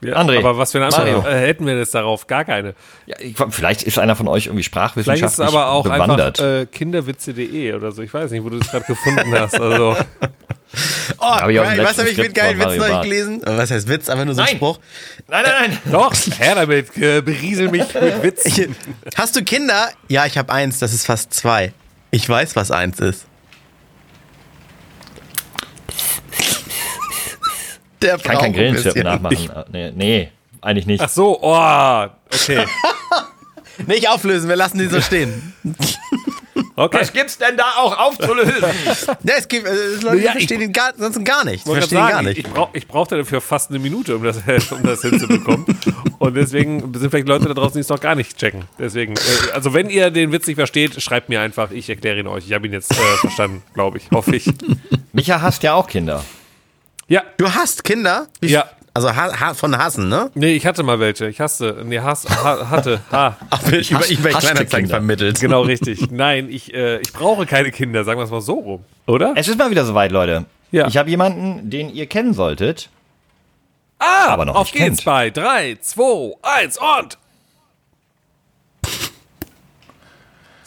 ja 0.00 0.16
André, 0.16 0.38
Aber 0.38 0.58
was 0.58 0.72
für 0.72 0.78
eine 0.78 0.86
Antwort 0.94 1.26
äh, 1.26 1.40
hätten 1.46 1.66
wir 1.66 1.76
jetzt 1.78 1.94
darauf? 1.94 2.26
Gar 2.26 2.44
keine. 2.44 2.74
Ja, 3.06 3.16
ich, 3.20 3.36
vielleicht 3.50 3.82
ist 3.84 3.98
einer 3.98 4.16
von 4.16 4.28
euch 4.28 4.46
irgendwie 4.46 4.62
Vielleicht 4.64 4.92
ist 4.96 5.02
es 5.04 5.34
sprachwissenschaftlich 5.36 5.48
aber 5.48 5.70
auch 5.70 5.84
bewandert. 5.84 6.40
einfach 6.40 6.60
äh, 6.62 6.66
kinderwitze.de 6.66 7.72
oder 7.74 7.92
so. 7.92 8.02
Ich 8.02 8.12
weiß 8.12 8.30
nicht, 8.32 8.44
wo 8.44 8.50
du 8.50 8.58
das 8.58 8.70
gerade 8.70 8.84
gefunden 8.86 9.32
hast. 9.38 9.58
Also, 9.58 9.96
Oh, 11.18 11.24
Hab 11.26 11.48
ich 11.50 11.58
was 11.58 11.98
habe 11.98 12.08
ich 12.10 12.16
mit 12.16 12.26
Skript 12.26 12.34
geilen 12.34 12.58
Witz 12.58 12.78
Barth. 12.78 13.02
gelesen? 13.02 13.42
Äh, 13.42 13.56
Was 13.58 13.70
heißt 13.72 13.88
Witz? 13.88 14.08
Einfach 14.08 14.24
nur 14.24 14.34
so 14.34 14.40
ein 14.42 14.46
Nein. 14.46 14.56
Spruch. 14.56 14.78
nein, 15.28 15.42
nein, 15.44 15.78
nein. 15.84 15.92
doch, 15.92 16.14
her 16.38 16.54
damit, 16.54 16.96
äh, 16.96 17.20
beriesel 17.22 17.68
mich 17.70 17.92
mit 17.94 18.22
Witz. 18.22 18.44
Ich, 18.44 18.68
hast 19.16 19.34
du 19.34 19.42
Kinder? 19.42 19.90
Ja, 20.08 20.26
ich 20.26 20.38
habe 20.38 20.52
eins, 20.52 20.78
das 20.78 20.92
ist 20.92 21.06
fast 21.06 21.34
zwei. 21.34 21.72
Ich 22.12 22.28
weiß, 22.28 22.54
was 22.56 22.70
eins 22.70 23.00
ist. 23.00 23.26
Der 28.02 28.12
Kann 28.12 28.20
kein 28.22 28.34
braucht 28.34 28.44
ein 28.44 28.52
Grillenzirpen 28.54 29.02
bisschen. 29.28 29.46
nachmachen. 29.46 29.64
Nee, 29.72 29.92
nee, 29.94 30.32
eigentlich 30.62 30.86
nicht. 30.86 31.02
Ach 31.02 31.08
so, 31.08 31.38
oh, 31.42 32.06
okay. 32.32 32.64
Nicht 33.86 34.08
auflösen, 34.10 34.48
wir 34.48 34.56
lassen 34.56 34.78
die 34.78 34.86
so 34.88 35.00
stehen. 35.00 35.54
Okay. 36.80 36.98
Was 37.00 37.12
gibt's 37.12 37.36
denn 37.36 37.56
da 37.58 37.64
auch 37.76 37.98
aufzulösen? 37.98 38.54
Ja, 39.22 39.34
es 39.36 39.46
gibt 39.48 39.66
äh, 39.66 39.70
es 39.70 40.02
Leute, 40.02 40.16
die 40.16 40.22
Ja, 40.24 40.30
ich- 40.30 40.38
verstehen 40.38 40.60
ihn 40.62 40.72
gar, 40.72 40.92
sonst 40.96 41.22
gar 41.24 41.44
nicht. 41.44 41.66
Ich 41.66 41.72
Verstehen 41.72 41.98
ihn 41.98 42.00
gar 42.02 42.10
sagen, 42.12 42.26
nicht. 42.28 42.38
ich, 42.38 42.44
ich, 42.46 42.50
brauch, 42.52 42.68
ich 42.72 42.88
brauchte 42.88 43.16
dafür 43.18 43.40
fast 43.42 43.70
eine 43.70 43.78
Minute, 43.78 44.16
um 44.16 44.22
das, 44.24 44.38
um 44.70 44.82
das 44.82 45.02
hinzubekommen. 45.02 45.66
Und 46.18 46.34
deswegen 46.34 46.80
sind 46.94 47.10
vielleicht 47.10 47.28
Leute 47.28 47.48
da 47.48 47.54
draußen, 47.54 47.74
die 47.74 47.80
es 47.80 47.88
noch 47.88 48.00
gar 48.00 48.14
nicht 48.14 48.38
checken. 48.38 48.64
Deswegen, 48.78 49.14
äh, 49.16 49.20
also 49.52 49.74
wenn 49.74 49.90
ihr 49.90 50.10
den 50.10 50.32
Witz 50.32 50.46
nicht 50.46 50.56
versteht, 50.56 51.00
schreibt 51.02 51.28
mir 51.28 51.40
einfach, 51.42 51.70
ich 51.70 51.88
erkläre 51.90 52.18
ihn 52.18 52.26
euch. 52.26 52.46
Ich 52.46 52.52
habe 52.54 52.66
ihn 52.66 52.72
jetzt 52.72 52.92
äh, 52.92 52.94
verstanden, 53.20 53.62
glaube 53.74 53.98
ich, 53.98 54.10
hoffe 54.10 54.34
ich. 54.36 54.46
Micha 55.12 55.42
hasst 55.42 55.62
ja 55.62 55.74
auch 55.74 55.86
Kinder. 55.86 56.24
Ja, 57.08 57.24
Du 57.36 57.52
hast 57.52 57.84
Kinder? 57.84 58.28
Wie- 58.40 58.48
Ja. 58.48 58.70
Also 58.92 59.14
ha 59.14 59.38
ha 59.38 59.54
von 59.54 59.76
Hassen, 59.78 60.08
ne? 60.08 60.30
nee, 60.34 60.54
ich 60.54 60.66
hatte 60.66 60.82
mal 60.82 60.98
welche. 60.98 61.28
Ich 61.28 61.40
hasste, 61.40 61.82
nee, 61.84 62.00
hass, 62.00 62.26
ha, 62.28 62.68
hatte, 62.70 63.00
ha. 63.12 63.36
Ach, 63.50 63.62
über 63.68 63.78
hasse- 63.78 64.12
eBay 64.12 64.32
Kleinanzeigen 64.32 64.90
vermittelt. 64.90 65.40
Genau 65.40 65.62
richtig. 65.62 66.10
Nein, 66.10 66.48
ich, 66.50 66.74
äh, 66.74 66.98
ich 67.00 67.12
brauche 67.12 67.46
keine 67.46 67.70
Kinder, 67.70 68.02
sagen 68.04 68.18
wir 68.18 68.24
es 68.24 68.30
mal 68.30 68.40
so 68.40 68.54
rum. 68.54 68.84
Oder? 69.06 69.34
Es 69.36 69.46
ist 69.46 69.58
mal 69.58 69.70
wieder 69.70 69.84
soweit, 69.84 70.10
Leute. 70.10 70.44
Ja. 70.72 70.88
Ich 70.88 70.96
habe 70.96 71.08
jemanden, 71.08 71.70
den 71.70 71.94
ihr 71.94 72.06
kennen 72.06 72.34
solltet. 72.34 72.88
Ah, 74.00 74.28
aber 74.28 74.44
noch 74.44 74.54
auf 74.56 74.72
nicht 74.72 74.82
geht's 74.82 74.96
kennt. 74.98 75.04
bei 75.04 75.30
3, 75.30 75.76
2, 75.80 76.34
1 76.42 76.78
und... 76.78 77.18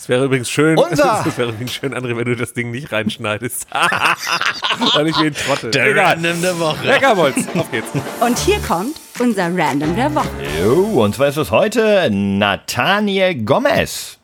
Es 0.04 0.10
wäre 0.10 0.26
übrigens 0.26 0.50
schön, 0.50 0.78
Unser- 0.90 1.24
es 1.26 1.38
wäre 1.38 1.52
übrigens 1.52 1.72
schön, 1.76 1.94
André, 1.96 2.18
wenn 2.18 2.26
du 2.26 2.36
das 2.36 2.52
Ding 2.52 2.72
nicht 2.72 2.92
reinschneidest. 2.92 3.68
Weil 4.96 5.08
ich 5.08 5.18
wie 5.18 5.28
ein 5.28 5.34
Trottel. 5.34 5.72
Der 5.72 5.86
Egal. 5.86 6.16
Random 6.16 6.42
der 6.42 6.60
Woche. 6.60 6.86
Leckerbolz, 6.86 7.38
auf 7.56 7.72
geht's. 7.72 7.88
Und 8.20 8.38
hier 8.38 8.60
kommt 8.60 9.00
unser 9.20 9.46
Random 9.58 9.96
der 9.96 10.14
Woche. 10.14 10.28
Jo, 10.62 11.02
und 11.06 11.16
zwar 11.16 11.30
ist 11.30 11.38
es 11.38 11.52
heute 11.52 12.10
Nathaniel 12.12 13.46
Gomez. 13.46 14.18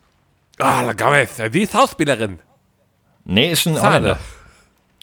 Ah, 0.58 0.82
la 0.82 0.92
Gomez, 0.92 1.30
die 1.54 1.62
ist 1.62 1.72
Schauspielerin. 1.72 2.40
Nee, 3.24 3.50
ist 3.54 3.66
ein 3.66 3.76
Schade. 3.78 3.86
Holländer. 3.88 4.20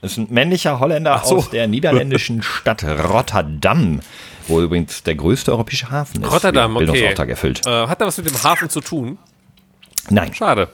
Ist 0.02 0.18
ein 0.18 0.26
männlicher 0.28 0.78
Holländer 0.78 1.22
so. 1.24 1.36
aus 1.38 1.48
der 1.48 1.68
niederländischen 1.68 2.42
Stadt 2.42 2.84
Rotterdam, 2.84 4.00
wo 4.46 4.60
übrigens 4.60 5.02
der 5.04 5.14
größte 5.14 5.52
europäische 5.52 5.90
Hafen 5.90 6.22
ist. 6.22 6.30
Rotterdam, 6.30 6.72
er 6.72 6.76
okay. 6.76 6.84
Bildungsauftrag 6.84 7.28
erfüllt. 7.30 7.66
Äh, 7.66 7.86
hat 7.86 7.98
da 8.02 8.04
was 8.04 8.18
mit 8.18 8.28
dem 8.28 8.42
Hafen 8.42 8.68
zu 8.68 8.82
tun? 8.82 9.16
Nein. 10.10 10.32
Schade. 10.34 10.68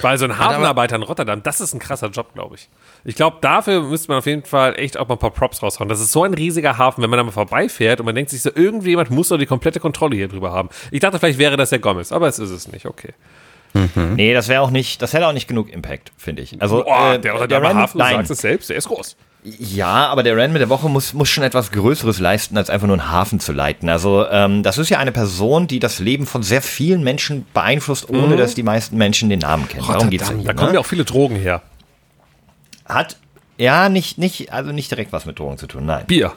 Weil 0.00 0.16
so 0.16 0.24
ein 0.24 0.38
Hafenarbeiter 0.38 0.96
in 0.96 1.02
Rotterdam, 1.02 1.42
das 1.42 1.60
ist 1.60 1.74
ein 1.74 1.78
krasser 1.78 2.08
Job, 2.08 2.32
glaube 2.34 2.54
ich. 2.54 2.68
Ich 3.04 3.14
glaube, 3.14 3.38
dafür 3.40 3.82
müsste 3.82 4.08
man 4.08 4.18
auf 4.18 4.26
jeden 4.26 4.44
Fall 4.44 4.78
echt 4.78 4.96
auch 4.96 5.06
mal 5.08 5.16
ein 5.16 5.18
paar 5.18 5.30
Props 5.32 5.62
raushauen. 5.62 5.88
Das 5.88 6.00
ist 6.00 6.12
so 6.12 6.24
ein 6.24 6.32
riesiger 6.34 6.78
Hafen, 6.78 7.02
wenn 7.02 7.10
man 7.10 7.18
da 7.18 7.24
mal 7.24 7.30
vorbeifährt 7.32 8.00
und 8.00 8.06
man 8.06 8.14
denkt 8.14 8.30
sich 8.30 8.40
so, 8.42 8.50
irgendjemand 8.54 9.10
muss 9.10 9.28
doch 9.28 9.36
die 9.38 9.46
komplette 9.46 9.80
Kontrolle 9.80 10.16
hier 10.16 10.28
drüber 10.28 10.50
haben. 10.52 10.70
Ich 10.90 11.00
dachte, 11.00 11.18
vielleicht 11.18 11.38
wäre 11.38 11.56
das 11.56 11.70
der 11.70 11.78
Gomez, 11.80 12.10
aber 12.12 12.28
es 12.28 12.38
ist 12.38 12.50
es 12.50 12.68
nicht, 12.72 12.86
okay. 12.86 13.12
Nee, 14.16 14.34
das 14.34 14.48
wäre 14.48 14.60
auch 14.60 14.70
nicht, 14.70 15.00
das 15.00 15.14
hätte 15.14 15.26
auch 15.26 15.32
nicht 15.32 15.48
genug 15.48 15.70
Impact, 15.70 16.12
finde 16.18 16.42
ich. 16.42 16.60
Also, 16.60 16.84
Boah, 16.84 17.14
äh, 17.14 17.18
der 17.18 17.32
Rotterdam 17.32 17.62
Random- 17.62 17.82
Hafen, 17.82 17.98
du 17.98 18.04
nein, 18.04 18.16
sagst 18.16 18.30
es 18.32 18.38
selbst, 18.40 18.68
der 18.70 18.76
ist 18.76 18.86
groß. 18.88 19.16
Ja, 19.44 20.06
aber 20.06 20.22
der 20.22 20.36
Random 20.36 20.58
der 20.58 20.68
Woche 20.68 20.88
muss, 20.88 21.14
muss 21.14 21.28
schon 21.28 21.42
etwas 21.42 21.72
Größeres 21.72 22.20
leisten, 22.20 22.56
als 22.56 22.70
einfach 22.70 22.86
nur 22.86 22.98
einen 22.98 23.10
Hafen 23.10 23.40
zu 23.40 23.52
leiten. 23.52 23.88
Also 23.88 24.24
ähm, 24.28 24.62
das 24.62 24.78
ist 24.78 24.88
ja 24.88 24.98
eine 24.98 25.10
Person, 25.10 25.66
die 25.66 25.80
das 25.80 25.98
Leben 25.98 26.26
von 26.26 26.44
sehr 26.44 26.62
vielen 26.62 27.02
Menschen 27.02 27.44
beeinflusst, 27.52 28.08
ohne 28.08 28.36
dass 28.36 28.54
die 28.54 28.62
meisten 28.62 28.96
Menschen 28.96 29.30
den 29.30 29.40
Namen 29.40 29.68
kennen. 29.68 29.84
Darum 29.86 30.10
geht's 30.10 30.28
ja 30.28 30.36
Rotterdam, 30.36 30.40
hier, 30.40 30.46
da 30.46 30.54
kommen 30.54 30.68
ne? 30.68 30.74
ja 30.74 30.80
auch 30.80 30.86
viele 30.86 31.04
Drogen 31.04 31.36
her. 31.36 31.62
Hat 32.84 33.16
ja 33.58 33.88
nicht, 33.88 34.18
nicht, 34.18 34.52
also 34.52 34.70
nicht 34.70 34.90
direkt 34.90 35.12
was 35.12 35.26
mit 35.26 35.38
Drogen 35.38 35.58
zu 35.58 35.66
tun, 35.66 35.86
nein. 35.86 36.06
Bier. 36.06 36.32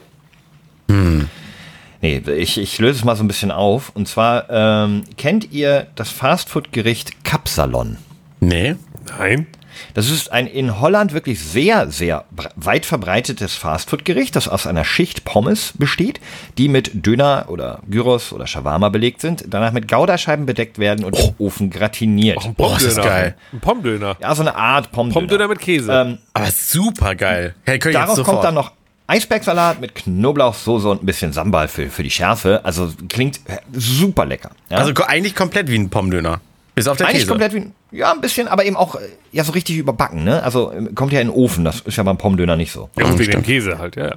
Nee, 2.05 2.21
ich, 2.37 2.59
ich 2.59 2.77
löse 2.77 2.99
es 2.99 3.03
mal 3.03 3.15
so 3.15 3.23
ein 3.23 3.27
bisschen 3.27 3.49
auf. 3.49 3.89
Und 3.95 4.07
zwar, 4.07 4.47
ähm, 4.51 5.05
kennt 5.17 5.51
ihr 5.51 5.87
das 5.95 6.09
Fastfood-Gericht 6.11 7.23
Kapsalon? 7.23 7.97
Nee. 8.39 8.75
Nein. 9.17 9.47
Das 9.93 10.09
ist 10.09 10.31
ein 10.31 10.47
in 10.47 10.79
Holland 10.79 11.13
wirklich 11.13 11.39
sehr, 11.41 11.89
sehr 11.91 12.25
weit 12.55 12.85
verbreitetes 12.85 13.55
Fastfood-Gericht, 13.55 14.35
das 14.35 14.47
aus 14.47 14.67
einer 14.67 14.85
Schicht 14.85 15.25
Pommes 15.25 15.73
besteht, 15.77 16.19
die 16.57 16.69
mit 16.69 17.05
Döner 17.05 17.45
oder 17.49 17.79
Gyros 17.89 18.31
oder 18.31 18.47
Shawarma 18.47 18.89
belegt 18.89 19.21
sind, 19.21 19.45
danach 19.49 19.73
mit 19.73 19.87
Goudascheiben 19.87 20.45
bedeckt 20.45 20.79
werden 20.79 21.03
und 21.03 21.19
im 21.19 21.35
Ofen 21.37 21.69
gratiniert. 21.69 22.37
Auch 22.37 22.45
ein 22.45 22.55
Boah, 22.55 22.77
ist 22.77 22.85
das 22.85 22.95
Pommdöner. 22.95 23.15
geil. 23.15 23.35
Ein 23.51 23.59
Pommdöner. 23.59 24.17
Ja, 24.21 24.35
so 24.35 24.41
eine 24.41 24.55
Art 24.55 24.91
Pommes. 24.91 25.13
Pommdöner 25.13 25.47
mit 25.47 25.59
Käse. 25.59 25.91
Ähm, 25.91 26.17
Aber 26.33 26.47
super 26.51 27.15
geil. 27.15 27.55
Hey, 27.63 27.79
darauf 27.79 28.23
kommt 28.23 28.43
dann 28.43 28.55
noch 28.55 28.71
Eisbergsalat 29.07 29.79
mit 29.81 29.93
Knoblauchsoße 29.93 30.89
und 30.89 31.03
ein 31.03 31.05
bisschen 31.05 31.31
Sambal 31.31 31.67
für, 31.67 31.89
für 31.89 32.01
die 32.01 32.09
Schärfe. 32.09 32.61
Also 32.63 32.91
klingt 33.07 33.39
äh, 33.45 33.57
super 33.71 34.25
lecker. 34.25 34.51
Ja? 34.69 34.77
Also 34.77 34.93
eigentlich 35.05 35.35
komplett 35.35 35.69
wie 35.69 35.77
ein 35.77 35.89
Pommdöner. 35.89 36.41
Bis 36.75 36.87
auf 36.87 36.97
der 36.97 37.07
Eigentlich 37.07 37.21
Käse. 37.21 37.29
komplett 37.31 37.53
wie, 37.53 37.71
ja, 37.91 38.11
ein 38.11 38.21
bisschen, 38.21 38.47
aber 38.49 38.65
eben 38.65 38.75
auch, 38.75 38.95
äh, 38.95 38.99
ja, 39.31 39.43
so 39.43 39.53
richtig 39.53 39.77
überbacken, 39.77 40.23
ne? 40.25 40.43
Also, 40.43 40.71
ähm, 40.73 40.93
kommt 40.93 41.13
ja 41.13 41.21
in 41.21 41.27
den 41.29 41.35
Ofen, 41.35 41.63
das 41.65 41.79
ist 41.81 41.95
ja 41.97 42.03
beim 42.03 42.17
Pommdöner 42.17 42.55
nicht 42.57 42.71
so. 42.71 42.89
ja, 42.97 43.05
und 43.05 43.17
wegen 43.17 43.31
dem 43.31 43.43
Käse 43.43 43.77
halt, 43.79 43.95
ja, 43.95 44.05
ja. 44.07 44.15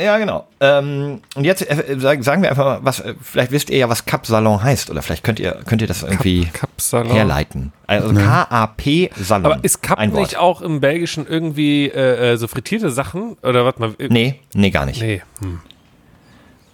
Ja, 0.00 0.18
genau. 0.18 0.48
Ähm, 0.58 1.20
und 1.36 1.44
jetzt 1.44 1.62
äh, 1.70 1.96
sagen 1.98 2.24
sagen 2.24 2.42
wir 2.42 2.50
einfach 2.50 2.64
mal, 2.64 2.78
was, 2.82 2.98
äh, 2.98 3.14
vielleicht 3.22 3.52
wisst 3.52 3.70
ihr 3.70 3.76
ja, 3.78 3.88
was 3.88 4.04
Kapsalon 4.04 4.60
heißt, 4.60 4.90
oder 4.90 5.00
vielleicht 5.02 5.22
könnt 5.22 5.38
ihr, 5.38 5.60
könnt 5.64 5.80
ihr 5.80 5.86
das 5.86 6.02
irgendwie 6.02 6.46
Kapsalon. 6.52 7.12
herleiten. 7.12 7.72
Also 7.86 8.12
K-A-P 8.12 9.10
Salon. 9.14 9.52
Aber 9.52 9.62
ist 9.64 9.80
Kap 9.82 9.98
Wort. 9.98 10.12
nicht 10.12 10.36
auch 10.38 10.60
im 10.62 10.80
Belgischen 10.80 11.24
irgendwie 11.28 11.86
äh, 11.86 12.32
äh, 12.32 12.36
so 12.36 12.48
frittierte 12.48 12.90
Sachen? 12.90 13.36
Oder 13.42 13.64
warte 13.64 13.80
mal. 13.80 13.94
äh, 13.98 14.08
Nee, 14.08 14.40
nee, 14.54 14.70
gar 14.70 14.86
nicht. 14.86 15.00
Nee. 15.00 15.22
Hm. 15.40 15.60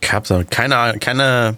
Kapsel. 0.00 0.46
Keine, 0.48 0.76
Ahnung, 0.78 1.00
keine 1.00 1.56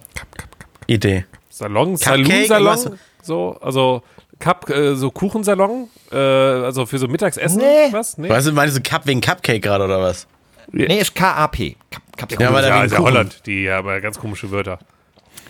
Idee. 0.88 1.24
Salon, 1.50 1.96
Cupcake, 1.98 2.46
Saloon-Salon. 2.48 2.98
So, 3.30 3.56
also 3.60 4.02
Cup, 4.40 4.68
äh, 4.70 4.96
so 4.96 5.12
Kuchensalon. 5.12 5.88
Äh, 6.10 6.16
also 6.16 6.84
für 6.84 6.98
so 6.98 7.06
Mittagsessen. 7.06 7.58
Nee. 7.58 7.92
Was? 7.92 8.18
Nee. 8.18 8.28
Weißt 8.28 8.48
du, 8.48 8.52
meinst 8.52 8.76
du 8.76 8.82
Cup 8.82 9.06
wegen 9.06 9.20
Cupcake 9.20 9.60
gerade 9.60 9.84
oder 9.84 10.00
was? 10.00 10.26
Nee, 10.72 10.98
ist 10.98 11.14
K-A-P. 11.14 11.76
Kap 11.92 12.02
Kapsalon. 12.16 12.42
Ja, 12.42 12.48
aber 12.48 12.62
da 12.62 12.68
ja, 12.68 12.82
ist 12.82 12.92
ja. 12.92 12.98
Holland. 12.98 13.46
Die 13.46 13.62
ja 13.62 13.78
aber 13.78 14.00
ganz 14.00 14.18
komische 14.18 14.50
Wörter. 14.50 14.80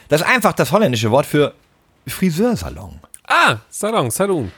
Das 0.09 0.21
ist 0.21 0.27
einfach 0.27 0.53
das 0.53 0.73
holländische 0.73 1.11
Wort 1.11 1.25
für 1.25 1.55
Friseursalon. 2.07 3.01
Ah, 3.27 3.57
Salon, 3.71 4.11
Saloon. 4.11 4.53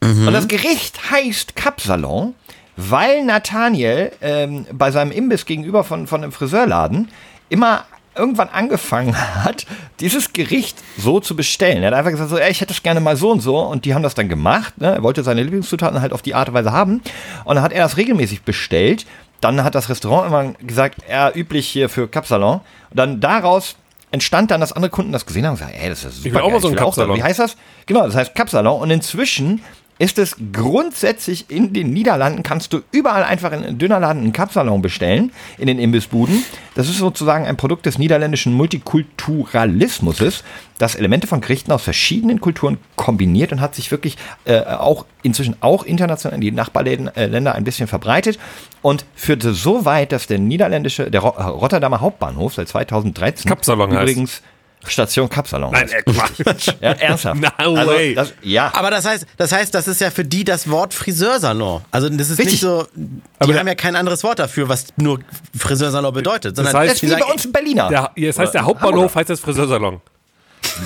Und 0.00 0.32
das 0.32 0.48
Gericht 0.48 1.10
heißt 1.10 1.54
Kapsalon, 1.54 2.34
weil 2.76 3.22
Nathaniel 3.22 4.12
ähm, 4.22 4.66
bei 4.72 4.90
seinem 4.90 5.12
Imbiss 5.12 5.44
gegenüber 5.44 5.84
von, 5.84 6.06
von 6.06 6.22
einem 6.22 6.32
Friseurladen 6.32 7.10
immer 7.50 7.84
irgendwann 8.14 8.48
angefangen 8.48 9.16
hat, 9.44 9.66
dieses 10.00 10.32
Gericht 10.32 10.78
so 10.98 11.20
zu 11.20 11.36
bestellen. 11.36 11.82
Er 11.82 11.88
hat 11.88 11.94
einfach 11.94 12.10
gesagt, 12.10 12.30
so, 12.30 12.38
ey, 12.38 12.50
ich 12.50 12.60
hätte 12.60 12.72
es 12.72 12.82
gerne 12.82 13.00
mal 13.00 13.16
so 13.16 13.30
und 13.30 13.40
so. 13.40 13.58
Und 13.58 13.84
die 13.84 13.94
haben 13.94 14.02
das 14.02 14.14
dann 14.14 14.28
gemacht. 14.28 14.80
Ne? 14.80 14.94
Er 14.94 15.02
wollte 15.02 15.22
seine 15.22 15.42
Lieblingszutaten 15.42 16.00
halt 16.00 16.12
auf 16.12 16.22
die 16.22 16.34
Art 16.34 16.48
und 16.48 16.54
Weise 16.54 16.72
haben. 16.72 17.02
Und 17.44 17.56
dann 17.56 17.64
hat 17.64 17.72
er 17.72 17.82
das 17.82 17.96
regelmäßig 17.96 18.42
bestellt. 18.42 19.06
Dann 19.40 19.64
hat 19.64 19.74
das 19.74 19.88
Restaurant 19.88 20.28
immer 20.28 20.52
gesagt, 20.66 20.98
er 21.08 21.36
üblich 21.36 21.66
hier 21.68 21.88
für 21.88 22.08
Kapsalon. 22.08 22.60
Und 22.90 22.98
dann 22.98 23.20
daraus 23.20 23.76
entstand 24.12 24.50
dann, 24.50 24.60
dass 24.60 24.72
andere 24.72 24.90
Kunden 24.90 25.10
das 25.10 25.26
gesehen 25.26 25.46
haben 25.46 25.52
und 25.52 25.58
gesagt, 25.58 25.76
ey, 25.80 25.88
das 25.88 26.04
ist 26.04 26.22
super. 26.22 26.34
will 26.34 26.42
auch 26.42 26.46
mal 26.46 26.52
geil, 26.52 26.60
so 26.60 26.68
auch 26.68 26.76
Kapsalon. 26.76 27.16
Wie 27.16 27.22
heißt 27.22 27.38
das? 27.38 27.56
Genau, 27.86 28.04
das 28.04 28.14
heißt 28.14 28.34
Kapsalon. 28.34 28.80
Und 28.80 28.90
inzwischen 28.90 29.62
ist 30.02 30.18
es 30.18 30.34
grundsätzlich 30.52 31.48
in 31.48 31.72
den 31.72 31.92
Niederlanden, 31.92 32.42
kannst 32.42 32.72
du 32.72 32.80
überall 32.90 33.22
einfach 33.22 33.52
in 33.52 33.62
einen 33.62 33.78
Dönerladen 33.78 34.20
einen 34.20 34.32
Kapsalon 34.32 34.82
bestellen, 34.82 35.30
in 35.58 35.68
den 35.68 35.78
Imbissbuden. 35.78 36.42
Das 36.74 36.88
ist 36.88 36.98
sozusagen 36.98 37.46
ein 37.46 37.56
Produkt 37.56 37.86
des 37.86 37.98
niederländischen 37.98 38.52
Multikulturalismus, 38.52 40.42
das 40.76 40.96
Elemente 40.96 41.28
von 41.28 41.40
Gerichten 41.40 41.70
aus 41.70 41.84
verschiedenen 41.84 42.40
Kulturen 42.40 42.78
kombiniert 42.96 43.52
und 43.52 43.60
hat 43.60 43.76
sich 43.76 43.92
wirklich 43.92 44.16
äh, 44.44 44.62
auch 44.62 45.06
inzwischen 45.22 45.54
auch 45.60 45.84
international 45.84 46.34
in 46.34 46.40
die 46.40 46.50
Nachbarländer 46.50 47.14
äh, 47.14 47.56
ein 47.56 47.62
bisschen 47.62 47.86
verbreitet 47.86 48.40
und 48.82 49.04
führte 49.14 49.54
so 49.54 49.84
weit, 49.84 50.10
dass 50.10 50.26
der 50.26 50.40
niederländische, 50.40 51.12
der 51.12 51.20
Ro 51.20 51.28
Rotterdamer 51.28 52.00
Hauptbahnhof 52.00 52.54
seit 52.54 52.66
2013 52.66 53.48
Kapsalon 53.48 53.96
heißt. 53.96 54.42
Station 54.86 55.28
Kapsalon. 55.28 55.70
Nein, 55.72 55.88
äh, 55.88 56.02
Quatsch. 56.02 56.68
Ja, 56.80 56.92
ernsthaft. 56.92 57.40
No 57.40 57.48
also, 57.56 57.92
way. 57.92 58.14
Das, 58.14 58.32
ja. 58.42 58.72
Aber 58.74 58.90
das 58.90 59.04
heißt, 59.04 59.26
das 59.36 59.52
heißt, 59.52 59.74
das 59.74 59.88
ist 59.88 60.00
ja 60.00 60.10
für 60.10 60.24
die 60.24 60.44
das 60.44 60.68
Wort 60.68 60.94
Friseursalon. 60.94 61.82
Also 61.90 62.08
das 62.08 62.30
ist 62.30 62.38
Richtig. 62.38 62.54
nicht 62.54 62.60
so, 62.62 62.86
die 62.94 63.54
haben 63.54 63.68
ja 63.68 63.74
kein 63.74 63.96
anderes 63.96 64.24
Wort 64.24 64.38
dafür, 64.38 64.68
was 64.68 64.86
nur 64.96 65.20
Friseursalon 65.56 66.12
bedeutet, 66.12 66.56
sondern 66.56 66.74
heißt, 66.74 66.94
Das 66.94 67.02
ist 67.02 67.16
wie 67.16 67.20
bei 67.20 67.26
uns 67.26 67.44
in 67.44 67.52
Berliner. 67.52 67.88
Der, 67.88 68.10
ja, 68.16 68.26
das 68.28 68.38
heißt, 68.38 68.54
der 68.54 68.64
Hauptbahnhof 68.64 69.14
heißt 69.14 69.30
das 69.30 69.40
Friseursalon. 69.40 70.00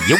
Jo. 0.08 0.16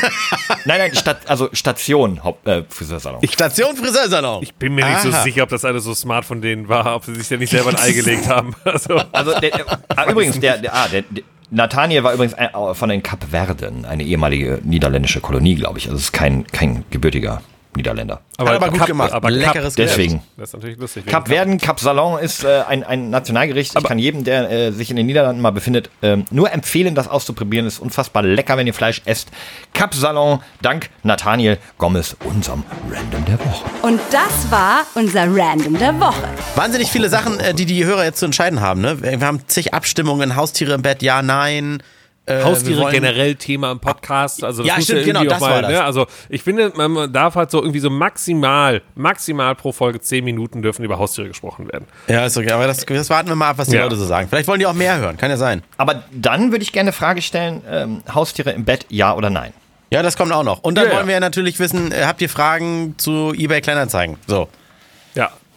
nein, 0.64 0.78
nein, 0.78 0.94
Stat, 0.94 1.28
also 1.28 1.48
Station 1.52 2.22
Haupt, 2.22 2.46
äh, 2.46 2.62
Friseursalon. 2.68 3.26
Station 3.26 3.76
Friseursalon. 3.76 4.42
Ich 4.42 4.54
bin 4.54 4.74
mir 4.74 4.84
nicht 4.86 5.00
so 5.00 5.08
Aha. 5.08 5.22
sicher, 5.22 5.42
ob 5.42 5.48
das 5.48 5.64
alles 5.64 5.84
so 5.84 5.94
smart 5.94 6.24
von 6.24 6.40
denen 6.40 6.68
war, 6.68 6.94
ob 6.94 7.04
sie 7.04 7.14
sich 7.14 7.28
ja 7.28 7.36
nicht 7.36 7.50
selber 7.50 7.70
ein 7.70 7.76
Ei 7.76 7.92
gelegt 7.92 8.28
haben. 8.28 8.54
Also, 8.64 8.96
Also 9.12 9.38
der, 9.40 9.52
ah, 9.96 10.04
übrigens, 10.10 10.38
der, 10.38 10.58
der, 10.58 10.74
ah, 10.74 10.88
der, 10.88 11.02
der 11.02 11.24
Nathaniel 11.50 12.02
war 12.02 12.12
übrigens 12.12 12.34
äh, 12.34 12.48
von 12.74 12.88
den 12.88 13.02
Kapverden, 13.02 13.84
eine 13.84 14.02
ehemalige 14.02 14.60
niederländische 14.64 15.20
Kolonie, 15.20 15.54
glaube 15.54 15.78
ich. 15.78 15.86
Also 15.86 15.96
es 15.96 16.04
ist 16.04 16.12
kein, 16.12 16.46
kein 16.48 16.84
gebürtiger 16.90 17.42
Niederländer. 17.76 18.20
Hat 18.38 18.48
aber 18.48 18.70
gut 18.70 18.86
gemacht. 18.86 19.12
Aber 19.12 19.30
Leckeres 19.30 19.74
Kap, 19.74 19.86
Deswegen. 19.86 20.22
Das 20.36 20.50
ist 20.50 20.54
natürlich 20.54 20.78
lustig. 20.78 21.06
Kap 21.06 21.28
Verden, 21.28 21.58
Kap 21.58 21.80
Salon 21.80 22.18
ist 22.18 22.44
äh, 22.44 22.62
ein, 22.66 22.84
ein 22.84 23.10
Nationalgericht. 23.10 23.76
Ich 23.76 23.84
kann 23.84 23.98
jedem, 23.98 24.24
der 24.24 24.50
äh, 24.50 24.72
sich 24.72 24.90
in 24.90 24.96
den 24.96 25.06
Niederlanden 25.06 25.40
mal 25.40 25.50
befindet, 25.50 25.90
ähm, 26.02 26.24
nur 26.30 26.52
empfehlen, 26.52 26.94
das 26.94 27.08
auszuprobieren. 27.08 27.66
Ist 27.66 27.78
unfassbar 27.78 28.22
lecker, 28.22 28.56
wenn 28.56 28.66
ihr 28.66 28.74
Fleisch 28.74 29.02
esst. 29.04 29.28
Kap 29.74 29.94
Salon, 29.94 30.40
dank 30.62 30.90
Nathaniel 31.02 31.58
Gomez, 31.78 32.16
unserem 32.24 32.64
Random 32.90 33.24
der 33.24 33.38
Woche. 33.40 33.64
Und 33.82 34.00
das 34.10 34.50
war 34.50 34.84
unser 34.94 35.24
Random 35.24 35.78
der 35.78 35.98
Woche. 36.00 36.28
Wahnsinnig 36.54 36.90
viele 36.90 37.08
Sachen, 37.08 37.38
äh, 37.40 37.54
die 37.54 37.66
die 37.66 37.84
Hörer 37.84 38.04
jetzt 38.04 38.18
zu 38.18 38.26
entscheiden 38.26 38.60
haben. 38.60 38.80
Ne? 38.80 39.02
Wir 39.02 39.20
haben 39.20 39.40
zig 39.46 39.74
Abstimmungen, 39.74 40.36
Haustiere 40.36 40.74
im 40.74 40.82
Bett, 40.82 41.02
ja, 41.02 41.22
nein. 41.22 41.82
Äh, 42.28 42.42
Haustiere 42.42 42.80
wollen- 42.82 42.92
generell 42.92 43.36
Thema 43.36 43.70
im 43.70 43.78
Podcast. 43.78 44.42
Also 44.42 44.62
das 44.64 44.68
Ja, 44.68 44.80
stimmt, 44.80 44.98
irgendwie 45.06 45.10
genau, 45.20 45.20
auch 45.20 45.38
das 45.38 45.40
war 45.40 45.62
das. 45.62 45.70
Ne? 45.70 45.84
Also 45.84 46.06
ich 46.28 46.42
finde, 46.42 46.72
man 46.74 47.12
darf 47.12 47.36
halt 47.36 47.50
so 47.52 47.60
irgendwie 47.62 47.78
so 47.78 47.88
maximal, 47.88 48.82
maximal 48.96 49.54
pro 49.54 49.70
Folge 49.72 50.00
zehn 50.00 50.24
Minuten 50.24 50.60
dürfen 50.60 50.84
über 50.84 50.98
Haustiere 50.98 51.28
gesprochen 51.28 51.70
werden. 51.72 51.86
Ja, 52.08 52.26
ist 52.26 52.36
okay, 52.36 52.50
aber 52.50 52.66
das, 52.66 52.84
das 52.84 53.10
warten 53.10 53.28
wir 53.28 53.36
mal 53.36 53.50
ab, 53.50 53.58
was 53.58 53.68
die 53.68 53.76
Ja. 53.76 53.84
Leute 53.84 53.94
so 53.96 54.04
sagen. 54.04 54.26
Vielleicht 54.28 54.48
wollen 54.48 54.58
die 54.58 54.66
auch 54.66 54.72
mehr 54.74 54.98
hören, 54.98 55.16
kann 55.16 55.30
ja 55.30 55.36
sein. 55.36 55.62
Aber 55.76 56.02
dann 56.12 56.50
würde 56.50 56.62
ich 56.64 56.72
gerne 56.72 56.88
eine 56.88 56.92
Frage 56.92 57.22
stellen: 57.22 57.62
ähm, 57.70 58.02
Haustiere 58.12 58.50
im 58.50 58.64
Bett, 58.64 58.86
ja 58.88 59.14
oder 59.14 59.30
nein? 59.30 59.52
Ja, 59.92 60.02
das 60.02 60.16
kommt 60.16 60.32
auch 60.32 60.42
noch. 60.42 60.64
Und 60.64 60.76
dann 60.76 60.86
Ja, 60.86 60.90
ja. 60.90 60.96
wollen 60.96 61.06
wir 61.06 61.14
ja 61.14 61.20
natürlich 61.20 61.60
wissen, 61.60 61.92
äh, 61.92 62.06
habt 62.06 62.20
ihr 62.20 62.28
Fragen 62.28 62.94
zu 62.98 63.32
eBay 63.36 63.60
Kleinanzeigen? 63.60 64.16
So, 64.26 64.48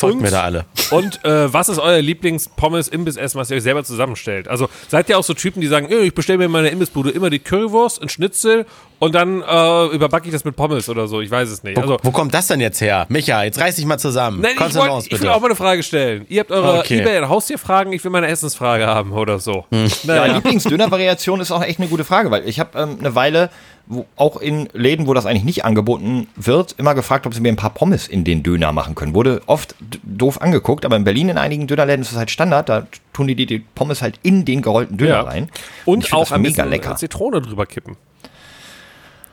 Ja. 0.02 0.08
folgt 0.08 0.22
mir 0.22 0.32
da 0.32 0.44
alle. 0.44 0.66
Und 0.92 1.24
äh, 1.26 1.52
was 1.54 1.70
ist 1.70 1.80
euer 1.80 2.02
Lieblings-Pommes-Imbiss-Essen, 2.02 3.40
was 3.40 3.50
ihr 3.52 3.58
euch 3.58 3.64
selber 3.64 3.84
zusammenstellt? 3.84 4.48
Also 4.48 4.70
seid 4.88 5.10
ihr 5.10 5.18
auch 5.18 5.24
so 5.24 5.34
Typen, 5.34 5.62
die 5.62 5.68
sagen, 5.68 5.88
"Äh, 5.90 6.00
ich 6.00 6.14
bestelle 6.16 6.38
mir 6.40 6.46
in 6.46 6.52
meiner 6.52 6.70
Imbissbude 6.72 7.12
immer 7.12 7.30
die 7.30 7.40
Currywurst, 7.40 8.02
ein 8.02 8.10
Schnitzel 8.10 8.66
und 9.00 9.16
dann 9.16 9.42
äh, 9.42 9.86
überbacke 9.88 10.28
ich 10.28 10.34
das 10.34 10.44
mit 10.44 10.56
Pommes 10.56 10.90
oder 10.90 11.08
so. 11.08 11.22
Ich 11.22 11.32
weiß 11.32 11.50
es 11.50 11.64
nicht. 11.64 11.78
Wo, 11.78 11.82
Also, 11.82 11.98
wo 12.04 12.12
kommt 12.12 12.34
das 12.34 12.48
denn 12.48 12.60
jetzt 12.60 12.82
her? 12.82 13.06
Micha, 13.10 13.44
jetzt 13.44 13.60
reiß 13.60 13.76
dich 13.76 13.86
mal 13.86 13.98
zusammen. 13.98 14.42
Nein, 14.42 14.52
ich, 14.56 14.76
wollt, 14.76 15.08
ich 15.12 15.22
will 15.22 15.30
auch 15.30 15.40
mal 15.40 15.48
eine 15.48 15.56
Frage 15.56 15.84
stellen. 15.84 16.26
Ihr 16.30 16.42
habt 16.42 16.52
eure 16.52 16.80
Okay. 16.80 17.02
Ebay- 17.02 17.20
und 17.22 17.30
Haustierfragen, 17.30 17.94
ich 17.94 18.04
will 18.04 18.12
meine 18.12 18.28
Essensfrage 18.28 18.88
haben 18.88 19.12
oder 19.14 19.40
so. 19.40 19.66
Hm. 19.72 19.86
Ja, 20.04 20.16
Naja. 20.16 20.34
Lieblingsdöner-Variation 20.36 21.40
ist 21.40 21.52
auch 21.52 21.64
echt 21.64 21.80
eine 21.80 21.88
gute 21.88 22.04
Frage, 22.04 22.30
weil 22.32 22.48
ich 22.48 22.60
habe 22.60 22.78
ähm, 22.78 22.98
eine 23.00 23.16
Weile, 23.16 23.50
wo, 23.90 24.06
auch 24.16 24.38
in 24.38 24.70
Läden, 24.74 25.08
wo 25.08 25.14
das 25.16 25.26
eigentlich 25.26 25.44
nicht 25.44 25.66
angeboten 25.66 26.28
wird, 26.36 26.76
immer 26.78 26.94
gefragt, 26.96 27.26
ob 27.26 27.34
sie 27.34 27.42
mir 27.42 27.50
ein 27.50 27.56
paar 27.56 27.72
Pommes 27.74 28.08
in 28.08 28.24
den 28.24 28.44
Döner 28.44 28.72
machen 28.72 28.94
können. 28.96 29.16
Wurde 29.16 29.42
oft 29.48 29.76
doof 30.04 30.42
angeguckt, 30.42 30.86
aber 30.86 30.96
in 30.96 31.04
Berlin 31.04 31.30
in 31.30 31.38
einigen 31.40 31.66
Dönerläden 31.68 32.02
ist 32.04 32.12
das 32.12 32.18
halt 32.20 32.30
Standard. 32.32 32.70
Da 32.70 32.88
tun 33.14 33.28
die 33.28 33.36
die, 33.36 33.48
die 33.48 33.60
Pommes 33.60 34.02
halt 34.04 34.20
in 34.22 34.46
den 34.46 34.62
gerollten 34.62 34.98
Döner 34.98 35.10
Ja. 35.12 35.22
rein. 35.22 35.50
Und 35.86 36.04
find 36.06 36.14
auch 36.14 36.32
ein 36.32 36.42
mega 36.42 36.52
bisschen 36.64 36.70
lecker. 36.70 36.96
Zitrone 36.96 37.42
drüber 37.42 37.66
kippen. 37.66 37.98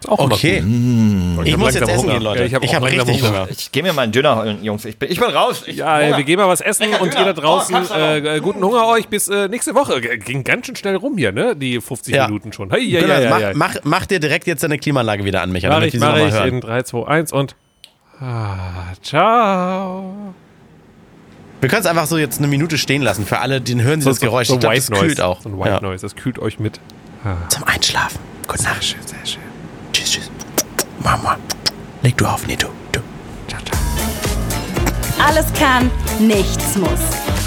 Auch 0.06 0.18
Okay. 0.30 0.60
gut. 0.60 1.46
Ich 1.46 1.56
muss 1.56 1.74
jetzt 1.74 1.88
essen 1.88 2.02
Hunger. 2.04 2.12
gehen, 2.12 2.22
Leute. 2.22 2.40
Ja, 2.40 2.46
ich 2.46 2.54
hab 2.54 2.62
auch 2.62 2.74
hab 2.74 2.82
richtig 2.84 3.22
Hunger. 3.22 3.28
Hunger. 3.40 3.48
Ich 3.50 3.72
gehe 3.72 3.82
mir 3.82 3.92
mal 3.92 4.02
einen 4.02 4.12
Döner 4.12 4.36
holen, 4.36 4.62
Jungs. 4.62 4.84
Ich 4.84 4.98
bin, 4.98 5.10
ich 5.10 5.18
bin 5.18 5.30
raus. 5.30 5.62
Ich, 5.66 5.76
Ja, 5.78 5.98
Hunger. 6.00 6.16
wir 6.18 6.24
gehen 6.24 6.36
mal 6.38 6.46
was 6.48 6.60
essen 6.60 6.84
Lecker 6.90 7.00
und 7.02 7.12
Döner. 7.14 7.26
ihr 7.28 7.32
da 7.34 7.40
draußen, 7.40 7.74
Oh, 7.90 7.94
äh, 7.94 8.40
guten 8.40 8.62
Hunger 8.62 8.86
euch 8.86 9.08
bis 9.08 9.28
äh, 9.28 9.48
nächste 9.48 9.74
Woche. 9.74 10.00
Ging 10.00 10.44
ganz 10.44 10.66
schön 10.66 10.76
schnell 10.76 10.96
rum 10.96 11.16
hier, 11.16 11.32
ne? 11.32 11.56
Die 11.56 11.80
50 11.80 12.14
Ja. 12.14 12.26
Minuten 12.28 12.52
schon. 12.52 12.70
Hey, 12.70 12.84
ja, 12.84 13.00
ja, 13.00 13.20
ja, 13.20 13.30
mach, 13.30 13.40
ja. 13.40 13.50
Mach, 13.54 13.74
mach 13.84 14.06
dir 14.06 14.20
direkt 14.20 14.46
jetzt 14.46 14.62
deine 14.62 14.78
Klimaanlage 14.78 15.24
wieder 15.24 15.42
an, 15.42 15.50
Micha, 15.50 15.68
Mach 15.70 15.82
ich, 15.82 15.94
mach 15.94 16.16
ich 16.18 16.32
hören. 16.32 16.48
in 16.48 16.60
3, 16.60 16.82
2, 16.82 17.06
1 17.08 17.32
und 17.32 17.56
ah, 18.20 18.92
ciao. 19.02 20.34
Wir 21.60 21.68
können 21.70 21.80
es 21.80 21.86
einfach 21.86 22.06
so 22.06 22.18
jetzt 22.18 22.38
eine 22.38 22.48
Minute 22.48 22.76
stehen 22.78 23.02
lassen. 23.02 23.24
Für 23.24 23.38
alle, 23.38 23.60
den 23.62 23.82
hören 23.82 24.00
sie 24.02 24.08
das 24.08 24.20
Geräusch. 24.20 24.50
ich 24.50 24.60
glaube, 24.60 24.76
das 24.76 24.90
kühlt 24.90 25.20
auch. 25.22 25.40
So 25.40 25.48
ein 25.48 25.58
White 25.58 25.68
Ja. 25.70 25.80
Noise, 25.80 26.02
das 26.02 26.14
kühlt 26.14 26.38
euch 26.38 26.60
mit. 26.60 26.78
Zum 27.48 27.64
Einschlafen. 27.64 28.20
Gute 28.46 28.62
Nacht. 28.62 28.74
Sehr 28.74 28.82
schön, 28.82 29.00
sehr 29.06 29.26
schön. 29.26 29.42
Tschüss, 29.96 30.10
tschüss. 30.10 30.30
Mama. 31.02 31.38
Leg 32.02 32.18
du 32.18 32.26
auf, 32.26 32.46
nee, 32.46 32.54
du. 32.54 32.66
du. 32.92 33.00
Ciao, 33.48 33.62
ciao. 33.64 35.26
Alles 35.26 35.46
kann, 35.54 35.90
nichts 36.18 36.76
muss. 36.76 37.00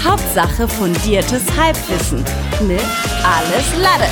Hauptsache 0.04 0.66
fundiertes 0.66 1.44
Halbwissen 1.56 2.24
mit 2.66 2.82
Alles 3.22 3.80
Lade. 3.80 4.10